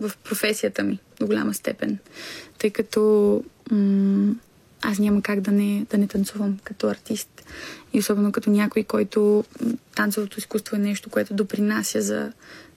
в 0.08 0.12
професията 0.24 0.84
ми 0.84 1.00
до 1.20 1.28
голяма 1.28 1.54
степен, 1.54 1.98
тъй 2.58 2.70
като 2.70 3.44
м- 3.72 4.36
аз 4.82 5.00
няма 5.00 5.22
как 5.22 5.42
да 5.42 5.52
не, 5.52 5.86
да 5.90 5.98
не 5.98 6.08
танцувам 6.08 6.58
като 6.64 6.88
артист. 6.88 7.44
И 7.94 8.00
особено 8.00 8.32
като 8.32 8.50
някой, 8.50 8.84
който 8.84 9.44
танцовото 9.96 10.40
изкуство 10.40 10.76
е 10.76 10.80
нещо, 10.80 11.10
което 11.10 11.34
допринася 11.34 12.02
за, 12.02 12.32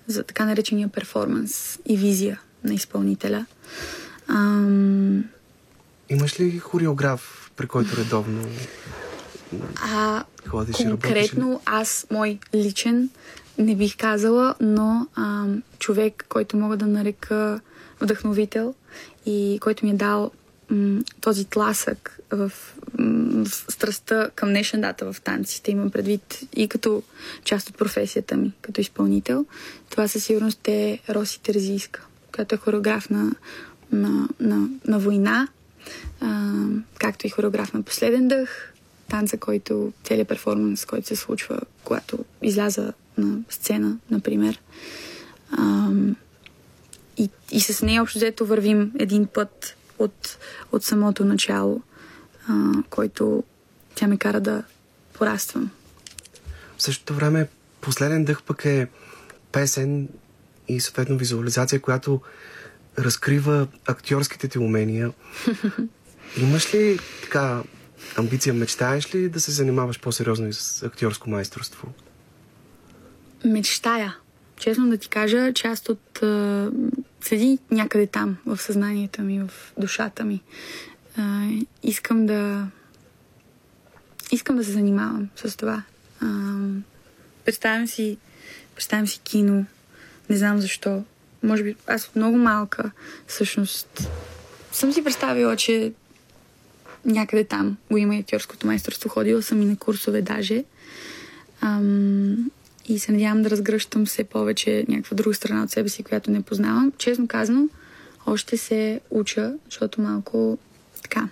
за 0.07 0.23
така 0.23 0.45
наречения 0.45 0.89
перформанс 0.89 1.79
и 1.87 1.97
визия 1.97 2.41
на 2.65 2.75
изпълнителя. 2.75 3.47
Ам... 4.29 5.25
Имаш 6.09 6.41
ли 6.41 6.59
хореограф, 6.59 7.51
при 7.57 7.67
който 7.67 7.97
редовно 7.97 8.49
а, 9.77 10.25
ходиш 10.47 10.77
конкретно 10.77 11.61
аз, 11.65 12.07
мой 12.11 12.39
личен, 12.55 13.11
не 13.59 13.77
бих 13.77 13.97
казала, 13.97 14.55
но 14.61 15.07
ам, 15.15 15.63
човек, 15.79 16.27
който 16.29 16.57
мога 16.57 16.77
да 16.77 16.87
нарека 16.87 17.61
вдъхновител 18.01 18.75
и 19.27 19.59
който 19.63 19.85
ми 19.85 19.91
е 19.91 19.95
дал 19.95 20.31
м- 20.71 21.03
този 21.21 21.45
тласък 21.45 22.19
в, 22.31 22.53
м- 22.99 23.45
в 23.45 23.73
страстта 23.73 24.31
към 24.35 24.49
днешна 24.49 24.81
дата 24.81 25.13
в 25.13 25.21
танците, 25.21 25.71
имам 25.71 25.91
предвид 25.91 26.41
и 26.57 26.69
като 26.69 27.03
част 27.45 27.69
от 27.69 27.79
професията 27.79 28.37
ми, 28.37 28.53
като 28.63 28.81
изпълнител. 28.81 29.47
Това 29.91 30.09
със 30.09 30.25
сигурност 30.25 30.69
е 30.69 30.99
Роси 31.11 31.41
Терзийска, 31.41 32.07
която 32.35 32.55
е 32.55 32.59
хореограф 32.59 33.11
на, 33.11 33.33
на, 33.93 34.29
на, 34.41 34.69
на 34.87 34.99
война, 34.99 35.49
а, 36.21 36.53
както 36.99 37.27
и 37.27 37.31
хореограф 37.31 37.73
на 37.73 37.83
Последен 37.83 38.29
дъх, 38.29 38.73
танца, 39.11 39.37
който, 39.37 39.93
целият 40.05 40.29
перформанс, 40.29 40.85
който 40.85 41.07
се 41.07 41.17
случва, 41.17 41.61
когато 41.85 42.25
изляза 42.43 42.93
на 43.19 43.39
сцена, 43.51 43.99
например. 44.11 44.61
А, 45.51 45.91
и, 47.17 47.31
и 47.51 47.61
с 47.61 47.83
нея 47.83 48.03
общо 48.03 48.19
взето 48.19 48.47
вървим 48.47 48.93
един 48.99 49.27
път 49.27 49.77
от, 49.99 50.39
от 50.73 50.85
самото 50.85 51.25
начало, 51.25 51.83
а, 52.49 52.73
който 52.91 53.45
тя 53.95 54.07
ме 54.07 54.17
кара 54.17 54.41
да 54.41 54.63
пораствам. 55.13 55.71
В 56.77 56.83
същото 56.83 57.15
време 57.15 57.49
последен 57.81 58.25
дъх 58.25 58.43
пък 58.43 58.65
е 58.65 58.89
песен 59.53 60.09
и 60.69 60.81
съответно 60.81 61.19
визуализация, 61.19 61.81
която 61.81 62.21
разкрива 62.99 63.67
актьорските 63.87 64.49
ти 64.49 64.59
умения. 64.59 65.13
Имаш 66.37 66.75
ли 66.75 66.99
така 67.23 67.63
амбиция, 68.17 68.55
мечтаеш 68.55 69.15
ли 69.15 69.29
да 69.29 69.41
се 69.41 69.51
занимаваш 69.51 70.01
по-сериозно 70.01 70.49
и 70.49 70.53
с 70.53 70.83
актьорско 70.83 71.31
майсторство? 71.31 71.89
Мечтая. 73.45 74.17
Честно 74.57 74.91
да 74.91 74.99
ти 74.99 75.09
кажа, 75.09 75.53
част 75.53 75.89
от... 75.89 76.23
А, 76.23 76.71
седи 77.21 77.59
някъде 77.71 78.07
там, 78.07 78.37
в 78.47 78.59
съзнанието 78.59 79.23
ми, 79.23 79.41
в 79.41 79.51
душата 79.79 80.25
ми. 80.25 80.43
А, 81.17 81.49
искам 81.83 82.27
да... 82.27 82.67
Искам 84.33 84.57
да 84.57 84.65
се 84.65 84.73
занимавам 84.73 85.29
с 85.37 85.57
това. 85.57 85.83
А, 86.21 86.59
представям 87.45 87.87
си... 87.87 88.19
Представям 88.75 89.07
си 89.07 89.21
кино. 89.25 89.67
Не 90.31 90.37
знам 90.37 90.61
защо. 90.61 91.05
Може 91.45 91.63
би 91.63 91.77
аз 91.87 92.07
от 92.07 92.17
много 92.17 92.37
малка, 92.37 92.91
всъщност, 93.27 94.09
съм 94.73 94.93
си 94.93 95.05
представила, 95.05 95.57
че 95.57 95.93
някъде 97.05 97.45
там 97.45 97.77
го 97.91 97.97
има 97.97 98.17
и 98.17 98.19
актьорското 98.19 98.67
майсторство. 98.67 99.09
Ходила 99.09 99.43
съм 99.43 99.63
и 99.63 99.65
на 99.65 99.77
курсове 99.77 100.23
даже. 100.23 100.65
Ам, 101.61 102.51
и 102.89 102.99
се 102.99 103.13
надявам 103.13 103.43
да 103.43 103.51
разгръщам 103.51 104.07
все 104.07 104.25
повече 104.25 104.85
някаква 104.89 105.15
друга 105.15 105.35
страна 105.35 105.63
от 105.63 105.71
себе 105.71 105.89
си, 105.89 106.03
която 106.03 106.31
не 106.31 106.43
познавам. 106.43 106.93
Честно 106.99 107.29
казано, 107.29 107.69
още 108.27 108.57
се 108.57 109.01
уча, 109.11 109.55
защото 109.71 110.01
малко 110.01 110.59
така 111.03 111.29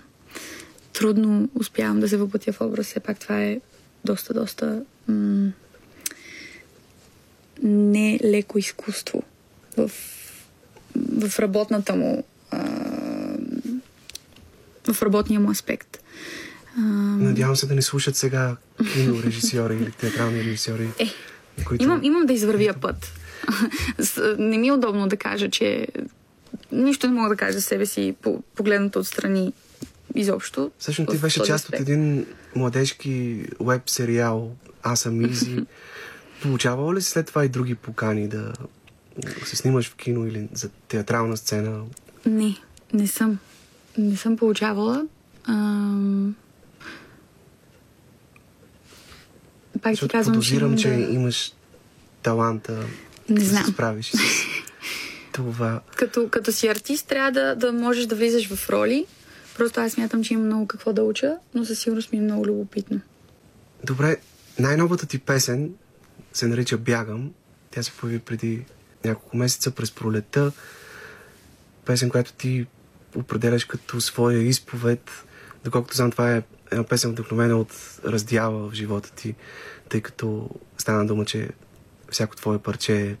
трудно 0.93 1.49
успявам 1.55 1.99
да 1.99 2.09
се 2.09 2.17
въплатя 2.17 2.53
в 2.53 2.61
образ. 2.61 2.85
Все 2.85 2.99
пак 2.99 3.19
това 3.19 3.43
е 3.43 3.59
доста, 4.05 4.33
доста 4.33 4.83
м- 5.07 5.51
не 7.63 8.19
леко 8.23 8.57
изкуство 8.57 9.23
в, 9.77 9.91
в 11.29 11.39
работната 11.39 11.95
му 11.95 12.23
а, 12.51 12.59
в 14.87 15.01
работния 15.01 15.39
му 15.39 15.51
аспект. 15.51 15.99
А... 16.77 16.81
Надявам 16.81 17.55
се 17.55 17.67
да 17.67 17.75
не 17.75 17.81
слушат 17.81 18.15
сега 18.15 18.55
кинорежисьори 18.93 19.75
или 19.75 19.91
театрални 19.91 20.39
режисьори. 20.39 20.89
Е, 20.99 21.07
които... 21.65 21.83
имам, 21.83 22.03
имам 22.03 22.25
да 22.25 22.33
извървия 22.33 22.73
път. 22.73 23.13
не 24.37 24.57
ми 24.57 24.67
е 24.67 24.71
удобно 24.71 25.07
да 25.07 25.17
кажа, 25.17 25.49
че 25.49 25.87
нищо 26.71 27.07
не 27.07 27.13
мога 27.13 27.29
да 27.29 27.35
кажа 27.35 27.53
за 27.53 27.61
себе 27.61 27.85
си, 27.85 28.15
погледнато 28.55 28.99
отстрани 28.99 29.53
изобщо. 30.15 30.71
Всъщност 30.79 31.11
ти 31.11 31.17
беше 31.17 31.43
част 31.43 31.65
аспект. 31.65 31.81
от 31.81 31.89
един 31.89 32.25
младежки 32.55 33.45
веб 33.59 33.89
сериал 33.89 34.51
Аз 34.83 34.99
съм 34.99 35.25
Изи. 35.25 35.65
Получавала 36.41 36.93
ли 36.93 37.01
си 37.01 37.09
след 37.09 37.27
това 37.27 37.45
и 37.45 37.49
други 37.49 37.75
покани 37.75 38.27
да 38.27 38.53
се 39.45 39.55
снимаш 39.55 39.89
в 39.89 39.95
кино 39.95 40.27
или 40.27 40.47
за 40.53 40.69
театрална 40.69 41.37
сцена? 41.37 41.83
Не, 42.25 42.57
не 42.93 43.07
съм. 43.07 43.39
Не 43.97 44.17
съм 44.17 44.37
получавала. 44.37 45.05
Ам... 45.43 46.35
Пак 49.81 49.99
ти 49.99 50.07
казвам, 50.07 50.33
подозирам, 50.33 50.77
че, 50.77 50.89
да... 50.89 50.95
имаш 50.95 51.53
таланта 52.21 52.85
не 53.29 53.39
да 53.39 53.45
знам. 53.45 53.65
се 53.65 53.71
справиш 53.71 54.11
с 54.11 54.17
това. 55.33 55.81
Като, 55.95 56.29
като 56.29 56.51
си 56.51 56.67
артист 56.67 57.07
трябва 57.07 57.31
да, 57.31 57.55
да 57.55 57.73
можеш 57.73 58.05
да 58.05 58.15
влизаш 58.15 58.53
в 58.53 58.69
роли. 58.69 59.05
Просто 59.57 59.79
аз 59.79 59.97
мятам, 59.97 60.23
че 60.23 60.33
има 60.33 60.43
много 60.43 60.67
какво 60.67 60.93
да 60.93 61.03
уча, 61.03 61.37
но 61.55 61.65
със 61.65 61.79
сигурност 61.79 62.11
ми 62.11 62.17
е 62.17 62.21
много 62.21 62.47
любопитно. 62.47 63.01
Добре, 63.83 64.17
най-новата 64.59 65.05
ти 65.05 65.19
песен 65.19 65.73
се 66.33 66.47
нарича 66.47 66.77
Бягам. 66.77 67.31
Тя 67.71 67.83
се 67.83 67.91
появи 67.91 68.19
преди 68.19 68.65
няколко 69.05 69.37
месеца 69.37 69.71
през 69.71 69.91
пролета. 69.91 70.51
Песен, 71.85 72.09
която 72.09 72.33
ти 72.33 72.65
определяш 73.15 73.65
като 73.65 74.01
своя 74.01 74.39
изповед. 74.39 75.25
Доколкото 75.63 75.95
знам, 75.95 76.11
това 76.11 76.35
е 76.35 76.43
една 76.71 76.83
песен 76.83 77.11
вдъхновена 77.11 77.57
от 77.57 77.99
раздяла 78.05 78.69
в 78.69 78.73
живота 78.73 79.11
ти, 79.11 79.35
тъй 79.89 80.01
като 80.01 80.49
стана 80.77 81.07
дума, 81.07 81.25
че 81.25 81.49
всяко 82.11 82.35
твое 82.35 82.59
парче 82.59 83.01
е 83.01 83.15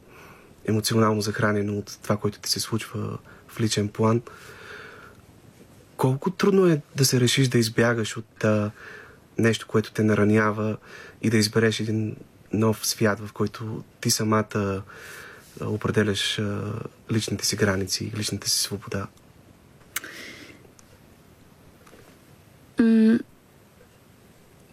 емоционално 0.65 1.21
захранено 1.21 1.77
от 1.77 1.99
това, 2.03 2.17
което 2.17 2.39
ти 2.39 2.49
се 2.49 2.59
случва 2.59 3.17
в 3.47 3.59
личен 3.59 3.87
план. 3.87 4.21
Колко 5.97 6.31
трудно 6.31 6.67
е 6.67 6.81
да 6.95 7.05
се 7.05 7.19
решиш 7.19 7.47
да 7.47 7.57
избягаш 7.57 8.17
от 8.17 8.43
а, 8.43 8.71
нещо, 9.37 9.67
което 9.67 9.91
те 9.91 10.03
наранява 10.03 10.77
и 11.21 11.29
да 11.29 11.37
избереш 11.37 11.79
един 11.79 12.15
нов 12.53 12.87
свят, 12.87 13.19
в 13.19 13.33
който 13.33 13.83
ти 14.01 14.11
самата 14.11 14.81
определяш 15.61 16.39
личните 17.11 17.45
си 17.45 17.55
граници, 17.55 18.11
личната 18.17 18.49
си 18.49 18.57
свобода? 18.57 19.07
М- 22.79 23.19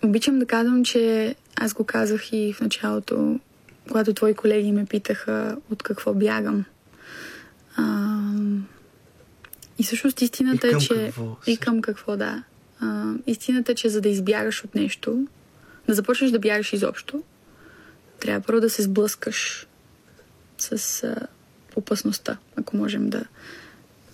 обичам 0.02 0.38
да 0.38 0.46
казвам, 0.46 0.84
че 0.84 1.34
аз 1.56 1.74
го 1.74 1.84
казах 1.84 2.32
и 2.32 2.52
в 2.52 2.60
началото, 2.60 3.40
когато 3.88 4.14
твои 4.14 4.34
колеги 4.34 4.72
ме 4.72 4.84
питаха 4.84 5.56
от 5.70 5.82
какво 5.82 6.14
бягам. 6.14 6.64
А, 7.76 8.20
и 9.78 9.82
всъщност 9.82 10.22
истината 10.22 10.68
и 10.68 10.70
е, 10.70 10.78
че... 10.78 10.94
Какво? 10.94 11.36
И 11.46 11.56
към 11.56 11.80
какво, 11.80 12.16
да. 12.16 12.42
А, 12.80 13.12
истината 13.26 13.72
е, 13.72 13.74
че 13.74 13.88
за 13.88 14.00
да 14.00 14.08
избягаш 14.08 14.64
от 14.64 14.74
нещо, 14.74 15.26
да 15.88 15.94
започнеш 15.94 16.30
да 16.30 16.38
бягаш 16.38 16.72
изобщо, 16.72 17.22
трябва 18.20 18.46
първо 18.46 18.60
да 18.60 18.70
се 18.70 18.82
сблъскаш 18.82 19.66
с 20.62 21.02
а, 21.04 21.26
опасността, 21.76 22.36
ако 22.56 22.76
можем 22.76 23.10
да, 23.10 23.24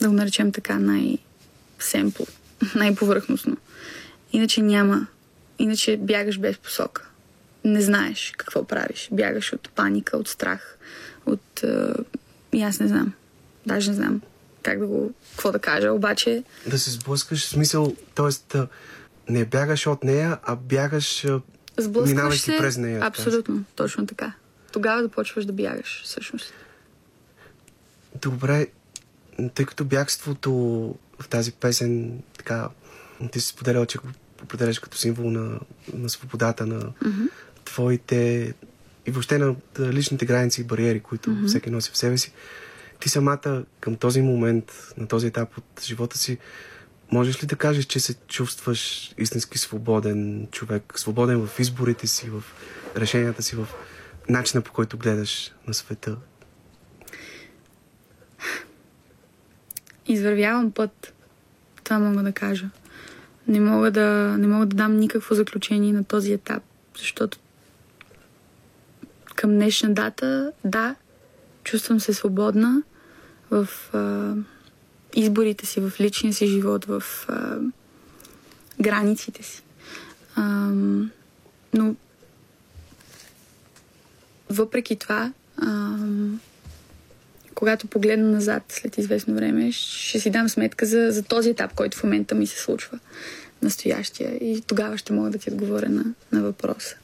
да 0.01 0.09
го 0.09 0.15
наречем 0.15 0.53
така 0.53 0.79
най-семпл, 0.79 2.23
най-повърхностно. 2.75 3.57
Иначе 4.33 4.63
няма. 4.63 5.07
Иначе 5.59 5.97
бягаш 5.97 6.39
без 6.39 6.59
посока. 6.59 7.09
Не 7.65 7.83
знаеш 7.83 8.33
какво 8.37 8.65
правиш. 8.65 9.09
Бягаш 9.13 9.53
от 9.53 9.71
паника, 9.71 10.17
от 10.17 10.29
страх, 10.29 10.79
от... 11.27 11.63
Е, 11.63 11.93
и 12.53 12.63
аз 12.63 12.81
не 12.81 12.89
знам. 12.89 13.13
Даже 13.67 13.91
не 13.91 13.97
знам 13.97 14.21
как 14.67 14.79
да 14.79 14.87
го... 14.87 15.13
Какво 15.31 15.53
да 15.53 15.59
кажа, 15.59 15.93
обаче... 15.93 16.45
Да 16.67 16.79
се 16.79 16.91
сблъскаш, 16.91 17.47
в 17.47 17.49
смисъл, 17.49 17.97
т.е. 18.15 18.59
не 19.29 19.45
бягаш 19.45 19.87
от 19.87 20.05
нея, 20.05 20.39
а 20.43 20.57
бягаш 20.57 21.27
минавайки 22.07 22.39
се, 22.39 22.59
през 22.59 22.77
нея. 22.77 23.01
Абсолютно, 23.03 23.65
точно 23.77 24.07
така. 24.07 24.33
Тогава 24.73 25.03
да 25.03 25.09
почваш 25.09 25.45
да 25.45 25.53
бягаш, 25.53 26.03
всъщност. 26.05 26.53
Добре, 28.23 28.67
тъй 29.55 29.67
като 29.67 29.85
бягството 29.85 30.51
в 31.21 31.29
тази 31.29 31.53
песен 31.53 32.23
така 32.37 32.69
ти 33.33 33.41
си 33.41 33.47
споделял, 33.47 33.87
че 33.87 33.99
го 33.99 34.09
определяш 34.43 34.79
като 34.79 34.99
символ 34.99 35.31
на, 35.31 35.61
на 35.95 36.09
свободата, 36.09 36.67
на 36.67 36.81
mm-hmm. 36.81 37.29
твоите 37.65 38.55
и 39.07 39.11
въобще 39.11 39.39
на 39.39 39.57
личните 39.79 40.27
граници 40.27 40.61
и 40.61 40.65
бариери, 40.65 41.01
които 41.01 41.31
mm-hmm. 41.31 41.47
всеки 41.47 41.71
носи 41.71 41.91
в 41.91 41.97
себе 41.97 42.19
си. 42.19 42.33
Ти 43.01 43.09
самата 43.09 43.65
към 43.81 43.97
този 43.97 44.23
момент, 44.23 44.93
на 44.97 45.09
този 45.09 45.27
етап 45.27 45.59
от 45.59 45.83
живота 45.83 46.19
си, 46.19 46.39
можеш 47.13 47.43
ли 47.43 47.47
да 47.47 47.57
кажеш, 47.57 47.85
че 47.85 48.01
се 48.01 48.15
чувстваш 48.15 49.13
истински 49.19 49.59
свободен 49.59 50.49
човек, 50.53 50.93
свободен 50.97 51.47
в 51.47 51.59
изборите 51.59 52.07
си, 52.07 52.31
в 52.31 52.43
решенията 52.97 53.43
си, 53.43 53.57
в 53.57 53.69
начина 54.29 54.63
по 54.63 54.73
който 54.73 54.99
гледаш 54.99 55.53
на 55.67 55.75
света? 55.75 56.17
Извървявам 60.07 60.73
път. 60.73 61.13
Това 61.85 61.99
мога 61.99 62.23
да 62.23 62.33
кажа. 62.33 62.71
Не 63.49 63.61
мога 63.61 63.91
да, 63.91 64.37
не 64.39 64.47
мога 64.47 64.67
да 64.67 64.77
дам 64.77 64.97
никакво 64.97 65.35
заключение 65.35 65.93
на 65.93 66.05
този 66.05 66.33
етап, 66.33 66.63
защото 66.99 67.39
към 69.35 69.51
днешна 69.51 69.95
дата, 69.95 70.53
да, 70.65 70.95
чувствам 71.65 72.01
се 72.01 72.15
свободна 72.15 72.83
в 73.51 73.69
а, 73.93 74.35
изборите 75.15 75.67
си, 75.67 75.81
в 75.81 75.93
личния 76.01 76.35
си 76.35 76.47
живот, 76.47 76.85
в 76.85 77.03
а, 77.29 77.59
границите 78.81 79.43
си. 79.43 79.63
А, 80.35 80.43
но 81.75 81.95
въпреки 84.51 84.97
това, 84.97 85.33
а, 85.57 85.97
когато 87.55 87.87
погледна 87.87 88.31
назад 88.31 88.63
след 88.69 88.99
известно 88.99 89.35
време, 89.35 89.73
ще 89.73 90.21
си 90.21 90.31
дам 90.31 90.49
сметка 90.49 90.87
за, 90.87 91.09
за 91.11 91.23
този 91.23 91.51
етап, 91.51 91.75
който 91.75 91.99
в 91.99 92.05
момента 92.05 92.35
ми 92.35 92.47
се 92.47 92.59
случва, 92.59 92.99
настоящия. 93.63 94.31
И 94.31 94.63
тогава 94.67 94.99
ще 94.99 95.13
мога 95.13 95.31
да 95.31 95.39
ти 95.39 95.51
отговоря 95.51 95.89
на, 95.89 96.05
на 96.33 96.43
въпроса. 96.43 96.97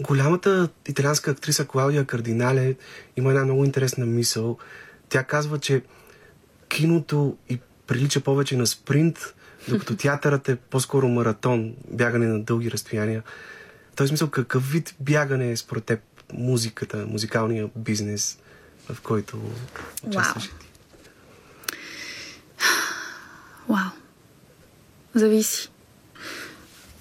Голямата 0.00 0.68
италианска 0.88 1.30
актриса 1.30 1.64
Клаудия 1.66 2.04
Кардинале 2.04 2.74
има 3.16 3.30
една 3.30 3.44
много 3.44 3.64
интересна 3.64 4.06
мисъл. 4.06 4.58
Тя 5.08 5.24
казва, 5.24 5.58
че 5.58 5.82
киното 6.68 7.36
и 7.48 7.58
прилича 7.86 8.20
повече 8.20 8.56
на 8.56 8.66
спринт, 8.66 9.34
докато 9.68 9.96
театърът 10.02 10.48
е 10.48 10.56
по-скоро 10.56 11.08
маратон, 11.08 11.74
бягане 11.90 12.26
на 12.26 12.42
дълги 12.42 12.70
разстояния. 12.70 13.22
Този 13.96 14.08
смисъл, 14.08 14.30
какъв 14.30 14.70
вид 14.70 14.94
бягане 15.00 15.50
е 15.50 15.56
според 15.56 15.84
теб 15.84 16.00
музиката, 16.32 17.06
музикалния 17.06 17.70
бизнес, 17.76 18.38
в 18.88 19.00
който 19.02 19.40
участваш 20.06 20.44
ти? 20.44 20.66
Вау. 23.68 23.90
Зависи. 25.14 25.70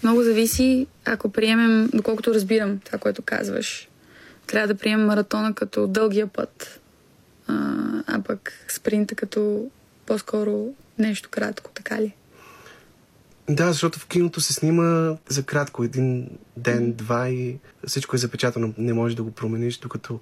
Много 0.04 0.24
зависи, 0.24 0.88
ако 1.06 1.32
приемем, 1.32 1.90
доколкото 1.94 2.34
разбирам 2.34 2.80
това, 2.80 2.98
което 2.98 3.22
казваш. 3.22 3.90
Трябва 4.48 4.68
да 4.68 4.76
приемем 4.76 5.06
маратона 5.06 5.54
като 5.54 5.88
дългия 5.88 6.28
път, 6.28 6.80
а, 7.48 7.54
а 8.08 8.22
пък 8.22 8.66
спринта 8.68 9.16
като 9.16 9.72
по-скоро 10.06 10.74
нещо 11.00 11.30
кратко, 11.30 11.72
така 11.74 12.02
ли? 12.02 12.14
Да, 13.50 13.72
защото 13.72 14.00
в 14.00 14.08
киното 14.08 14.42
се 14.42 14.54
снима 14.54 15.16
за 15.30 15.44
кратко, 15.44 15.84
един 15.84 16.30
ден, 16.58 16.94
два 16.94 17.30
и 17.30 17.58
всичко 17.88 18.16
е 18.16 18.20
запечатано, 18.20 18.74
не 18.78 18.94
можеш 18.94 19.16
да 19.16 19.24
го 19.24 19.32
промениш, 19.32 19.78
докато 19.78 20.20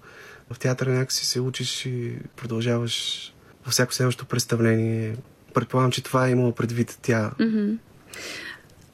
в 0.50 0.60
театъра 0.60 0.92
някакси 0.92 1.26
се 1.26 1.40
учиш 1.40 1.86
и 1.86 2.18
продължаваш 2.36 3.34
във 3.66 3.72
всяко 3.72 3.94
следващо 3.94 4.26
представление. 4.26 5.16
Предполагам, 5.54 5.92
че 5.92 6.04
това 6.04 6.28
е 6.28 6.32
имала 6.32 6.56
предвид 6.56 7.00
тя. 7.02 7.32
Mm-hmm. 7.40 7.78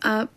А, 0.02 0.28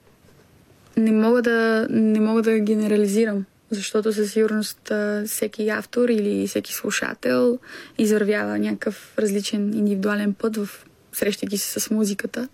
не 0.96 1.12
мога 1.12 1.42
да, 1.42 1.86
не 1.90 2.20
мога 2.20 2.42
да 2.42 2.58
генерализирам, 2.58 3.44
защото 3.70 4.12
със 4.12 4.32
сигурност 4.32 4.92
всеки 5.26 5.68
автор 5.68 6.08
или 6.08 6.46
всеки 6.46 6.74
слушател 6.74 7.58
извървява 7.98 8.58
някакъв 8.58 9.14
различен 9.18 9.74
индивидуален 9.74 10.34
път 10.34 10.56
в 10.56 10.68
срещайки 11.12 11.58
се 11.58 11.80
с 11.80 11.90
музиката. 11.90 12.48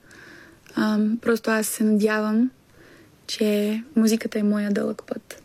А, 0.80 0.98
просто 1.20 1.50
аз 1.50 1.66
се 1.66 1.84
надявам, 1.84 2.50
че 3.26 3.82
музиката 3.96 4.38
е 4.38 4.42
моя 4.42 4.70
дълъг 4.70 5.02
път. 5.06 5.42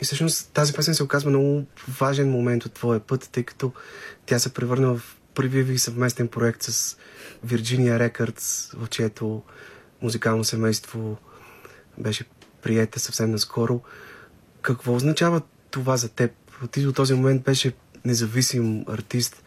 И 0.00 0.04
всъщност 0.04 0.50
тази 0.52 0.72
песен 0.72 0.94
се 0.94 1.02
оказва 1.02 1.30
много 1.30 1.64
важен 1.88 2.30
момент 2.30 2.64
от 2.64 2.72
твоя 2.72 3.00
път, 3.00 3.28
тъй 3.32 3.42
като 3.42 3.72
тя 4.26 4.38
се 4.38 4.54
превърна 4.54 4.94
в 4.94 5.16
първия 5.34 5.64
ви 5.64 5.78
съвместен 5.78 6.28
проект 6.28 6.62
с 6.62 6.96
Virginia 7.46 8.10
Records, 8.10 8.76
в 8.76 8.88
чието 8.88 9.42
музикално 10.02 10.44
семейство 10.44 11.18
беше 11.98 12.24
приета 12.62 13.00
съвсем 13.00 13.30
наскоро. 13.30 13.80
Какво 14.62 14.94
означава 14.94 15.42
това 15.70 15.96
за 15.96 16.08
теб? 16.08 16.32
Ти 16.70 16.82
до 16.82 16.92
този 16.92 17.14
момент 17.14 17.42
беше 17.42 17.72
независим 18.04 18.84
артист, 18.88 19.42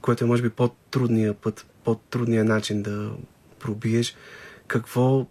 което 0.00 0.24
е 0.24 0.26
може 0.26 0.42
би 0.42 0.50
по-трудният 0.50 1.38
път, 1.38 1.66
по-трудният 1.84 2.48
начин 2.48 2.82
да 2.82 3.10
пробиеш. 3.58 4.14
Какво 4.66 5.26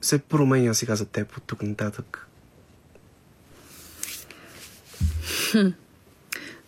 се 0.00 0.18
променя 0.18 0.74
сега 0.74 0.96
за 0.96 1.04
теб 1.06 1.36
от 1.36 1.42
тук 1.42 1.62
нататък? 1.62 2.26
Хм. 5.50 5.68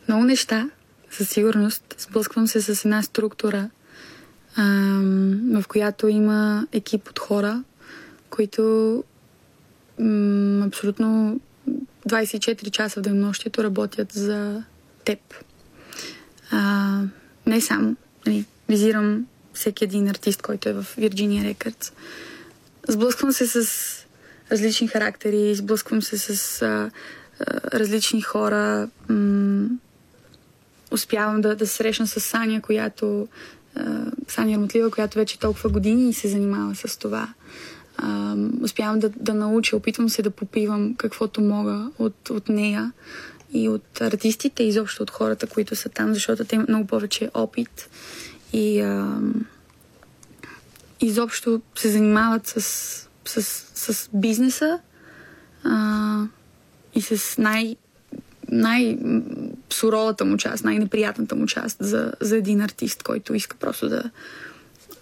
Много 0.09 0.25
неща, 0.25 0.71
със 1.11 1.29
сигурност. 1.29 1.95
Сблъсквам 1.99 2.47
се 2.47 2.61
с 2.61 2.85
една 2.85 3.03
структура, 3.03 3.71
ам, 4.57 5.61
в 5.63 5.69
която 5.69 6.09
има 6.09 6.67
екип 6.73 7.09
от 7.09 7.19
хора, 7.19 7.65
които 8.31 9.05
м- 9.99 10.67
абсолютно 10.67 11.41
24 12.09 12.71
часа 12.71 13.01
в 13.01 13.03
денонощието 13.03 13.65
работят 13.65 14.13
за 14.13 14.65
теб. 15.05 15.19
А, 16.51 17.03
не 17.47 17.61
само. 17.61 17.97
Нали, 18.27 18.45
визирам 18.69 19.27
всеки 19.55 19.85
един 19.85 20.09
артист, 20.09 20.43
който 20.43 20.69
е 20.69 20.73
в 20.73 20.87
Virginia 20.99 21.55
Records. 21.55 21.93
Сблъсквам 22.89 23.33
се 23.33 23.47
с 23.47 23.67
различни 24.53 24.89
характери, 24.89 25.55
сблъсквам 25.55 26.03
се 26.03 26.19
с 26.19 26.63
а, 26.63 26.67
а, 26.67 26.91
различни 27.79 28.23
хора. 28.23 28.89
М- 29.09 29.69
успявам 30.91 31.41
да, 31.41 31.57
да 31.57 31.67
се 31.67 31.77
срещна 31.77 32.07
с 32.07 32.21
Саня, 32.21 32.63
която 32.63 33.29
Саня 34.29 34.55
Арматлива, 34.55 34.91
която 34.91 35.19
вече 35.19 35.39
толкова 35.39 35.71
години 35.71 36.15
се 36.15 36.29
занимава 36.29 36.75
с 36.75 36.99
това 36.99 37.29
а, 38.03 38.37
успявам 38.63 38.99
да, 38.99 39.09
да 39.09 39.35
науча, 39.35 39.77
опитвам 39.77 40.09
се 40.09 40.23
да 40.23 40.31
попивам 40.31 40.95
каквото 40.95 41.41
мога 41.41 41.91
от, 41.99 42.31
от 42.31 42.49
нея 42.49 42.93
и 43.53 43.69
от 43.69 44.01
артистите, 44.01 44.63
изобщо 44.63 45.03
от 45.03 45.11
хората, 45.11 45.47
които 45.47 45.77
са 45.77 45.89
там, 45.89 46.15
защото 46.15 46.45
те 46.45 46.55
имат 46.55 46.69
много 46.69 46.87
повече 46.87 47.31
опит 47.35 47.89
и 48.53 48.81
а, 48.81 49.19
изобщо 51.01 51.61
се 51.75 51.89
занимават 51.91 52.47
с, 52.47 52.61
с, 53.25 53.43
с 53.75 54.09
бизнеса 54.15 54.79
а, 55.65 56.25
и 56.95 57.03
с 57.03 57.39
най- 57.39 57.77
най-суровата 58.49 60.25
му 60.25 60.37
част, 60.37 60.65
най-неприятната 60.65 61.37
му 61.37 61.47
част 61.47 61.77
за, 61.81 62.13
за 62.21 62.37
един 62.37 62.61
артист, 62.61 63.03
който 63.03 63.35
иска 63.35 63.57
просто 63.57 63.89
да, 63.89 64.11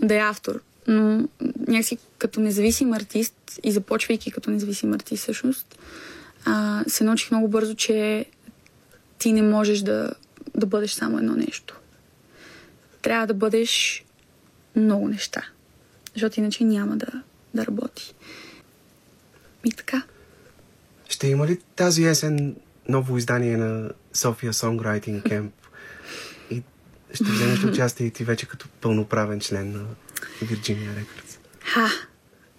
да 0.01 0.14
е 0.14 0.18
автор 0.18 0.61
но 0.88 1.28
някакси 1.68 1.99
като 2.18 2.40
независим 2.40 2.92
артист 2.92 3.61
и 3.64 3.72
започвайки 3.72 4.30
като 4.30 4.51
независим 4.51 4.92
артист 4.92 5.22
всъщност, 5.22 5.78
а, 6.44 6.84
се 6.86 7.05
научих 7.05 7.30
много 7.30 7.49
бързо, 7.49 7.74
че 7.74 8.24
ти 9.18 9.32
не 9.32 9.42
можеш 9.42 9.80
да, 9.80 10.11
да 10.57 10.66
бъдеш 10.66 10.90
само 10.92 11.18
едно 11.18 11.34
нещо. 11.34 11.78
Трябва 13.03 13.26
да 13.26 13.34
бъдеш 13.34 14.05
много 14.76 15.09
неща, 15.09 15.42
защото 16.14 16.40
иначе 16.40 16.64
няма 16.64 16.96
да, 16.96 17.22
да 17.55 17.66
работи. 17.66 18.14
И 19.64 19.72
така. 19.72 20.03
Ще 21.09 21.26
има 21.26 21.46
ли 21.46 21.61
тази 21.76 22.05
есен 22.05 22.57
ново 22.88 23.18
издание 23.18 23.57
на 23.57 23.90
София 24.12 24.53
Songwriting 24.53 25.22
Camp? 25.28 25.51
И 26.51 26.62
ще 27.14 27.24
вземеш 27.24 27.64
участие 27.64 28.07
и 28.07 28.11
ти 28.11 28.24
вече 28.24 28.46
като 28.46 28.68
пълноправен 28.80 29.40
член 29.40 29.72
на 29.72 29.84
Virginia 30.42 30.90
Records? 30.94 31.38
Ха, 31.61 31.88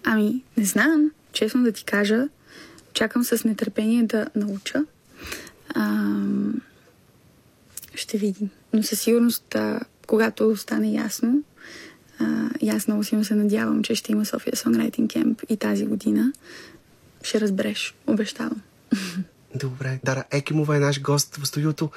ами 0.04 0.44
не 0.56 0.64
знам, 0.64 1.10
честно 1.32 1.62
да 1.62 1.72
ти 1.72 1.84
кажа. 1.84 2.28
Чакам 2.92 3.24
с 3.24 3.44
нетърпение 3.44 4.02
да 4.02 4.26
науча. 4.34 4.84
Ам, 5.74 6.60
ще 7.94 8.18
видим. 8.18 8.50
Но 8.72 8.82
със 8.82 9.00
сигурност, 9.00 9.54
а, 9.54 9.80
когато 10.10 10.56
стане 10.56 10.92
ясно, 10.92 11.42
а, 12.18 12.50
и 12.60 12.70
аз 12.70 12.88
много 12.88 13.04
силно 13.04 13.24
се 13.24 13.34
надявам, 13.34 13.82
че 13.82 13.94
ще 13.94 14.12
има 14.12 14.24
София 14.24 14.52
Songwriting 14.52 15.06
Camp 15.06 15.44
и 15.48 15.56
тази 15.56 15.86
година, 15.86 16.32
ще 17.22 17.40
разбереш. 17.40 17.94
Обещавам. 18.06 18.62
Добре. 19.54 20.00
Дара 20.04 20.24
Екимова 20.30 20.76
е 20.76 20.80
наш 20.80 21.02
гост 21.02 21.36
в 21.36 21.46
студиото. 21.46 21.90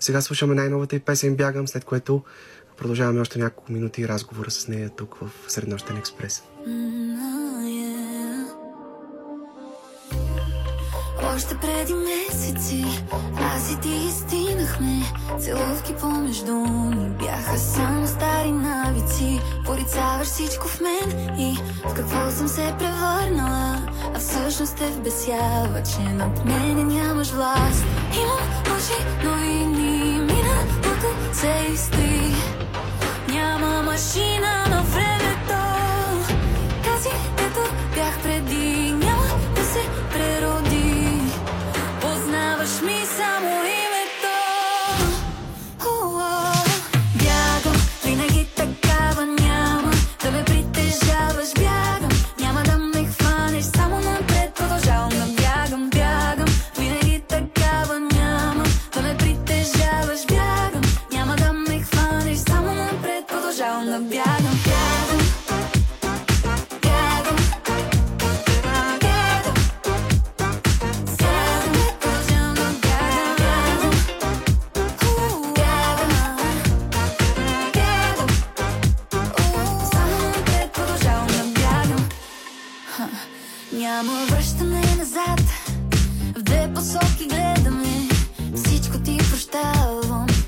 Сега 0.00 0.20
слушаме 0.20 0.54
най-новата 0.54 0.96
и 0.96 1.00
песен 1.00 1.36
Бягам, 1.36 1.68
след 1.68 1.84
което 1.84 2.22
Продължаваме 2.76 3.20
още 3.20 3.38
няколко 3.38 3.72
минути 3.72 4.08
разговора 4.08 4.50
с 4.50 4.68
нея 4.68 4.90
тук 4.90 5.14
в 5.14 5.30
Среднощен 5.48 5.96
експрес. 5.96 6.42
Още 11.36 11.56
преди 11.56 11.94
месеци 11.94 12.84
аз 13.54 13.72
и 13.72 13.80
ти 13.80 14.10
стигнахме. 14.10 15.02
Целувки 15.40 15.94
помежду 16.00 16.54
ни 16.54 17.08
бяха 17.08 17.58
само 17.58 18.06
стари 18.06 18.52
навици. 18.52 19.40
Порицаваш 19.64 20.26
всичко 20.26 20.68
в 20.68 20.80
мен 20.80 21.38
и 21.38 21.58
в 21.88 21.94
какво 21.94 22.30
съм 22.30 22.48
се 22.48 22.74
превърнала. 22.78 23.78
А 24.14 24.18
всъщност 24.18 24.76
те 24.76 24.86
вбесява, 24.86 25.82
че 25.94 26.00
над 26.00 26.44
мене 26.44 26.84
нямаш 26.84 27.30
власт. 27.30 27.84
Имам 28.16 28.72
лъжи 28.72 29.24
новини, 29.24 30.18
миналото 30.20 31.06
се 31.32 31.66
изтри. 31.72 32.34
Няма 33.28 33.82
машина 33.82 34.64
на 34.70 34.82
времето 34.82 35.23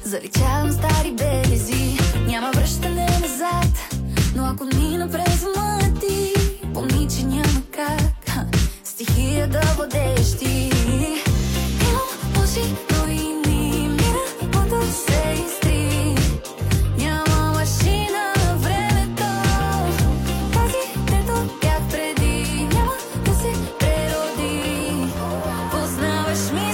Заличавам 0.07 0.73
стари 0.73 1.13
белези. 1.13 1.99
Няма 2.27 2.51
връщане 2.55 3.07
назад. 3.21 3.95
Но 4.37 4.45
ако 4.45 4.65
мина 4.65 5.09
през 5.11 5.43
ума 5.43 5.79
ти 6.01 6.33
Помни, 6.75 7.09
че 7.09 7.27
няма 7.27 7.63
как. 7.71 8.47
Стихия 8.85 9.49
да 9.49 9.61
владееш 9.61 10.37
ти. 10.39 10.71
Имам 11.89 13.11
и 13.11 13.49
ни 13.49 13.89
Миналото 13.89 14.87
се 14.93 15.45
изтри. 15.47 16.15
Няма 16.99 17.53
машина 17.53 18.33
на 18.37 18.57
времето. 18.57 19.25
Тази, 20.53 21.01
дето 21.07 21.59
бях 21.61 21.81
преди 21.91 22.63
Няма 22.75 22.93
да 23.25 23.35
се 23.35 23.53
прероди. 23.79 25.13
Познаваш 25.71 26.53
ми 26.53 26.66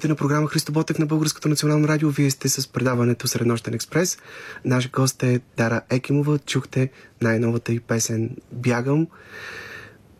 Вълните 0.00 0.08
на 0.08 0.16
програма 0.16 0.48
Христо 0.48 0.72
Ботев 0.72 0.98
на 0.98 1.06
Българското 1.06 1.48
национално 1.48 1.88
радио 1.88 2.10
вие 2.10 2.30
сте 2.30 2.48
с 2.48 2.68
предаването 2.68 3.28
Среднощен 3.28 3.74
експрес. 3.74 4.18
Наш 4.64 4.90
гост 4.90 5.22
е 5.22 5.40
Дара 5.56 5.80
Екимова. 5.90 6.38
Чухте 6.38 6.90
най-новата 7.22 7.72
и 7.72 7.80
песен 7.80 8.36
Бягам. 8.52 9.06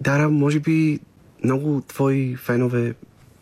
Дара, 0.00 0.28
може 0.28 0.60
би 0.60 1.00
много 1.44 1.82
твои 1.88 2.36
фенове 2.36 2.94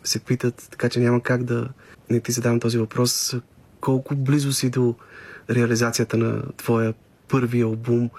се 0.03 0.19
питат, 0.19 0.67
така 0.71 0.89
че 0.89 0.99
няма 0.99 1.21
как 1.23 1.43
да 1.43 1.69
не 2.09 2.19
ти 2.19 2.31
задам 2.31 2.59
този 2.59 2.77
въпрос. 2.77 3.35
Колко 3.81 4.15
близо 4.15 4.53
си 4.53 4.69
до 4.69 4.95
реализацията 5.49 6.17
на 6.17 6.41
твоя 6.57 6.93
първи 7.27 7.61
албум? 7.61 8.09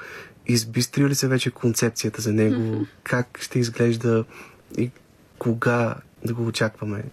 Избистрил 0.46 1.06
ли 1.08 1.14
се 1.14 1.28
вече 1.28 1.50
концепцията 1.50 2.22
за 2.22 2.32
него? 2.32 2.86
Как 3.04 3.38
ще 3.42 3.58
изглежда 3.58 4.24
и 4.78 4.90
кога 5.38 5.94
да 6.24 6.34
го 6.34 6.46
очакваме 6.46 7.04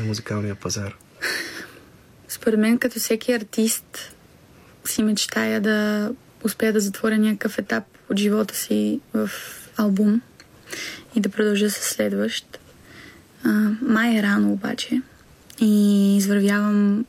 на 0.00 0.06
музикалния 0.06 0.54
пазар? 0.54 0.96
Според 2.28 2.60
мен, 2.60 2.78
като 2.78 2.98
всеки 2.98 3.32
артист, 3.32 4.14
си 4.84 5.02
мечтая 5.02 5.60
да 5.60 6.10
успея 6.44 6.72
да 6.72 6.80
затворя 6.80 7.18
някакъв 7.18 7.58
етап 7.58 7.84
от 8.10 8.18
живота 8.18 8.54
си 8.54 9.00
в 9.14 9.30
албум 9.76 10.20
и 11.16 11.20
да 11.20 11.28
продължа 11.28 11.70
с 11.70 11.74
следващ. 11.74 12.58
А, 13.44 13.70
май 13.82 14.18
е 14.18 14.22
рано 14.22 14.52
обаче 14.52 15.02
и 15.60 16.16
извървявам 16.16 17.04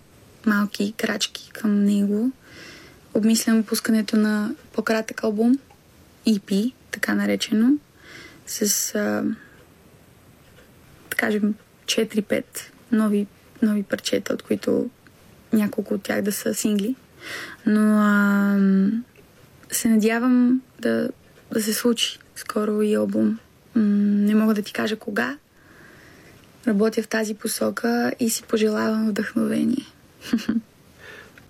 малки 0.46 0.94
крачки 0.98 1.52
към 1.54 1.84
него. 1.84 2.32
Обмислям 3.14 3.64
пускането 3.64 4.18
на 4.18 4.56
по-кратък 4.74 5.24
албум, 5.24 5.60
EP, 6.28 6.74
така 6.92 7.16
наречено, 7.16 7.78
с, 8.48 8.96
а, 8.96 9.24
да 11.10 11.16
кажем, 11.16 11.56
4-5 11.86 12.44
нови, 12.92 13.28
нови 13.62 13.84
парчета, 13.84 14.34
от 14.34 14.42
които 14.42 14.90
няколко 15.54 15.94
от 15.94 16.04
тях 16.04 16.22
да 16.22 16.32
са 16.32 16.54
сингли. 16.54 16.96
Но 17.66 17.98
а, 18.00 18.60
се 19.72 19.90
надявам 19.90 20.62
да, 20.80 21.10
да 21.54 21.64
се 21.64 21.74
случи 21.74 22.20
скоро 22.36 22.82
и 22.82 22.96
албум. 22.96 23.40
Не 23.76 24.36
мога 24.36 24.54
да 24.54 24.62
ти 24.62 24.74
кажа 24.74 24.96
кога. 24.96 25.38
Работя 26.68 27.04
в 27.04 27.08
тази 27.08 27.34
посока 27.34 28.14
и 28.20 28.30
си 28.30 28.44
пожелавам 28.44 29.10
вдъхновение. 29.10 29.86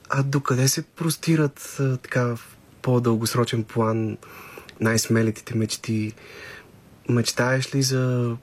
А 0.10 0.24
докъде 0.24 0.68
се 0.68 0.82
простират 0.82 1.78
така 2.04 2.24
в 2.24 2.40
по-дългосрочен 2.82 3.64
план 3.64 4.18
най-смелите 4.80 5.44
ти 5.44 5.58
мечти? 5.58 6.14
Мечтаеш 7.10 7.76
ли 7.76 7.82
за 7.82 8.36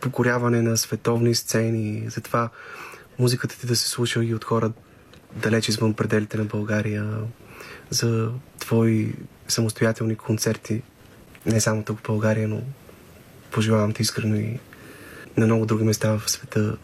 покоряване 0.00 0.62
на 0.62 0.76
световни 0.76 1.34
сцени, 1.34 2.04
за 2.10 2.20
това 2.20 2.48
музиката 3.18 3.58
ти 3.58 3.66
да 3.66 3.76
се 3.76 3.88
слуша 3.88 4.24
и 4.24 4.34
от 4.34 4.44
хора 4.44 4.72
далеч 5.36 5.68
извън 5.68 5.94
пределите 5.94 6.38
на 6.38 6.44
България, 6.44 7.18
за 7.90 8.30
твои 8.58 9.14
самостоятелни 9.48 10.16
концерти, 10.16 10.82
не 11.46 11.60
само 11.60 11.82
тук 11.82 11.98
в 11.98 12.06
България, 12.06 12.48
но 12.48 12.62
пожелавам 13.50 13.92
ти 13.92 14.02
искрено 14.02 14.36
и 14.36 14.58
на 15.36 15.46
много 15.46 15.66
други 15.66 15.84
места 15.84 16.18
в 16.18 16.30
света. 16.30 16.76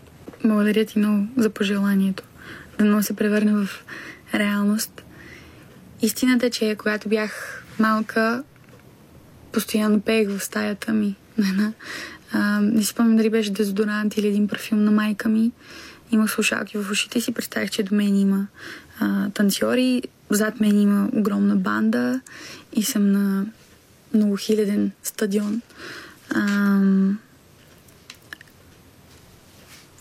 Благодаря 0.44 0.84
ти 0.84 0.98
много 0.98 1.26
за 1.36 1.50
пожеланието. 1.50 2.22
Да 2.78 2.84
но 2.84 3.02
се 3.02 3.16
превърне 3.16 3.52
в 3.52 3.68
реалност. 4.34 5.02
Истината 6.02 6.46
е, 6.46 6.50
че 6.50 6.76
когато 6.78 7.08
бях 7.08 7.64
малка, 7.78 8.44
постоянно 9.52 10.00
пеех 10.00 10.28
в 10.28 10.40
стаята 10.44 10.92
ми. 10.92 11.16
на 11.38 11.48
една- 11.48 11.72
А, 12.32 12.60
не 12.60 12.82
си 12.82 12.88
спомням 12.88 13.16
дали 13.16 13.30
беше 13.30 13.52
дезодорант 13.52 14.16
или 14.16 14.26
един 14.26 14.48
парфюм 14.48 14.84
на 14.84 14.90
майка 14.90 15.28
ми. 15.28 15.52
Имах 16.12 16.30
слушалки 16.30 16.78
в 16.78 16.90
ушите 16.90 17.20
си 17.20 17.32
представях, 17.32 17.70
че 17.70 17.82
до 17.82 17.94
мен 17.94 18.16
има 18.16 18.46
а, 19.00 19.30
танцори, 19.30 20.02
зад 20.30 20.60
мен 20.60 20.80
има 20.80 21.08
огромна 21.12 21.56
банда 21.56 22.20
и 22.72 22.82
съм 22.82 23.12
на 23.12 23.46
многохиляден 24.14 24.90
стадион. 25.02 25.62
А, 26.30 26.80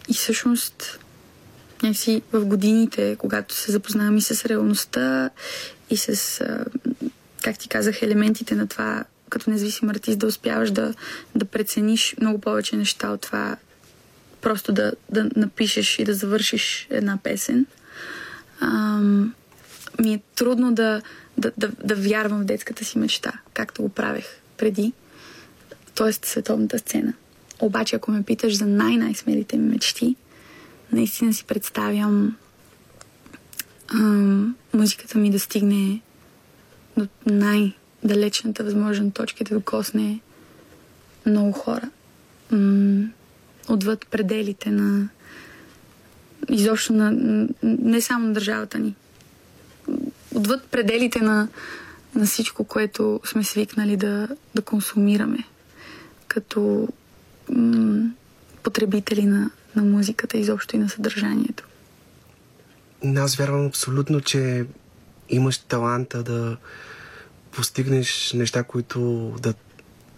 и 0.10 0.14
всъщност 0.14 1.00
някакси 1.84 2.22
в 2.32 2.46
годините, 2.46 3.16
когато 3.20 3.56
се 3.56 3.72
запознавам 3.72 4.18
и 4.18 4.22
с 4.22 4.46
реалността, 4.46 5.30
и 5.90 5.98
с, 5.98 6.42
а, 6.42 6.66
как 7.44 7.58
ти 7.58 7.70
казах, 7.70 8.02
елементите 8.02 8.56
на 8.56 8.68
това, 8.68 9.04
като 9.32 9.50
независим 9.50 9.90
артист, 9.90 10.20
да 10.20 10.28
успяваш 10.28 10.72
да, 10.72 10.94
да 11.36 11.46
прецениш 11.46 12.16
много 12.22 12.42
повече 12.42 12.76
неща 12.76 13.10
от 13.10 13.22
това, 13.22 13.58
просто 14.42 14.74
да, 14.74 14.94
да 15.10 15.30
напишеш 15.36 16.00
и 16.00 16.04
да 16.04 16.14
завършиш 16.14 16.88
една 16.90 17.18
песен. 17.24 17.66
Ам, 18.62 19.34
ми 20.00 20.14
е 20.14 20.22
трудно 20.36 20.74
да, 20.74 21.02
да, 21.38 21.52
да, 21.58 21.72
да 21.84 21.96
вярвам 21.96 22.42
в 22.42 22.46
детската 22.46 22.86
си 22.86 22.98
мечта, 22.98 23.32
както 23.54 23.82
го 23.82 23.90
правех 23.90 24.26
преди, 24.58 24.94
т.е. 25.96 26.14
световната 26.14 26.80
сцена. 26.80 27.14
Обаче, 27.60 27.96
ако 27.96 28.12
ме 28.12 28.24
питаш 28.24 28.58
за 28.58 28.66
най-най-смелите 28.66 29.58
ми 29.58 29.70
мечти, 29.70 30.16
наистина 30.92 31.34
си 31.34 31.46
представям 31.46 32.38
ам, 33.94 34.56
музиката 34.74 35.18
ми 35.18 35.32
да 35.32 35.40
стигне 35.40 36.02
до 36.98 37.08
най-далечната 38.04 38.64
възможна 38.64 39.12
точка 39.12 39.44
да 39.44 39.56
докосне 39.56 40.20
много 41.26 41.52
хора. 41.52 41.90
М- 42.52 43.08
отвъд 43.70 44.08
пределите 44.12 44.70
на 44.70 45.10
изобщо 46.50 46.94
на, 46.94 47.12
не 47.64 48.02
само 48.02 48.28
на 48.28 48.34
държавата 48.34 48.80
ни. 48.80 48.96
Отвъд 50.36 50.64
пределите 50.64 51.22
на, 51.22 51.48
на 52.16 52.26
всичко, 52.26 52.64
което 52.64 53.20
сме 53.26 53.44
свикнали 53.44 53.98
да, 53.98 54.28
да 54.56 54.62
консумираме 54.62 55.44
като 56.28 56.88
м- 57.50 58.10
потребители 58.64 59.26
на, 59.26 59.52
на 59.76 59.84
музиката, 59.84 60.38
изобщо 60.38 60.76
и 60.76 60.80
на 60.80 60.90
съдържанието. 60.90 61.68
Аз 63.18 63.36
вярвам 63.36 63.66
абсолютно, 63.66 64.22
че 64.22 64.66
имаш 65.30 65.58
таланта 65.58 66.24
да 66.24 66.58
постигнеш 67.52 68.34
неща, 68.34 68.64
които 68.64 69.32
да 69.40 69.54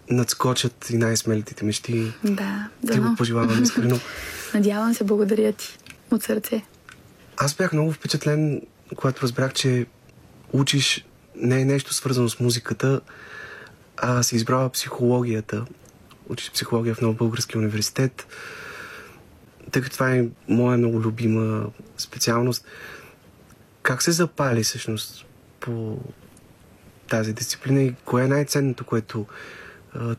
надскочат 0.10 0.90
и 0.90 0.98
най-смелите 0.98 1.54
ти 1.54 1.66
мечти. 1.66 2.14
Да, 2.24 2.70
да. 2.84 2.94
Ти 2.94 3.00
го 3.00 3.16
пожелавам 3.18 3.64
искрено. 3.64 4.00
Надявам 4.54 4.93
се, 4.93 5.04
благодаря 5.04 5.54
ти 5.54 5.78
от 6.12 6.24
сърце. 6.24 6.62
Аз 7.38 7.55
бях 7.55 7.74
много 7.74 7.92
впечатлен, 7.92 8.62
когато 8.96 9.22
разбрах, 9.22 9.54
че 9.54 9.86
учиш 10.54 11.05
не 11.36 11.62
е 11.62 11.66
нещо 11.66 11.93
свързано 11.93 12.30
с 12.30 12.39
музиката, 12.39 13.01
а 13.97 14.24
си 14.24 14.36
избрала 14.36 14.70
психологията. 14.70 15.66
Учиш 16.30 16.51
психология 16.51 16.96
в 16.96 17.01
Нов 17.01 17.16
Български 17.16 17.58
университет 17.58 18.28
тъй 19.74 19.82
като 19.82 19.93
това 19.93 20.16
е 20.16 20.26
моя 20.47 20.78
много 20.78 21.01
любима 21.01 21.66
специалност. 21.97 22.66
Как 23.82 24.01
се 24.01 24.12
запали 24.12 24.64
всъщност 24.64 25.26
по 25.60 26.00
тази 27.08 27.34
дисциплина 27.34 27.82
и 27.82 27.96
кое 28.05 28.24
е 28.24 28.28
най-ценното, 28.28 28.86
което 28.86 29.25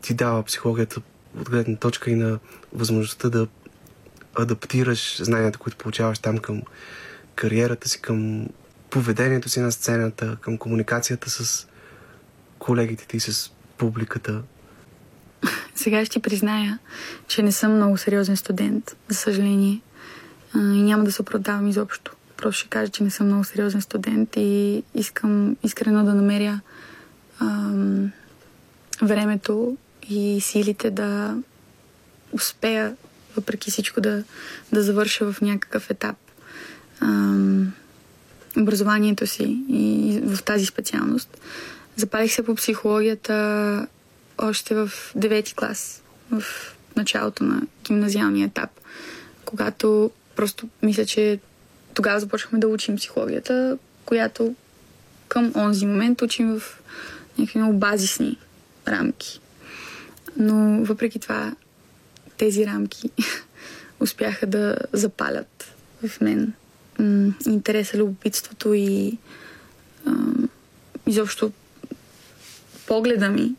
ти 0.00 0.14
дава 0.14 0.42
психологията 0.42 1.00
от 1.40 1.50
гледна 1.50 1.76
точка 1.76 2.10
и 2.10 2.14
на 2.14 2.38
възможността 2.72 3.28
да 3.28 3.46
адаптираш 4.34 5.22
знанията, 5.22 5.58
които 5.58 5.78
получаваш 5.78 6.18
там 6.18 6.38
към 6.38 6.62
кариерата 7.34 7.88
си, 7.88 8.00
към 8.00 8.48
поведението 8.90 9.48
си 9.48 9.60
на 9.60 9.72
сцената, 9.72 10.36
към 10.40 10.58
комуникацията 10.58 11.30
с 11.30 11.66
колегите 12.58 13.06
ти, 13.06 13.20
с 13.20 13.52
публиката? 13.78 14.42
Сега 15.74 16.04
ще 16.04 16.20
призная, 16.20 16.78
че 17.28 17.42
не 17.42 17.52
съм 17.52 17.76
много 17.76 17.96
сериозен 17.96 18.36
студент, 18.36 18.96
за 19.08 19.16
съжаление. 19.16 19.80
И 20.56 20.82
няма 20.82 21.04
да 21.04 21.12
се 21.12 21.22
оправдавам 21.22 21.68
изобщо. 21.68 22.16
Просто 22.36 22.60
ще 22.60 22.68
кажа, 22.68 22.92
че 22.92 23.04
не 23.04 23.10
съм 23.10 23.26
много 23.26 23.44
сериозен 23.44 23.82
студент 23.82 24.36
и 24.36 24.82
искам 24.94 25.56
искрено 25.62 26.04
да 26.04 26.14
намеря 26.14 26.60
ам, 27.40 28.12
времето 29.02 29.76
и 30.08 30.40
силите 30.40 30.90
да 30.90 31.36
успея, 32.32 32.96
въпреки 33.36 33.70
всичко, 33.70 34.00
да, 34.00 34.24
да 34.72 34.82
завърша 34.82 35.32
в 35.32 35.40
някакъв 35.40 35.90
етап 35.90 36.16
ам, 37.00 37.72
образованието 38.58 39.26
си 39.26 39.64
и 39.68 40.20
в 40.24 40.42
тази 40.42 40.66
специалност. 40.66 41.38
Запалих 41.96 42.32
се 42.32 42.42
по 42.42 42.54
психологията 42.54 43.86
още 44.38 44.74
в 44.74 44.90
девети 45.14 45.54
клас, 45.54 46.02
в 46.30 46.42
началото 46.96 47.44
на 47.44 47.62
гимназиалния 47.84 48.46
етап, 48.46 48.70
когато 49.44 50.10
просто 50.36 50.68
мисля, 50.82 51.06
че 51.06 51.38
тогава 51.94 52.20
започнахме 52.20 52.58
да 52.58 52.68
учим 52.68 52.96
психологията, 52.96 53.78
която 54.04 54.54
към 55.28 55.52
онзи 55.56 55.86
момент 55.86 56.22
учим 56.22 56.58
в 56.58 56.80
някакви 57.38 57.58
много 57.58 57.78
базисни 57.78 58.38
рамки. 58.88 59.40
Но 60.36 60.84
въпреки 60.84 61.18
това, 61.18 61.54
тези 62.36 62.66
рамки 62.66 63.10
успяха 64.00 64.46
да 64.46 64.78
запалят 64.92 65.74
в 66.06 66.20
мен 66.20 66.52
интереса, 67.46 67.98
любопитството 67.98 68.74
и 68.74 69.18
изобщо 71.06 71.52
погледа 72.86 73.28
ми 73.28 73.54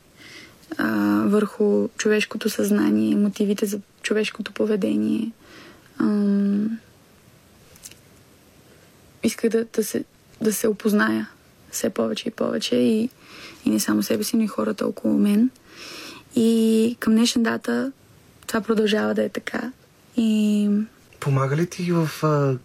а, 0.77 0.87
върху 1.25 1.87
човешкото 1.97 2.49
съзнание, 2.49 3.15
мотивите 3.15 3.65
за 3.65 3.79
човешкото 4.01 4.51
поведение. 4.51 5.31
Ам, 5.99 6.79
исках 9.23 9.51
да, 9.51 9.65
да, 9.73 9.83
се, 9.83 10.03
да 10.41 10.53
се 10.53 10.67
опозная 10.67 11.29
все 11.71 11.89
повече 11.89 12.27
и 12.27 12.31
повече 12.31 12.75
и, 12.75 13.09
и 13.65 13.69
не 13.69 13.79
само 13.79 14.03
себе 14.03 14.23
си, 14.23 14.37
но 14.37 14.43
и 14.43 14.47
хората 14.47 14.87
около 14.87 15.17
мен. 15.17 15.49
И 16.35 16.97
към 16.99 17.13
днешна 17.13 17.43
дата 17.43 17.91
това 18.47 18.61
продължава 18.61 19.13
да 19.13 19.23
е 19.23 19.29
така. 19.29 19.71
И... 20.17 20.69
Помага 21.19 21.55
ли 21.55 21.69
ти 21.69 21.91
в 21.91 22.09
а, 22.23 22.57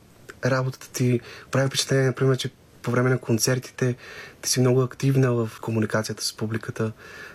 работата 0.50 0.88
ти? 0.92 1.20
Прави 1.50 1.66
впечатление, 1.66 2.06
например, 2.06 2.36
че 2.36 2.50
по 2.82 2.90
време 2.90 3.10
на 3.10 3.18
концертите 3.18 3.96
ти 4.42 4.50
си 4.50 4.60
много 4.60 4.82
активна 4.82 5.32
в 5.32 5.50
комуникацията 5.60 6.24
с 6.24 6.36
публиката. 6.36 6.92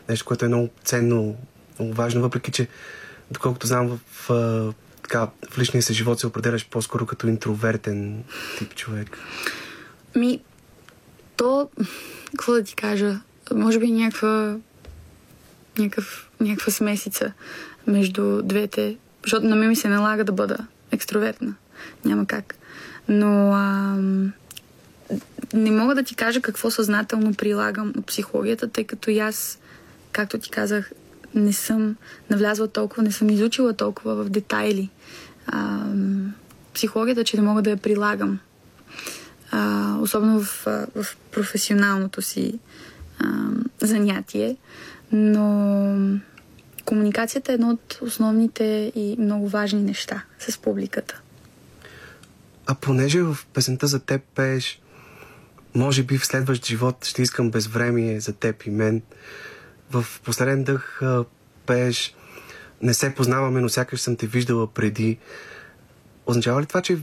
Нещо, 0.09 0.25
което 0.25 0.45
е 0.45 0.47
много 0.47 0.69
ценно, 0.83 1.35
много 1.79 1.93
важно, 1.93 2.21
въпреки 2.21 2.51
че, 2.51 2.67
доколкото 3.31 3.67
знам, 3.67 3.87
в, 3.87 3.99
в, 4.29 4.73
така, 5.01 5.29
в 5.49 5.57
личния 5.59 5.83
си 5.83 5.93
живот 5.93 6.19
се 6.19 6.27
определяш 6.27 6.69
по-скоро 6.69 7.05
като 7.05 7.27
интровертен 7.27 8.23
тип 8.57 8.75
човек. 8.75 9.17
Ми, 10.15 10.39
то, 11.37 11.69
какво 12.31 12.53
да 12.53 12.63
ти 12.63 12.75
кажа, 12.75 13.19
може 13.53 13.79
би 13.79 13.91
някаква, 13.91 14.55
някакъв, 15.77 16.29
някаква 16.39 16.71
смесица 16.71 17.31
между 17.87 18.41
двете, 18.41 18.97
защото 19.23 19.45
на 19.45 19.55
мен 19.55 19.69
ми 19.69 19.75
се 19.75 19.87
налага 19.87 20.23
да 20.23 20.31
бъда 20.31 20.57
екстровертна. 20.91 21.55
Няма 22.05 22.25
как. 22.25 22.55
Но 23.07 23.53
ам, 23.53 24.33
не 25.53 25.71
мога 25.71 25.95
да 25.95 26.03
ти 26.03 26.15
кажа 26.15 26.41
какво 26.41 26.71
съзнателно 26.71 27.33
прилагам 27.33 27.93
от 27.97 28.05
психологията, 28.05 28.67
тъй 28.67 28.83
като 28.83 29.09
и 29.09 29.19
аз, 29.19 29.59
както 30.11 30.39
ти 30.39 30.49
казах, 30.49 30.91
не 31.35 31.53
съм 31.53 31.95
навлязла 32.29 32.67
толкова, 32.67 33.03
не 33.03 33.11
съм 33.11 33.29
изучила 33.29 33.73
толкова 33.73 34.15
в 34.15 34.29
детайли 34.29 34.89
а, 35.47 35.79
психологията, 36.73 37.23
че 37.23 37.37
не 37.37 37.43
мога 37.43 37.61
да 37.61 37.69
я 37.69 37.77
прилагам. 37.77 38.39
А, 39.51 39.95
особено 40.01 40.41
в, 40.41 40.65
в 40.95 41.05
професионалното 41.31 42.21
си 42.21 42.59
а, 43.19 43.49
занятие. 43.81 44.57
Но 45.11 46.19
комуникацията 46.85 47.51
е 47.51 47.55
едно 47.55 47.69
от 47.69 47.99
основните 48.01 48.91
и 48.95 49.15
много 49.19 49.49
важни 49.49 49.81
неща 49.81 50.23
с 50.39 50.57
публиката. 50.57 51.21
А 52.67 52.75
понеже 52.75 53.21
в 53.21 53.37
песента 53.53 53.87
за 53.87 53.99
теб 53.99 54.21
пееш 54.35 54.81
може 55.75 56.03
би 56.03 56.17
в 56.17 56.25
следващ 56.25 56.65
живот 56.65 57.05
ще 57.05 57.21
искам 57.21 57.51
безвремие 57.51 58.19
за 58.19 58.33
теб 58.33 58.63
и 58.63 58.69
мен. 58.69 59.01
В 59.91 60.05
последен 60.23 60.63
дъх 60.63 61.01
пееш 61.65 62.15
не 62.81 62.93
се 62.93 63.15
познаваме, 63.15 63.61
но 63.61 63.69
сякаш 63.69 63.99
съм 63.99 64.15
те 64.15 64.27
виждала 64.27 64.67
преди. 64.67 65.17
Означава 66.25 66.61
ли 66.61 66.65
това, 66.65 66.81
че 66.81 66.99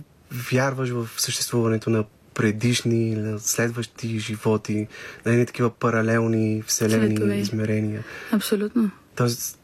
вярваш 0.52 0.90
в 0.90 1.08
съществуването 1.16 1.90
на 1.90 2.04
предишни, 2.34 3.14
на 3.14 3.38
следващи 3.38 4.18
животи, 4.18 4.86
на 5.26 5.32
едни 5.32 5.46
такива 5.46 5.70
паралелни 5.70 6.62
вселени, 6.66 7.06
Светове. 7.06 7.36
измерения? 7.36 8.04
Абсолютно. 8.32 8.90
Тоест, 9.16 9.58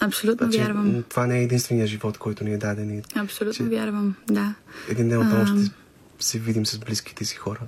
Абсолютно 0.00 0.46
значи, 0.46 0.58
вярвам. 0.58 1.04
Това 1.08 1.26
не 1.26 1.38
е 1.38 1.42
единствения 1.42 1.86
живот, 1.86 2.18
който 2.18 2.44
ни 2.44 2.52
е 2.52 2.58
даден. 2.58 3.02
Абсолютно 3.14 3.66
вярвам, 3.66 4.14
да. 4.30 4.54
Един 4.88 5.08
ден 5.08 5.18
отново 5.18 5.46
ще 5.46 5.70
се 6.18 6.38
видим 6.38 6.66
с 6.66 6.78
близките 6.78 7.24
си 7.24 7.36
хора. 7.36 7.60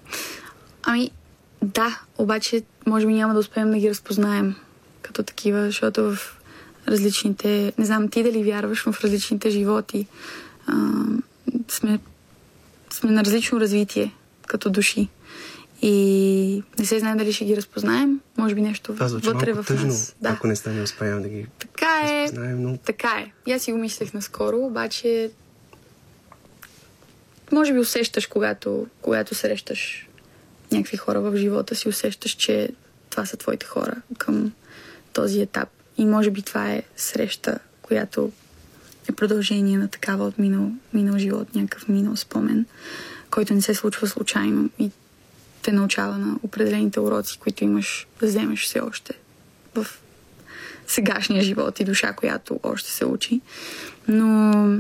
Ами, 0.83 1.11
да, 1.63 2.01
обаче 2.19 2.63
може 2.87 3.07
би 3.07 3.15
няма 3.15 3.35
да 3.35 3.41
успеем 3.41 3.71
да 3.71 3.79
ги 3.79 3.91
разпознаем 3.91 4.55
като 5.03 5.23
такива, 5.23 5.67
защото 5.67 6.15
в 6.15 6.37
различните, 6.89 7.73
не 7.79 7.85
знам 7.85 8.09
ти 8.09 8.23
дали 8.23 8.45
вярваш, 8.45 8.87
но 8.87 8.93
в 8.93 9.01
различните 9.01 9.51
животи 9.51 10.07
а, 10.67 10.75
сме 11.69 11.99
сме 12.93 13.11
на 13.11 13.25
различно 13.25 13.61
развитие 13.61 14.15
като 14.51 14.71
души. 14.71 15.09
И 15.83 16.63
не 16.79 16.85
се 16.85 16.99
знае 16.99 17.17
дали 17.17 17.33
ще 17.33 17.45
ги 17.45 17.57
разпознаем. 17.57 18.21
Може 18.39 18.55
би 18.55 18.61
нещо 18.61 18.93
Това 18.95 19.09
звучи 19.09 19.29
вътре 19.29 19.53
в 19.53 19.65
тъжно, 19.67 19.87
нас. 19.87 20.17
Да. 20.21 20.29
ако 20.29 20.47
не 20.47 20.57
стане 20.57 20.83
успеем 20.83 21.23
да 21.23 21.29
ги 21.29 21.47
Така 21.59 22.03
е. 22.05 22.23
разпознаем, 22.23 22.63
но 22.63 22.77
Така 22.77 23.09
е. 23.09 23.33
И 23.47 23.53
аз 23.53 23.63
си 23.63 23.73
го 23.73 23.79
мислех 23.79 24.15
наскоро, 24.15 24.59
обаче 24.59 25.31
може 27.53 27.73
би 27.73 27.79
усещаш, 27.79 28.27
когато, 28.27 28.87
когато 29.03 29.35
срещаш 29.35 30.09
някакви 30.73 30.97
хора 30.97 31.21
в 31.21 31.37
живота 31.37 31.75
си, 31.75 31.89
усещаш, 31.89 32.33
че 32.33 32.69
това 33.11 33.27
са 33.27 33.37
твоите 33.37 33.67
хора 33.67 33.97
към 34.19 34.53
този 35.13 35.41
етап. 35.41 35.69
И 35.99 36.05
може 36.07 36.31
би 36.31 36.43
това 36.43 36.71
е 36.71 36.83
среща, 36.97 37.59
която 37.83 38.33
е 39.09 39.13
продължение 39.13 39.79
на 39.79 39.89
такава 39.89 40.25
от 40.25 40.39
минал, 40.39 40.71
минал 40.95 41.19
живот, 41.19 41.55
някакъв 41.55 41.89
минал 41.89 42.17
спомен, 42.17 42.67
който 43.31 43.55
не 43.55 43.63
се 43.63 43.75
случва 43.75 44.07
случайно 44.07 44.71
и 44.79 44.91
те 45.63 45.73
научава 45.73 46.19
на 46.19 46.37
определените 46.43 47.01
уроци, 47.01 47.39
които 47.39 47.65
имаш 47.65 48.07
да 48.21 48.27
вземеш 48.27 48.65
все 48.65 48.81
още 48.81 49.15
в 49.75 49.87
сегашния 50.87 51.43
живот 51.43 51.81
и 51.81 51.85
душа, 51.85 52.13
която 52.13 52.61
още 52.63 52.91
се 52.91 53.05
учи. 53.05 53.41
Но 54.09 54.79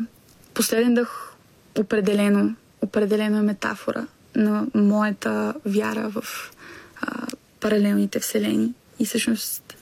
последен 0.54 0.94
дъх 0.94 1.34
определено, 1.78 2.54
определено 2.80 3.38
е 3.38 3.42
метафора 3.42 4.06
на 4.36 4.66
моята 4.74 5.54
вяра 5.64 6.08
в 6.08 6.24
а, 7.00 7.26
паралелните 7.60 8.20
вселени. 8.20 8.72
И 8.98 9.06
всъщност 9.06 9.76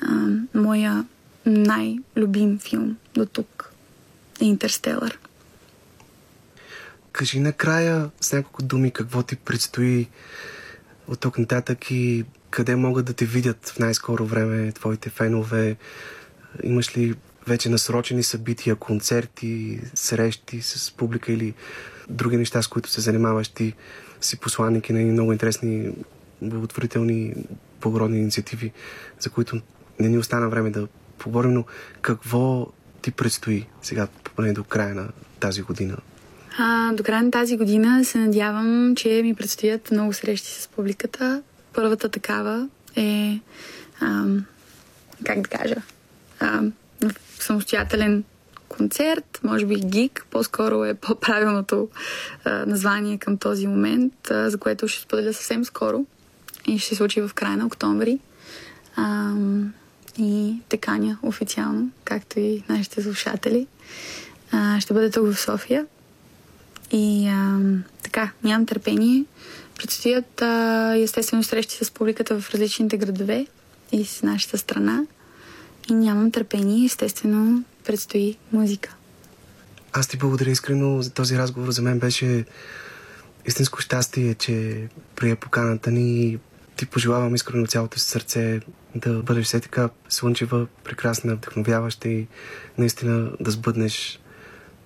а, 0.00 0.26
моя 0.54 1.04
най-любим 1.46 2.58
филм 2.58 2.96
до 3.14 3.26
тук 3.26 3.72
е 4.40 4.44
Интерстелър. 4.44 5.18
Кажи 7.18 7.40
накрая 7.40 8.10
с 8.20 8.32
няколко 8.32 8.62
думи 8.62 8.90
какво 8.90 9.22
ти 9.22 9.36
предстои 9.36 10.08
от 11.08 11.20
тук 11.20 11.38
нататък 11.38 11.90
и 11.90 12.24
къде 12.50 12.76
могат 12.76 13.06
да 13.06 13.12
те 13.12 13.24
видят 13.24 13.68
в 13.68 13.78
най-скоро 13.78 14.26
време 14.26 14.72
твоите 14.72 15.10
фенове. 15.10 15.76
Имаш 16.62 16.96
ли 16.96 17.14
вече 17.48 17.68
насрочени 17.68 18.22
събития, 18.22 18.76
концерти, 18.76 19.80
срещи 19.94 20.62
с 20.62 20.92
публика 20.96 21.32
или 21.32 21.54
други 22.08 22.36
неща, 22.36 22.62
с 22.62 22.68
които 22.68 22.90
се 22.90 23.00
занимаваш 23.00 23.48
ти? 23.48 23.74
Си 24.20 24.36
посланник 24.40 24.90
на 24.90 24.98
много 24.98 25.32
интересни 25.32 25.90
благотворителни 26.42 27.34
благородни 27.80 28.18
инициативи, 28.18 28.72
за 29.20 29.30
които 29.30 29.60
не 30.00 30.08
ни 30.08 30.18
остана 30.18 30.48
време 30.48 30.70
да 30.70 30.88
поговорим, 31.18 31.52
но 31.52 31.64
какво 32.02 32.72
ти 33.02 33.10
предстои 33.10 33.66
сега, 33.82 34.08
поне 34.36 34.52
до 34.52 34.64
края 34.64 34.94
на 34.94 35.08
тази 35.40 35.62
година? 35.62 35.96
А, 36.60 36.92
до 36.92 37.02
края 37.02 37.22
на 37.22 37.30
тази 37.30 37.56
година 37.56 38.04
се 38.04 38.18
надявам, 38.18 38.96
че 38.96 39.22
ми 39.22 39.34
предстоят 39.34 39.90
много 39.90 40.12
срещи 40.12 40.48
с 40.48 40.68
публиката. 40.68 41.42
Първата 41.72 42.08
такава 42.08 42.68
е, 42.96 43.40
ам, 44.00 44.44
как 45.24 45.40
да 45.40 45.48
кажа, 45.48 45.76
ам, 46.40 46.72
самостоятелен 47.38 48.24
концерт, 48.68 49.40
може 49.44 49.66
би 49.66 49.74
гик, 49.74 50.26
по-скоро 50.30 50.84
е 50.84 50.94
по-правилното 50.94 51.88
а, 52.44 52.66
название 52.66 53.18
към 53.18 53.36
този 53.36 53.66
момент, 53.66 54.30
а, 54.30 54.50
за 54.50 54.58
което 54.58 54.88
ще 54.88 55.02
споделя 55.02 55.32
съвсем 55.32 55.64
скоро 55.64 56.06
и 56.66 56.78
ще 56.78 56.88
се 56.88 56.94
случи 56.94 57.20
в 57.20 57.30
края 57.34 57.56
на 57.56 57.66
октомври. 57.66 58.18
Ам, 58.96 59.72
и 60.18 60.56
теканя 60.68 61.18
официално, 61.22 61.90
както 62.04 62.40
и 62.40 62.62
нашите 62.68 63.02
слушатели. 63.02 63.66
А, 64.52 64.80
ще 64.80 64.94
бъде 64.94 65.10
тук 65.10 65.32
в 65.32 65.40
София. 65.40 65.86
И 66.92 67.28
а, 67.28 67.60
така, 68.02 68.30
нямам 68.44 68.66
търпение. 68.66 69.24
Предстоят 69.78 70.42
а, 70.42 70.94
естествено 70.96 71.42
срещи 71.42 71.84
с 71.84 71.90
публиката 71.90 72.40
в 72.40 72.50
различните 72.50 72.96
градове 72.96 73.46
и 73.92 74.04
с 74.04 74.22
нашата 74.22 74.58
страна. 74.58 75.02
И 75.90 75.94
нямам 75.94 76.30
търпение, 76.30 76.84
естествено, 76.84 77.64
предстои 77.84 78.36
музика. 78.52 78.94
Аз 79.92 80.08
ти 80.08 80.16
благодаря 80.16 80.50
искрено 80.50 81.02
за 81.02 81.10
този 81.10 81.38
разговор. 81.38 81.70
За 81.70 81.82
мен 81.82 81.98
беше 81.98 82.44
истинско 83.46 83.80
щастие, 83.80 84.34
че 84.34 84.88
прие 85.16 85.36
поканата 85.36 85.90
ни 85.90 86.38
ти 86.76 86.86
пожелавам 86.86 87.34
искрено 87.34 87.62
от 87.62 87.70
цялото 87.70 87.98
си 87.98 88.04
сърце 88.10 88.60
да 88.94 89.22
бъдеш 89.22 89.46
все 89.46 89.60
така 89.60 89.88
слънчева, 90.08 90.66
прекрасна, 90.84 91.36
вдъхновяваща 91.36 92.08
и 92.08 92.26
наистина 92.78 93.30
да 93.40 93.50
сбъднеш 93.50 94.20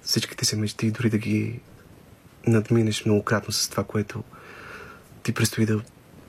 всичките 0.02 0.44
си 0.44 0.56
мечти, 0.56 0.90
дори 0.90 1.10
да 1.10 1.18
ги 1.18 1.60
надминеш 2.46 3.04
многократно 3.04 3.52
с 3.52 3.68
това, 3.68 3.84
което 3.84 4.22
ти 5.22 5.34
предстои 5.34 5.66
да 5.66 5.80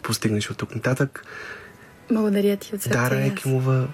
постигнеш 0.01 0.49
от 0.49 0.57
тук 0.57 0.75
нататък. 0.75 1.25
Благодаря 2.11 2.57
ти 2.57 2.75
от 2.75 2.81
сърце. 2.81 2.97
Дара. 2.97 3.25
Екимова 3.25 3.87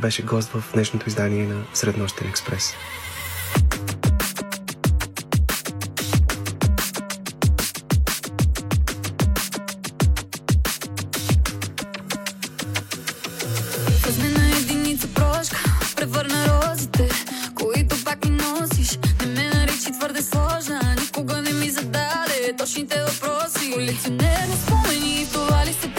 беше 0.00 0.22
гост 0.22 0.48
в 0.48 0.64
днешното 0.74 1.08
издание 1.08 1.46
на 1.46 1.64
Среднощен 1.74 2.28
експрес. 2.28 2.74
Размена 14.06 14.56
единица 14.60 15.08
прошка 15.14 15.56
Превърна 15.96 16.46
розите 16.48 17.08
Които 17.54 18.04
пак 18.04 18.24
ми 18.24 18.30
носиш 18.30 18.98
Не 19.26 19.50
ме 19.50 19.59
наричи 19.80 19.98
твърде 19.98 20.22
сложна 20.22 20.94
Никога 21.00 21.42
не 21.42 21.52
ми 21.52 21.70
зададе 21.70 22.56
Точните 22.58 23.00
въпроси. 23.00 23.72
Колекционерни 23.72 24.54
спомени 24.56 25.26
това 25.32 25.66
ли 25.66 25.72
се 25.72 25.89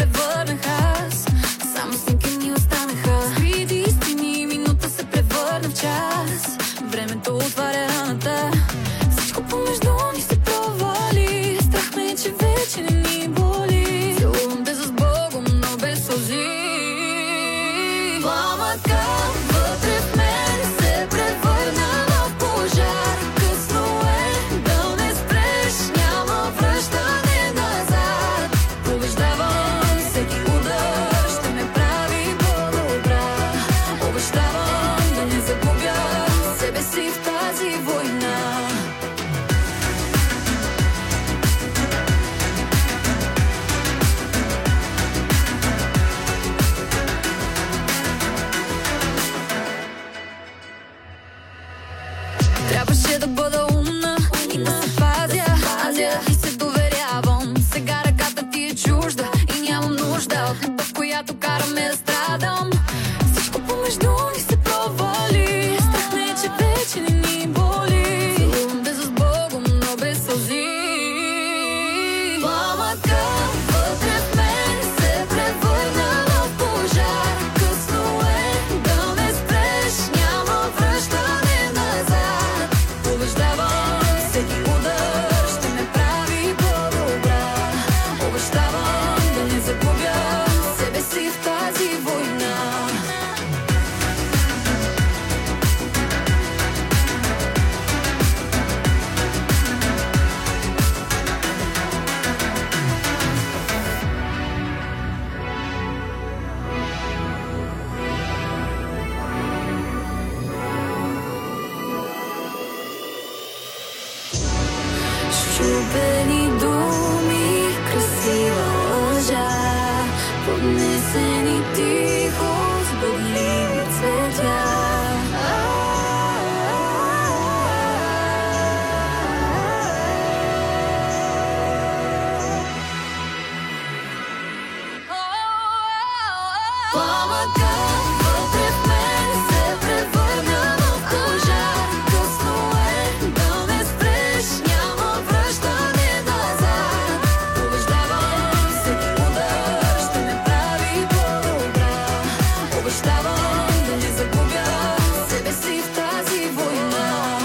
Себе 155.29 155.51
си 155.53 155.81
в 155.81 155.95
тази 155.95 156.45
война 156.49 157.37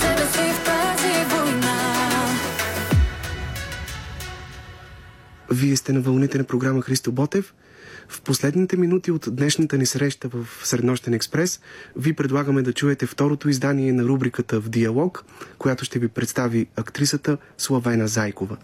Себе 0.00 0.26
в 0.52 0.64
тази 0.64 1.24
война 1.24 1.76
Вие 5.50 5.76
сте 5.76 5.92
на 5.92 6.00
вълните 6.00 6.38
на 6.38 6.44
програма 6.44 6.82
Христо 6.82 7.12
Ботев. 7.12 7.54
В 8.10 8.22
последните 8.22 8.76
минути 8.76 9.10
от 9.10 9.28
днешната 9.30 9.78
ни 9.78 9.86
среща 9.86 10.28
в 10.28 10.46
Среднощен 10.64 11.14
експрес 11.14 11.60
ви 11.96 12.12
предлагаме 12.12 12.62
да 12.62 12.72
чуете 12.72 13.06
второто 13.06 13.48
издание 13.48 13.92
на 13.92 14.04
рубриката 14.04 14.60
В 14.60 14.68
диалог, 14.68 15.24
която 15.58 15.84
ще 15.84 15.98
ви 15.98 16.08
представи 16.08 16.66
актрисата 16.76 17.38
Славена 17.58 18.08
Зайкова. 18.08 18.56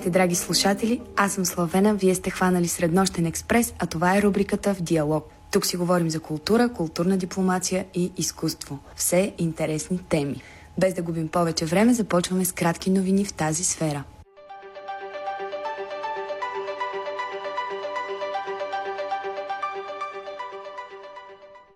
Здравейте, 0.00 0.18
драги 0.18 0.34
слушатели! 0.34 1.00
Аз 1.16 1.32
съм 1.32 1.44
Славена, 1.44 1.94
вие 1.94 2.14
сте 2.14 2.30
хванали 2.30 2.68
Среднощен 2.68 3.26
експрес, 3.26 3.74
а 3.78 3.86
това 3.86 4.16
е 4.16 4.22
рубриката 4.22 4.74
в 4.74 4.82
Диалог. 4.82 5.24
Тук 5.52 5.66
си 5.66 5.76
говорим 5.76 6.10
за 6.10 6.20
култура, 6.20 6.68
културна 6.68 7.16
дипломация 7.16 7.84
и 7.94 8.12
изкуство. 8.16 8.78
Все 8.96 9.34
интересни 9.38 10.00
теми. 10.08 10.42
Без 10.78 10.94
да 10.94 11.02
губим 11.02 11.28
повече 11.28 11.66
време, 11.66 11.94
започваме 11.94 12.44
с 12.44 12.52
кратки 12.52 12.90
новини 12.90 13.24
в 13.24 13.32
тази 13.32 13.64
сфера. 13.64 14.04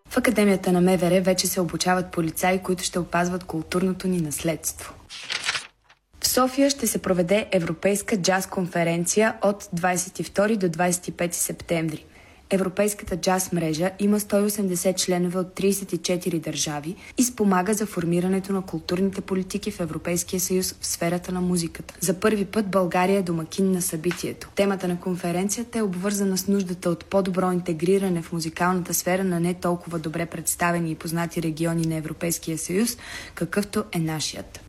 В 0.09 0.17
Академията 0.17 0.73
на 0.73 0.81
МВР 0.81 1.21
вече 1.21 1.47
се 1.47 1.61
обучават 1.61 2.13
полицаи, 2.13 2.63
които 2.63 2.83
ще 2.85 2.99
опазват 2.99 3.45
културното 3.45 4.09
ни 4.09 4.21
наследство. 4.21 4.95
София 6.35 6.71
ще 6.71 6.87
се 6.87 6.99
проведе 6.99 7.47
Европейска 7.53 8.17
джаз 8.17 8.47
конференция 8.47 9.35
от 9.43 9.65
22 9.65 10.57
до 10.57 10.69
25 10.69 11.33
септември. 11.33 12.05
Европейската 12.51 13.17
джаз 13.17 13.53
мрежа 13.53 13.91
има 13.99 14.21
180 14.21 14.97
членове 14.97 15.39
от 15.39 15.47
34 15.47 16.41
държави 16.41 16.97
и 17.19 17.25
спомага 17.25 17.75
за 17.75 17.87
формирането 17.87 18.53
на 18.53 18.63
културните 18.63 19.21
политики 19.21 19.71
в 19.71 19.81
Европейския 19.81 20.41
съюз 20.41 20.75
в 20.81 20.87
сферата 20.87 21.33
на 21.33 21.41
музиката. 21.41 21.95
За 22.01 22.15
първи 22.15 22.45
път 22.45 22.71
България 22.71 23.19
е 23.19 23.23
домакин 23.23 23.73
на 23.73 23.83
събитието. 23.83 24.51
Темата 24.55 24.89
на 24.89 25.01
конференцията 25.01 25.79
е 25.79 25.83
обвързана 25.83 26.39
с 26.39 26.49
нуждата 26.49 26.91
от 26.91 27.05
по-добро 27.05 27.53
интегриране 27.53 28.23
в 28.23 28.33
музикалната 28.33 28.95
сфера 28.95 29.25
на 29.25 29.41
не 29.41 29.55
толкова 29.55 29.99
добре 29.99 30.27
представени 30.27 30.91
и 30.91 30.95
познати 30.95 31.43
региони 31.43 31.87
на 31.87 31.95
Европейския 31.95 32.59
съюз, 32.59 32.97
какъвто 33.35 33.85
е 33.93 33.99
нашият. 33.99 34.61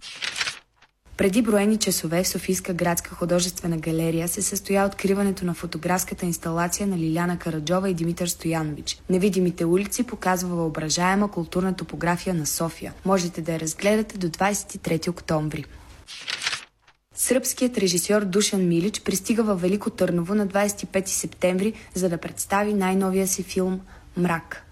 Преди 1.18 1.42
броени 1.42 1.78
часове 1.78 2.24
в 2.24 2.28
Софийска 2.28 2.74
градска 2.74 3.16
художествена 3.16 3.78
галерия 3.78 4.28
се 4.28 4.42
състоя 4.42 4.86
откриването 4.86 5.46
на 5.46 5.54
фотографската 5.54 6.26
инсталация 6.26 6.88
на 6.88 6.98
Лиляна 6.98 7.40
Караджова 7.40 7.90
и 7.90 7.94
Димитър 7.94 8.28
Стоянович. 8.28 8.98
Невидимите 9.10 9.66
улици 9.66 10.04
показва 10.04 10.56
въображаема 10.56 11.32
културна 11.32 11.76
топография 11.76 12.36
на 12.36 12.46
София. 12.46 12.94
Можете 13.06 13.42
да 13.42 13.54
я 13.54 13.60
разгледате 13.60 14.18
до 14.18 14.30
23 14.30 15.10
октомври. 15.10 15.66
Сръбският 17.16 17.78
режисьор 17.78 18.22
Душан 18.22 18.68
Милич 18.68 19.02
пристига 19.02 19.44
във 19.44 19.62
Велико 19.62 19.90
Търново 19.90 20.36
на 20.36 20.48
25 20.48 21.08
септември, 21.08 21.74
за 21.94 22.10
да 22.10 22.18
представи 22.18 22.74
най-новия 22.74 23.28
си 23.28 23.44
филм 23.44 23.82
«Мрак». 24.18 24.66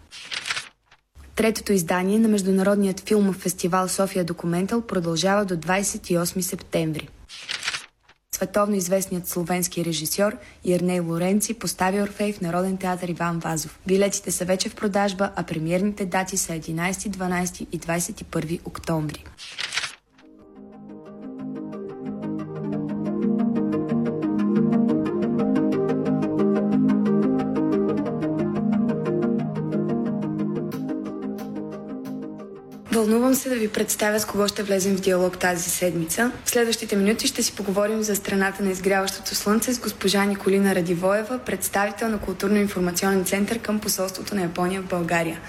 Третото 1.35 1.73
издание 1.73 2.19
на 2.19 2.27
Международният 2.27 2.99
филмов 2.99 3.35
фестивал 3.35 3.89
София 3.89 4.23
Документал 4.23 4.81
продължава 4.81 5.45
до 5.45 5.57
28 5.57 6.41
септември. 6.41 7.10
Световно 8.35 8.76
известният 8.76 9.27
словенски 9.27 9.85
режисьор 9.85 10.38
Ирней 10.64 10.99
Лоренци 10.99 11.53
постави 11.53 12.01
Орфей 12.01 12.34
в 12.34 12.41
Народен 12.41 12.77
театър 12.77 13.07
Иван 13.07 13.39
Вазов. 13.39 13.80
Билетите 13.88 14.31
са 14.31 14.45
вече 14.45 14.69
в 14.69 14.76
продажба, 14.76 15.31
а 15.35 15.43
премиерните 15.43 16.05
дати 16.05 16.38
са 16.38 16.53
11, 16.53 16.91
12 16.91 17.68
и 17.72 17.80
21 17.80 18.60
октомври. 18.65 19.26
Вълнувам 33.14 33.35
се 33.35 33.49
да 33.49 33.56
ви 33.56 33.68
представя 33.68 34.19
с 34.19 34.26
кого 34.26 34.48
ще 34.48 34.64
влезем 34.64 34.95
в 34.98 35.02
диалог 35.02 35.38
тази 35.38 35.69
седмица. 35.69 36.31
В 36.45 36.49
следващите 36.49 36.95
минути 36.95 37.27
ще 37.27 37.44
си 37.44 37.56
поговорим 37.56 38.03
за 38.03 38.15
страната 38.15 38.64
на 38.64 38.72
изгряващото 38.72 39.35
слънце 39.35 39.73
с 39.73 39.80
госпожа 39.80 40.26
Николина 40.26 40.76
Радивоева, 40.76 41.40
представител 41.40 42.10
на 42.10 42.18
Културно-информационен 42.18 43.23
център 43.26 43.60
към 43.60 43.80
посолството 43.80 44.35
на 44.35 44.41
Япония 44.41 44.81
в 44.81 44.85
България. 44.85 45.40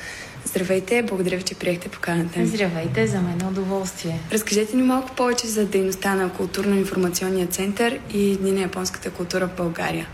Здравейте, 0.44 1.02
благодаря 1.02 1.36
ви, 1.36 1.42
че 1.42 1.54
приехте 1.54 1.88
поканата. 1.88 2.46
Здравейте, 2.46 3.06
за 3.06 3.20
мен 3.20 3.40
е 3.40 3.44
удоволствие. 3.44 4.20
Разкажете 4.32 4.76
ни 4.76 4.82
малко 4.82 5.10
повече 5.16 5.46
за 5.46 5.66
дейността 5.66 6.14
на 6.14 6.30
Културно-информационния 6.30 7.46
център 7.46 7.98
и 8.14 8.36
Дни 8.36 8.52
на 8.52 8.60
японската 8.60 9.10
култура 9.10 9.46
в 9.46 9.56
България. 9.56 10.06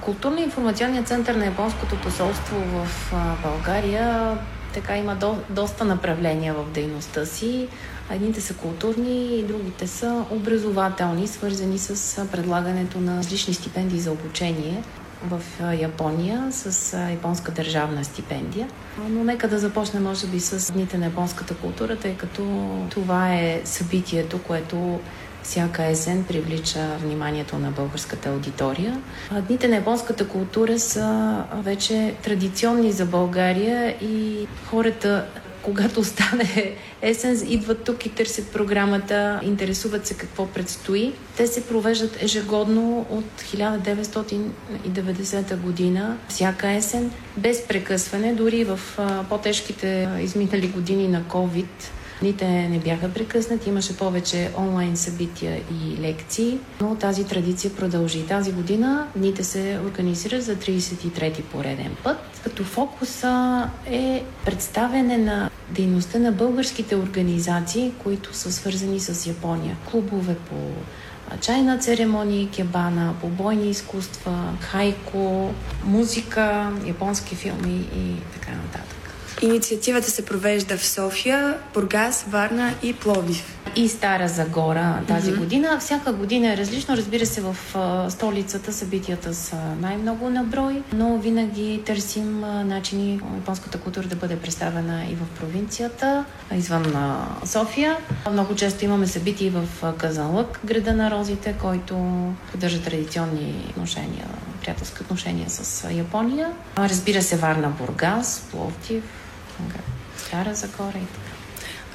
Културно-информационният 0.00 1.06
център 1.06 1.34
на 1.34 1.44
Японското 1.44 2.00
посолство 2.00 2.56
в 2.56 3.12
България 3.42 4.38
така 4.74 4.96
има 4.96 5.14
до, 5.14 5.36
доста 5.50 5.84
направления 5.84 6.54
в 6.54 6.64
дейността 6.70 7.26
си. 7.26 7.68
Едните 8.10 8.40
са 8.40 8.54
културни, 8.54 9.38
и 9.38 9.42
другите 9.42 9.86
са 9.86 10.24
образователни, 10.30 11.28
свързани 11.28 11.78
с 11.78 12.26
предлагането 12.32 13.00
на 13.00 13.18
различни 13.18 13.54
стипендии 13.54 14.00
за 14.00 14.12
обучение 14.12 14.82
в 15.30 15.40
Япония 15.80 16.52
с 16.52 16.98
японска 17.10 17.52
държавна 17.52 18.04
стипендия. 18.04 18.68
Но 19.08 19.24
нека 19.24 19.48
да 19.48 19.58
започнем, 19.58 20.02
може 20.02 20.26
би, 20.26 20.40
с 20.40 20.72
Дните 20.72 20.98
на 20.98 21.04
японската 21.04 21.54
култура, 21.54 21.96
тъй 21.96 22.16
като 22.16 22.70
това 22.90 23.34
е 23.34 23.60
събитието, 23.64 24.42
което 24.42 25.00
всяка 25.44 25.84
есен 25.84 26.24
привлича 26.24 26.96
вниманието 27.00 27.58
на 27.58 27.70
българската 27.70 28.28
аудитория. 28.28 29.00
Дните 29.48 29.68
на 29.68 29.76
японската 29.76 30.28
култура 30.28 30.78
са 30.78 31.36
вече 31.54 32.14
традиционни 32.22 32.92
за 32.92 33.06
България 33.06 33.96
и 34.02 34.46
хората 34.70 35.26
когато 35.64 36.04
стане 36.04 36.74
есен, 37.02 37.42
идват 37.48 37.84
тук 37.84 38.06
и 38.06 38.08
търсят 38.08 38.52
програмата, 38.52 39.40
интересуват 39.42 40.06
се 40.06 40.14
какво 40.14 40.46
предстои. 40.46 41.12
Те 41.36 41.46
се 41.46 41.66
провеждат 41.66 42.22
ежегодно 42.22 43.06
от 43.10 43.24
1990 43.40 45.56
година, 45.56 46.16
всяка 46.28 46.70
есен, 46.70 47.10
без 47.36 47.66
прекъсване, 47.66 48.32
дори 48.32 48.64
в 48.64 48.80
по-тежките 49.28 50.08
изминали 50.20 50.68
години 50.68 51.08
на 51.08 51.22
COVID 51.22 51.66
Дните 52.20 52.68
не 52.68 52.78
бяха 52.78 53.12
прекъснати, 53.12 53.68
имаше 53.68 53.96
повече 53.96 54.50
онлайн 54.58 54.96
събития 54.96 55.56
и 55.56 56.00
лекции, 56.00 56.58
но 56.80 56.94
тази 56.94 57.24
традиция 57.24 57.74
продължи. 57.74 58.26
Тази 58.26 58.52
година 58.52 59.06
дните 59.16 59.44
се 59.44 59.80
организират 59.86 60.42
за 60.42 60.56
33-ти 60.56 61.42
пореден 61.42 61.96
път, 62.04 62.18
като 62.44 62.64
фокуса 62.64 63.68
е 63.86 64.24
представяне 64.44 65.18
на 65.18 65.50
дейността 65.70 66.18
на 66.18 66.32
българските 66.32 66.96
организации, 66.96 67.92
които 68.02 68.36
са 68.36 68.52
свързани 68.52 69.00
с 69.00 69.26
Япония. 69.26 69.76
Клубове 69.90 70.36
по 70.36 70.56
чайна 71.40 71.78
церемония, 71.78 72.50
кебана, 72.50 73.14
побойни 73.20 73.70
изкуства, 73.70 74.52
хайко, 74.60 75.50
музика, 75.84 76.72
японски 76.86 77.34
филми 77.34 77.88
и 77.96 78.16
така 78.34 78.50
нататък. 78.50 79.03
Инициативата 79.42 80.10
се 80.10 80.24
провежда 80.24 80.76
в 80.76 80.86
София, 80.86 81.58
Бургас, 81.74 82.24
Варна 82.28 82.74
и 82.82 82.92
Пловдив. 82.92 83.58
И 83.76 83.88
Стара 83.88 84.28
Загора 84.28 85.02
тази 85.08 85.32
mm-hmm. 85.32 85.38
година. 85.38 85.78
Всяка 85.80 86.12
година 86.12 86.52
е 86.52 86.56
различно. 86.56 86.96
Разбира 86.96 87.26
се, 87.26 87.40
в 87.40 87.56
столицата 88.10 88.72
събитията 88.72 89.34
са 89.34 89.56
най-много 89.80 90.30
на 90.30 90.44
брой, 90.44 90.82
но 90.92 91.18
винаги 91.18 91.82
търсим 91.86 92.40
начини 92.40 93.20
японската 93.34 93.78
култура 93.80 94.06
да 94.06 94.16
бъде 94.16 94.36
представена 94.36 95.04
и 95.04 95.14
в 95.14 95.40
провинцията, 95.40 96.24
извън 96.54 97.16
София. 97.44 97.96
Много 98.32 98.54
често 98.54 98.84
имаме 98.84 99.06
събития 99.06 99.52
в 99.52 99.92
Казанлък, 99.98 100.60
града 100.64 100.92
на 100.92 101.10
розите, 101.10 101.54
който 101.60 101.94
поддържа 102.52 102.82
традиционни 102.82 103.66
отношения, 103.70 104.26
приятелски 104.60 105.02
отношения 105.02 105.50
с 105.50 105.90
Япония. 105.90 106.50
Разбира 106.78 107.22
се, 107.22 107.36
Варна, 107.36 107.68
Бургас, 107.68 108.48
Пловдив, 108.50 109.04
Стара 110.18 110.54
Загора 110.54 110.98
и 110.98 111.06
така. 111.06 111.34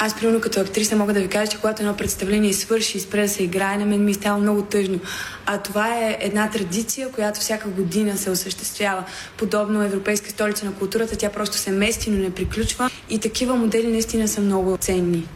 Аз, 0.02 0.16
примерно, 0.16 0.42
като 0.42 0.60
актриса 0.60 0.96
мога 0.96 1.14
да 1.14 1.20
ви 1.20 1.28
кажа, 1.28 1.52
че 1.52 1.58
когато 1.58 1.82
едно 1.82 1.98
представление 1.98 2.54
свърши 2.54 2.98
и 2.98 3.02
спре 3.02 3.22
да 3.22 3.30
се 3.30 3.44
играе, 3.44 3.78
на 3.78 3.86
мен 3.86 4.06
ми 4.06 4.14
става 4.14 4.38
много 4.38 4.62
тъжно. 4.62 5.00
А 5.46 5.58
това 5.58 5.98
е 5.98 6.18
една 6.22 6.50
традиция, 6.50 7.12
която 7.12 7.40
всяка 7.40 7.70
година 7.70 8.18
се 8.18 8.30
осъществява. 8.30 9.04
Подобно 9.38 9.84
Европейска 9.84 10.30
столица 10.30 10.66
на 10.66 10.74
културата, 10.74 11.18
тя 11.18 11.30
просто 11.30 11.58
се 11.58 11.72
мести, 11.72 12.12
но 12.12 12.18
не 12.18 12.30
приключва. 12.30 12.90
И 13.10 13.20
такива 13.20 13.56
модели 13.56 13.88
наистина 13.88 14.28
са 14.28 14.42
много 14.42 14.78
ценни. 14.78 15.28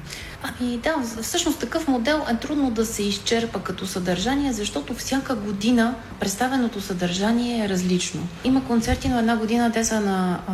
Ами 0.43 0.77
да, 0.77 0.95
всъщност 1.21 1.59
такъв 1.59 1.87
модел 1.87 2.21
е 2.31 2.35
трудно 2.35 2.71
да 2.71 2.85
се 2.85 3.03
изчерпа 3.03 3.59
като 3.59 3.87
съдържание, 3.87 4.53
защото 4.53 4.93
всяка 4.93 5.35
година 5.35 5.95
представеното 6.19 6.81
съдържание 6.81 7.65
е 7.65 7.69
различно. 7.69 8.27
Има 8.43 8.65
концерти, 8.65 9.09
но 9.09 9.19
една 9.19 9.37
година 9.37 9.71
те 9.71 9.85
са 9.85 10.01
на 10.01 10.39
а, 10.47 10.53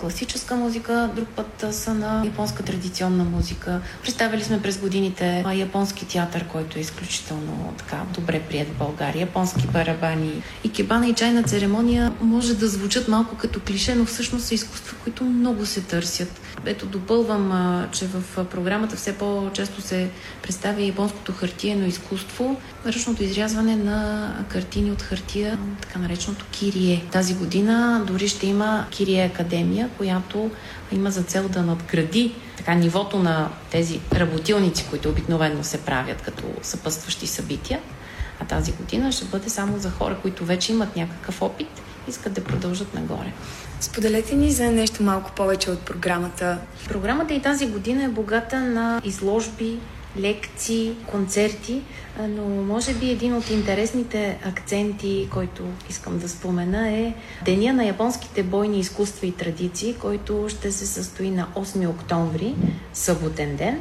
класическа 0.00 0.56
музика, 0.56 1.10
друг 1.16 1.28
път 1.28 1.64
са 1.70 1.94
на 1.94 2.22
японска 2.24 2.62
традиционна 2.62 3.24
музика. 3.24 3.80
Представили 4.02 4.44
сме 4.44 4.62
през 4.62 4.78
годините 4.78 5.42
а, 5.46 5.54
японски 5.54 6.08
театър, 6.08 6.44
който 6.44 6.78
е 6.78 6.80
изключително 6.80 7.74
така 7.78 8.02
добре 8.14 8.40
прият 8.40 8.68
в 8.68 8.78
България, 8.78 9.20
японски 9.20 9.66
барабани. 9.66 10.42
И 10.64 10.72
кебана 10.72 11.08
и 11.08 11.14
чайна 11.14 11.42
церемония 11.42 12.12
може 12.20 12.54
да 12.54 12.68
звучат 12.68 13.08
малко 13.08 13.36
като 13.36 13.60
клише, 13.60 13.94
но 13.94 14.04
всъщност 14.04 14.46
са 14.46 14.54
изкуства, 14.54 14.96
които 15.04 15.24
много 15.24 15.66
се 15.66 15.80
търсят. 15.80 16.40
Ето 16.66 16.86
допълвам, 16.86 17.52
а, 17.52 17.88
че 17.92 18.06
в 18.06 18.44
програмата 18.44 18.96
все 18.96 19.19
по-често 19.20 19.82
се 19.82 20.10
представя 20.42 20.82
японското 20.82 21.32
хартиено 21.32 21.86
изкуство, 21.86 22.56
ръчното 22.86 23.24
изрязване 23.24 23.76
на 23.76 24.30
картини 24.48 24.90
от 24.90 25.02
хартия, 25.02 25.58
така 25.82 25.98
нареченото 25.98 26.44
Кирие. 26.50 27.04
Тази 27.12 27.34
година 27.34 28.04
дори 28.06 28.28
ще 28.28 28.46
има 28.46 28.86
Кирие 28.90 29.24
Академия, 29.24 29.90
която 29.96 30.50
има 30.92 31.10
за 31.10 31.22
цел 31.22 31.48
да 31.48 31.62
надгради 31.62 32.34
така 32.56 32.74
нивото 32.74 33.18
на 33.18 33.50
тези 33.70 34.00
работилници, 34.12 34.86
които 34.90 35.08
обикновено 35.08 35.64
се 35.64 35.80
правят 35.84 36.22
като 36.22 36.42
съпътстващи 36.62 37.26
събития. 37.26 37.80
А 38.40 38.44
тази 38.44 38.72
година 38.72 39.12
ще 39.12 39.24
бъде 39.24 39.50
само 39.50 39.78
за 39.78 39.90
хора, 39.90 40.16
които 40.22 40.44
вече 40.44 40.72
имат 40.72 40.96
някакъв 40.96 41.42
опит 41.42 41.82
искат 42.08 42.32
да 42.32 42.44
продължат 42.44 42.94
нагоре. 42.94 43.32
Споделете 43.80 44.34
ни 44.34 44.50
за 44.50 44.70
нещо 44.70 45.02
малко 45.02 45.32
повече 45.32 45.70
от 45.70 45.80
програмата. 45.80 46.58
Програмата 46.88 47.34
и 47.34 47.42
тази 47.42 47.66
година 47.66 48.04
е 48.04 48.08
богата 48.08 48.60
на 48.60 49.00
изложби, 49.04 49.78
лекции, 50.18 50.94
концерти, 51.06 51.82
но 52.28 52.42
може 52.44 52.94
би 52.94 53.10
един 53.10 53.34
от 53.34 53.50
интересните 53.50 54.38
акценти, 54.44 55.28
който 55.30 55.62
искам 55.90 56.18
да 56.18 56.28
спомена 56.28 56.90
е 56.90 57.14
Деня 57.44 57.72
на 57.72 57.84
японските 57.84 58.42
бойни 58.42 58.78
изкуства 58.80 59.26
и 59.26 59.32
традиции, 59.32 59.94
който 59.94 60.46
ще 60.48 60.72
се 60.72 60.86
състои 60.86 61.30
на 61.30 61.46
8 61.54 61.88
октомври, 61.88 62.54
съботен 62.92 63.56
ден 63.56 63.80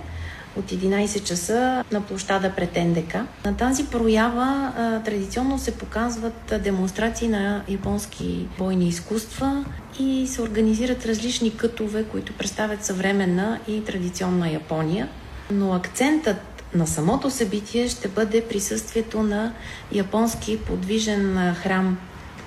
от 0.55 0.71
11 0.71 1.23
часа 1.23 1.83
на 1.91 2.01
площада 2.01 2.51
пред 2.55 2.75
НДК. 2.75 3.15
На 3.45 3.57
тази 3.57 3.85
проява 3.85 4.73
а, 4.77 5.03
традиционно 5.03 5.59
се 5.59 5.71
показват 5.71 6.53
демонстрации 6.63 7.27
на 7.27 7.63
японски 7.69 8.47
бойни 8.57 8.87
изкуства 8.87 9.65
и 9.99 10.27
се 10.27 10.41
организират 10.41 11.05
различни 11.05 11.57
кътове, 11.57 12.03
които 12.03 12.33
представят 12.33 12.85
съвременна 12.85 13.59
и 13.67 13.83
традиционна 13.83 14.51
Япония. 14.51 15.07
Но 15.51 15.73
акцентът 15.73 16.63
на 16.75 16.87
самото 16.87 17.29
събитие 17.29 17.89
ще 17.89 18.07
бъде 18.07 18.47
присъствието 18.47 19.23
на 19.23 19.53
японски 19.91 20.59
подвижен 20.59 21.55
храм, 21.55 21.97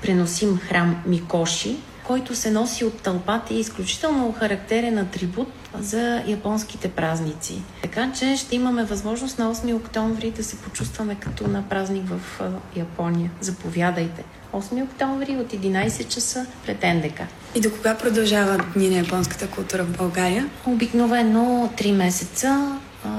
преносим 0.02 0.58
храм 0.58 1.02
Микоши, 1.06 1.76
който 2.06 2.34
се 2.34 2.50
носи 2.50 2.84
от 2.84 3.02
тълпата 3.02 3.54
и 3.54 3.56
е 3.56 3.60
изключително 3.60 4.32
характерен 4.32 4.98
атрибут 4.98 5.48
за 5.78 6.22
японските 6.26 6.88
празници. 6.88 7.62
Така 7.82 8.12
че 8.12 8.36
ще 8.36 8.56
имаме 8.56 8.84
възможност 8.84 9.38
на 9.38 9.54
8 9.54 9.76
октомври 9.76 10.30
да 10.30 10.44
се 10.44 10.56
почувстваме 10.56 11.14
като 11.14 11.48
на 11.48 11.68
празник 11.68 12.04
в 12.08 12.40
Япония. 12.76 13.30
Заповядайте. 13.40 14.24
8 14.52 14.84
октомври 14.84 15.36
от 15.36 15.52
11 15.52 16.08
часа 16.08 16.46
пред 16.66 16.82
НДК. 16.82 17.20
И 17.54 17.60
до 17.60 17.70
кога 17.70 17.98
продължава 17.98 18.64
Дни 18.74 18.88
на 18.90 18.96
японската 18.96 19.48
култура 19.48 19.84
в 19.84 19.96
България? 19.96 20.50
Обикновено 20.66 21.70
3 21.76 21.92
месеца 21.92 22.78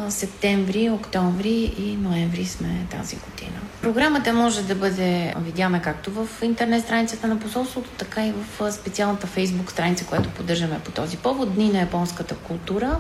септември, 0.10 0.90
октомври 0.90 1.74
и 1.78 1.96
ноември 1.96 2.46
сме 2.46 2.86
тази 2.92 3.16
година. 3.16 3.60
Програмата 3.84 4.34
може 4.34 4.64
да 4.64 4.76
бъде 4.76 5.34
видяна 5.38 5.82
както 5.82 6.12
в 6.12 6.28
интернет 6.42 6.84
страницата 6.84 7.28
на 7.28 7.40
посолството, 7.40 7.90
така 7.90 8.28
и 8.28 8.32
в 8.32 8.72
специалната 8.72 9.28
фейсбук 9.28 9.72
страница, 9.72 10.06
която 10.06 10.30
поддържаме 10.30 10.80
по 10.80 10.92
този 10.92 11.18
повод 11.18 11.54
Дни 11.54 11.70
на 11.70 11.80
японската 11.80 12.36
култура. 12.36 13.00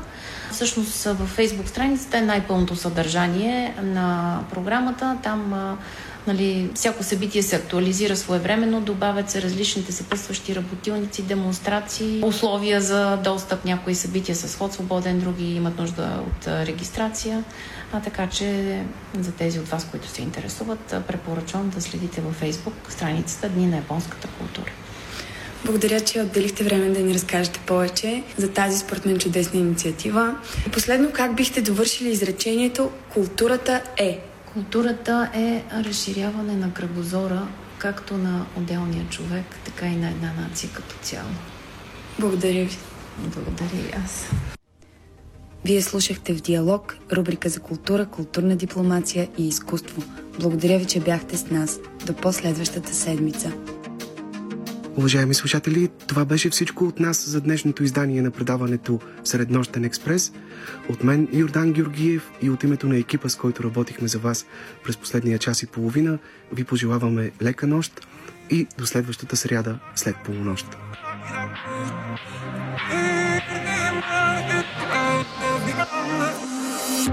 Всъщност 0.51 1.03
в 1.03 1.25
фейсбук 1.25 1.67
страницата 1.67 2.17
е 2.17 2.21
най-пълното 2.21 2.75
съдържание 2.75 3.75
на 3.81 4.39
програмата. 4.53 5.17
Там 5.23 5.53
Нали, 6.27 6.69
всяко 6.75 7.03
събитие 7.03 7.43
се 7.43 7.55
актуализира 7.55 8.15
своевременно, 8.15 8.81
добавят 8.81 9.29
се 9.29 9.41
различните 9.41 9.91
съпътстващи 9.91 10.55
работилници, 10.55 11.23
демонстрации, 11.23 12.23
условия 12.23 12.81
за 12.81 13.17
достъп. 13.17 13.65
Някои 13.65 13.95
събития 13.95 14.35
са 14.35 14.49
сход 14.49 14.73
свободен, 14.73 15.19
други 15.19 15.55
имат 15.55 15.79
нужда 15.79 16.19
от 16.27 16.47
регистрация. 16.47 17.43
А 17.93 18.01
така 18.01 18.27
че 18.29 18.79
за 19.19 19.31
тези 19.31 19.59
от 19.59 19.67
вас, 19.67 19.87
които 19.91 20.07
се 20.07 20.21
интересуват, 20.21 20.95
препоръчвам 21.07 21.69
да 21.69 21.81
следите 21.81 22.21
във 22.21 22.41
Facebook 22.41 22.89
страницата 22.89 23.49
Дни 23.49 23.67
на 23.67 23.75
японската 23.75 24.27
култура. 24.27 24.71
Благодаря, 25.65 25.99
че 26.01 26.21
отделихте 26.21 26.63
време 26.63 26.89
да 26.89 26.99
ни 26.99 27.13
разкажете 27.13 27.59
повече 27.59 28.23
за 28.37 28.51
тази, 28.51 28.79
според 28.79 29.05
мен, 29.05 29.19
чудесна 29.19 29.59
инициатива. 29.59 30.35
И 30.67 30.71
последно, 30.71 31.11
как 31.11 31.35
бихте 31.35 31.61
довършили 31.61 32.09
изречението 32.09 32.91
«Културата 33.13 33.81
е»? 33.97 34.19
Културата 34.53 35.29
е 35.33 35.63
разширяване 35.83 36.55
на 36.55 36.73
кръгозора, 36.73 37.47
както 37.77 38.17
на 38.17 38.45
отделния 38.57 39.09
човек, 39.09 39.45
така 39.65 39.85
и 39.85 39.95
на 39.95 40.09
една 40.09 40.33
нация 40.33 40.69
като 40.73 40.95
цяло. 41.01 41.29
Благодаря 42.19 42.65
ви. 42.65 42.77
Благодаря 43.17 43.81
и 43.89 43.91
аз. 44.05 44.27
Вие 45.65 45.81
слушахте 45.81 46.33
в 46.33 46.41
Диалог, 46.41 46.97
рубрика 47.11 47.49
за 47.49 47.59
култура, 47.59 48.05
културна 48.05 48.55
дипломация 48.55 49.29
и 49.37 49.47
изкуство. 49.47 50.03
Благодаря 50.39 50.79
ви, 50.79 50.85
че 50.85 50.99
бяхте 50.99 51.37
с 51.37 51.49
нас. 51.49 51.79
До 52.05 52.13
последващата 52.13 52.93
седмица. 52.93 53.51
Уважаеми 54.95 55.33
слушатели, 55.33 55.89
това 56.07 56.25
беше 56.25 56.49
всичко 56.49 56.85
от 56.85 56.99
нас 56.99 57.29
за 57.29 57.41
днешното 57.41 57.83
издание 57.83 58.21
на 58.21 58.31
предаването 58.31 58.99
Среднощен 59.23 59.83
експрес. 59.83 60.33
От 60.89 61.03
мен 61.03 61.27
Йордан 61.33 61.73
Георгиев 61.73 62.31
и 62.41 62.49
от 62.49 62.63
името 62.63 62.87
на 62.87 62.97
екипа, 62.97 63.29
с 63.29 63.35
който 63.35 63.63
работихме 63.63 64.07
за 64.07 64.19
вас 64.19 64.45
през 64.83 64.97
последния 64.97 65.39
час 65.39 65.63
и 65.63 65.67
половина, 65.67 66.19
ви 66.53 66.63
пожелаваме 66.63 67.31
лека 67.41 67.67
нощ 67.67 68.07
и 68.49 68.67
до 68.77 68.85
следващата 68.85 69.35
сряда 69.35 69.79
след 69.95 70.15
полунощ. 70.25 70.67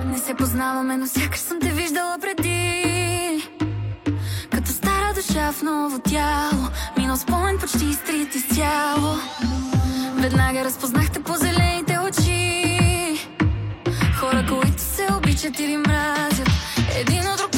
Не 0.07 0.19
се 0.19 0.35
познаваме, 0.35 0.97
но 0.97 1.07
сякаш 1.07 1.41
съм 1.41 1.61
те 1.61 1.69
виждала 1.69 2.17
преди. 2.21 3.49
Като 4.51 4.71
стара 4.71 5.15
душа 5.15 5.53
в 5.53 5.63
ново 5.63 5.99
тяло 5.99 6.69
Минал 6.97 7.17
спомен 7.17 7.59
почти 7.59 7.85
изтрит 7.85 8.35
изцяло. 8.35 9.17
Веднага 10.15 10.65
разпознахте 10.65 11.23
по 11.23 11.35
зелените 11.35 11.99
очи. 11.99 13.29
Хора, 14.19 14.47
които 14.49 14.83
се 14.83 15.07
обичат 15.17 15.61
или 15.61 15.77
мразят. 15.77 16.51
Един 16.97 17.21
от 17.21 17.37
друг 17.39 17.50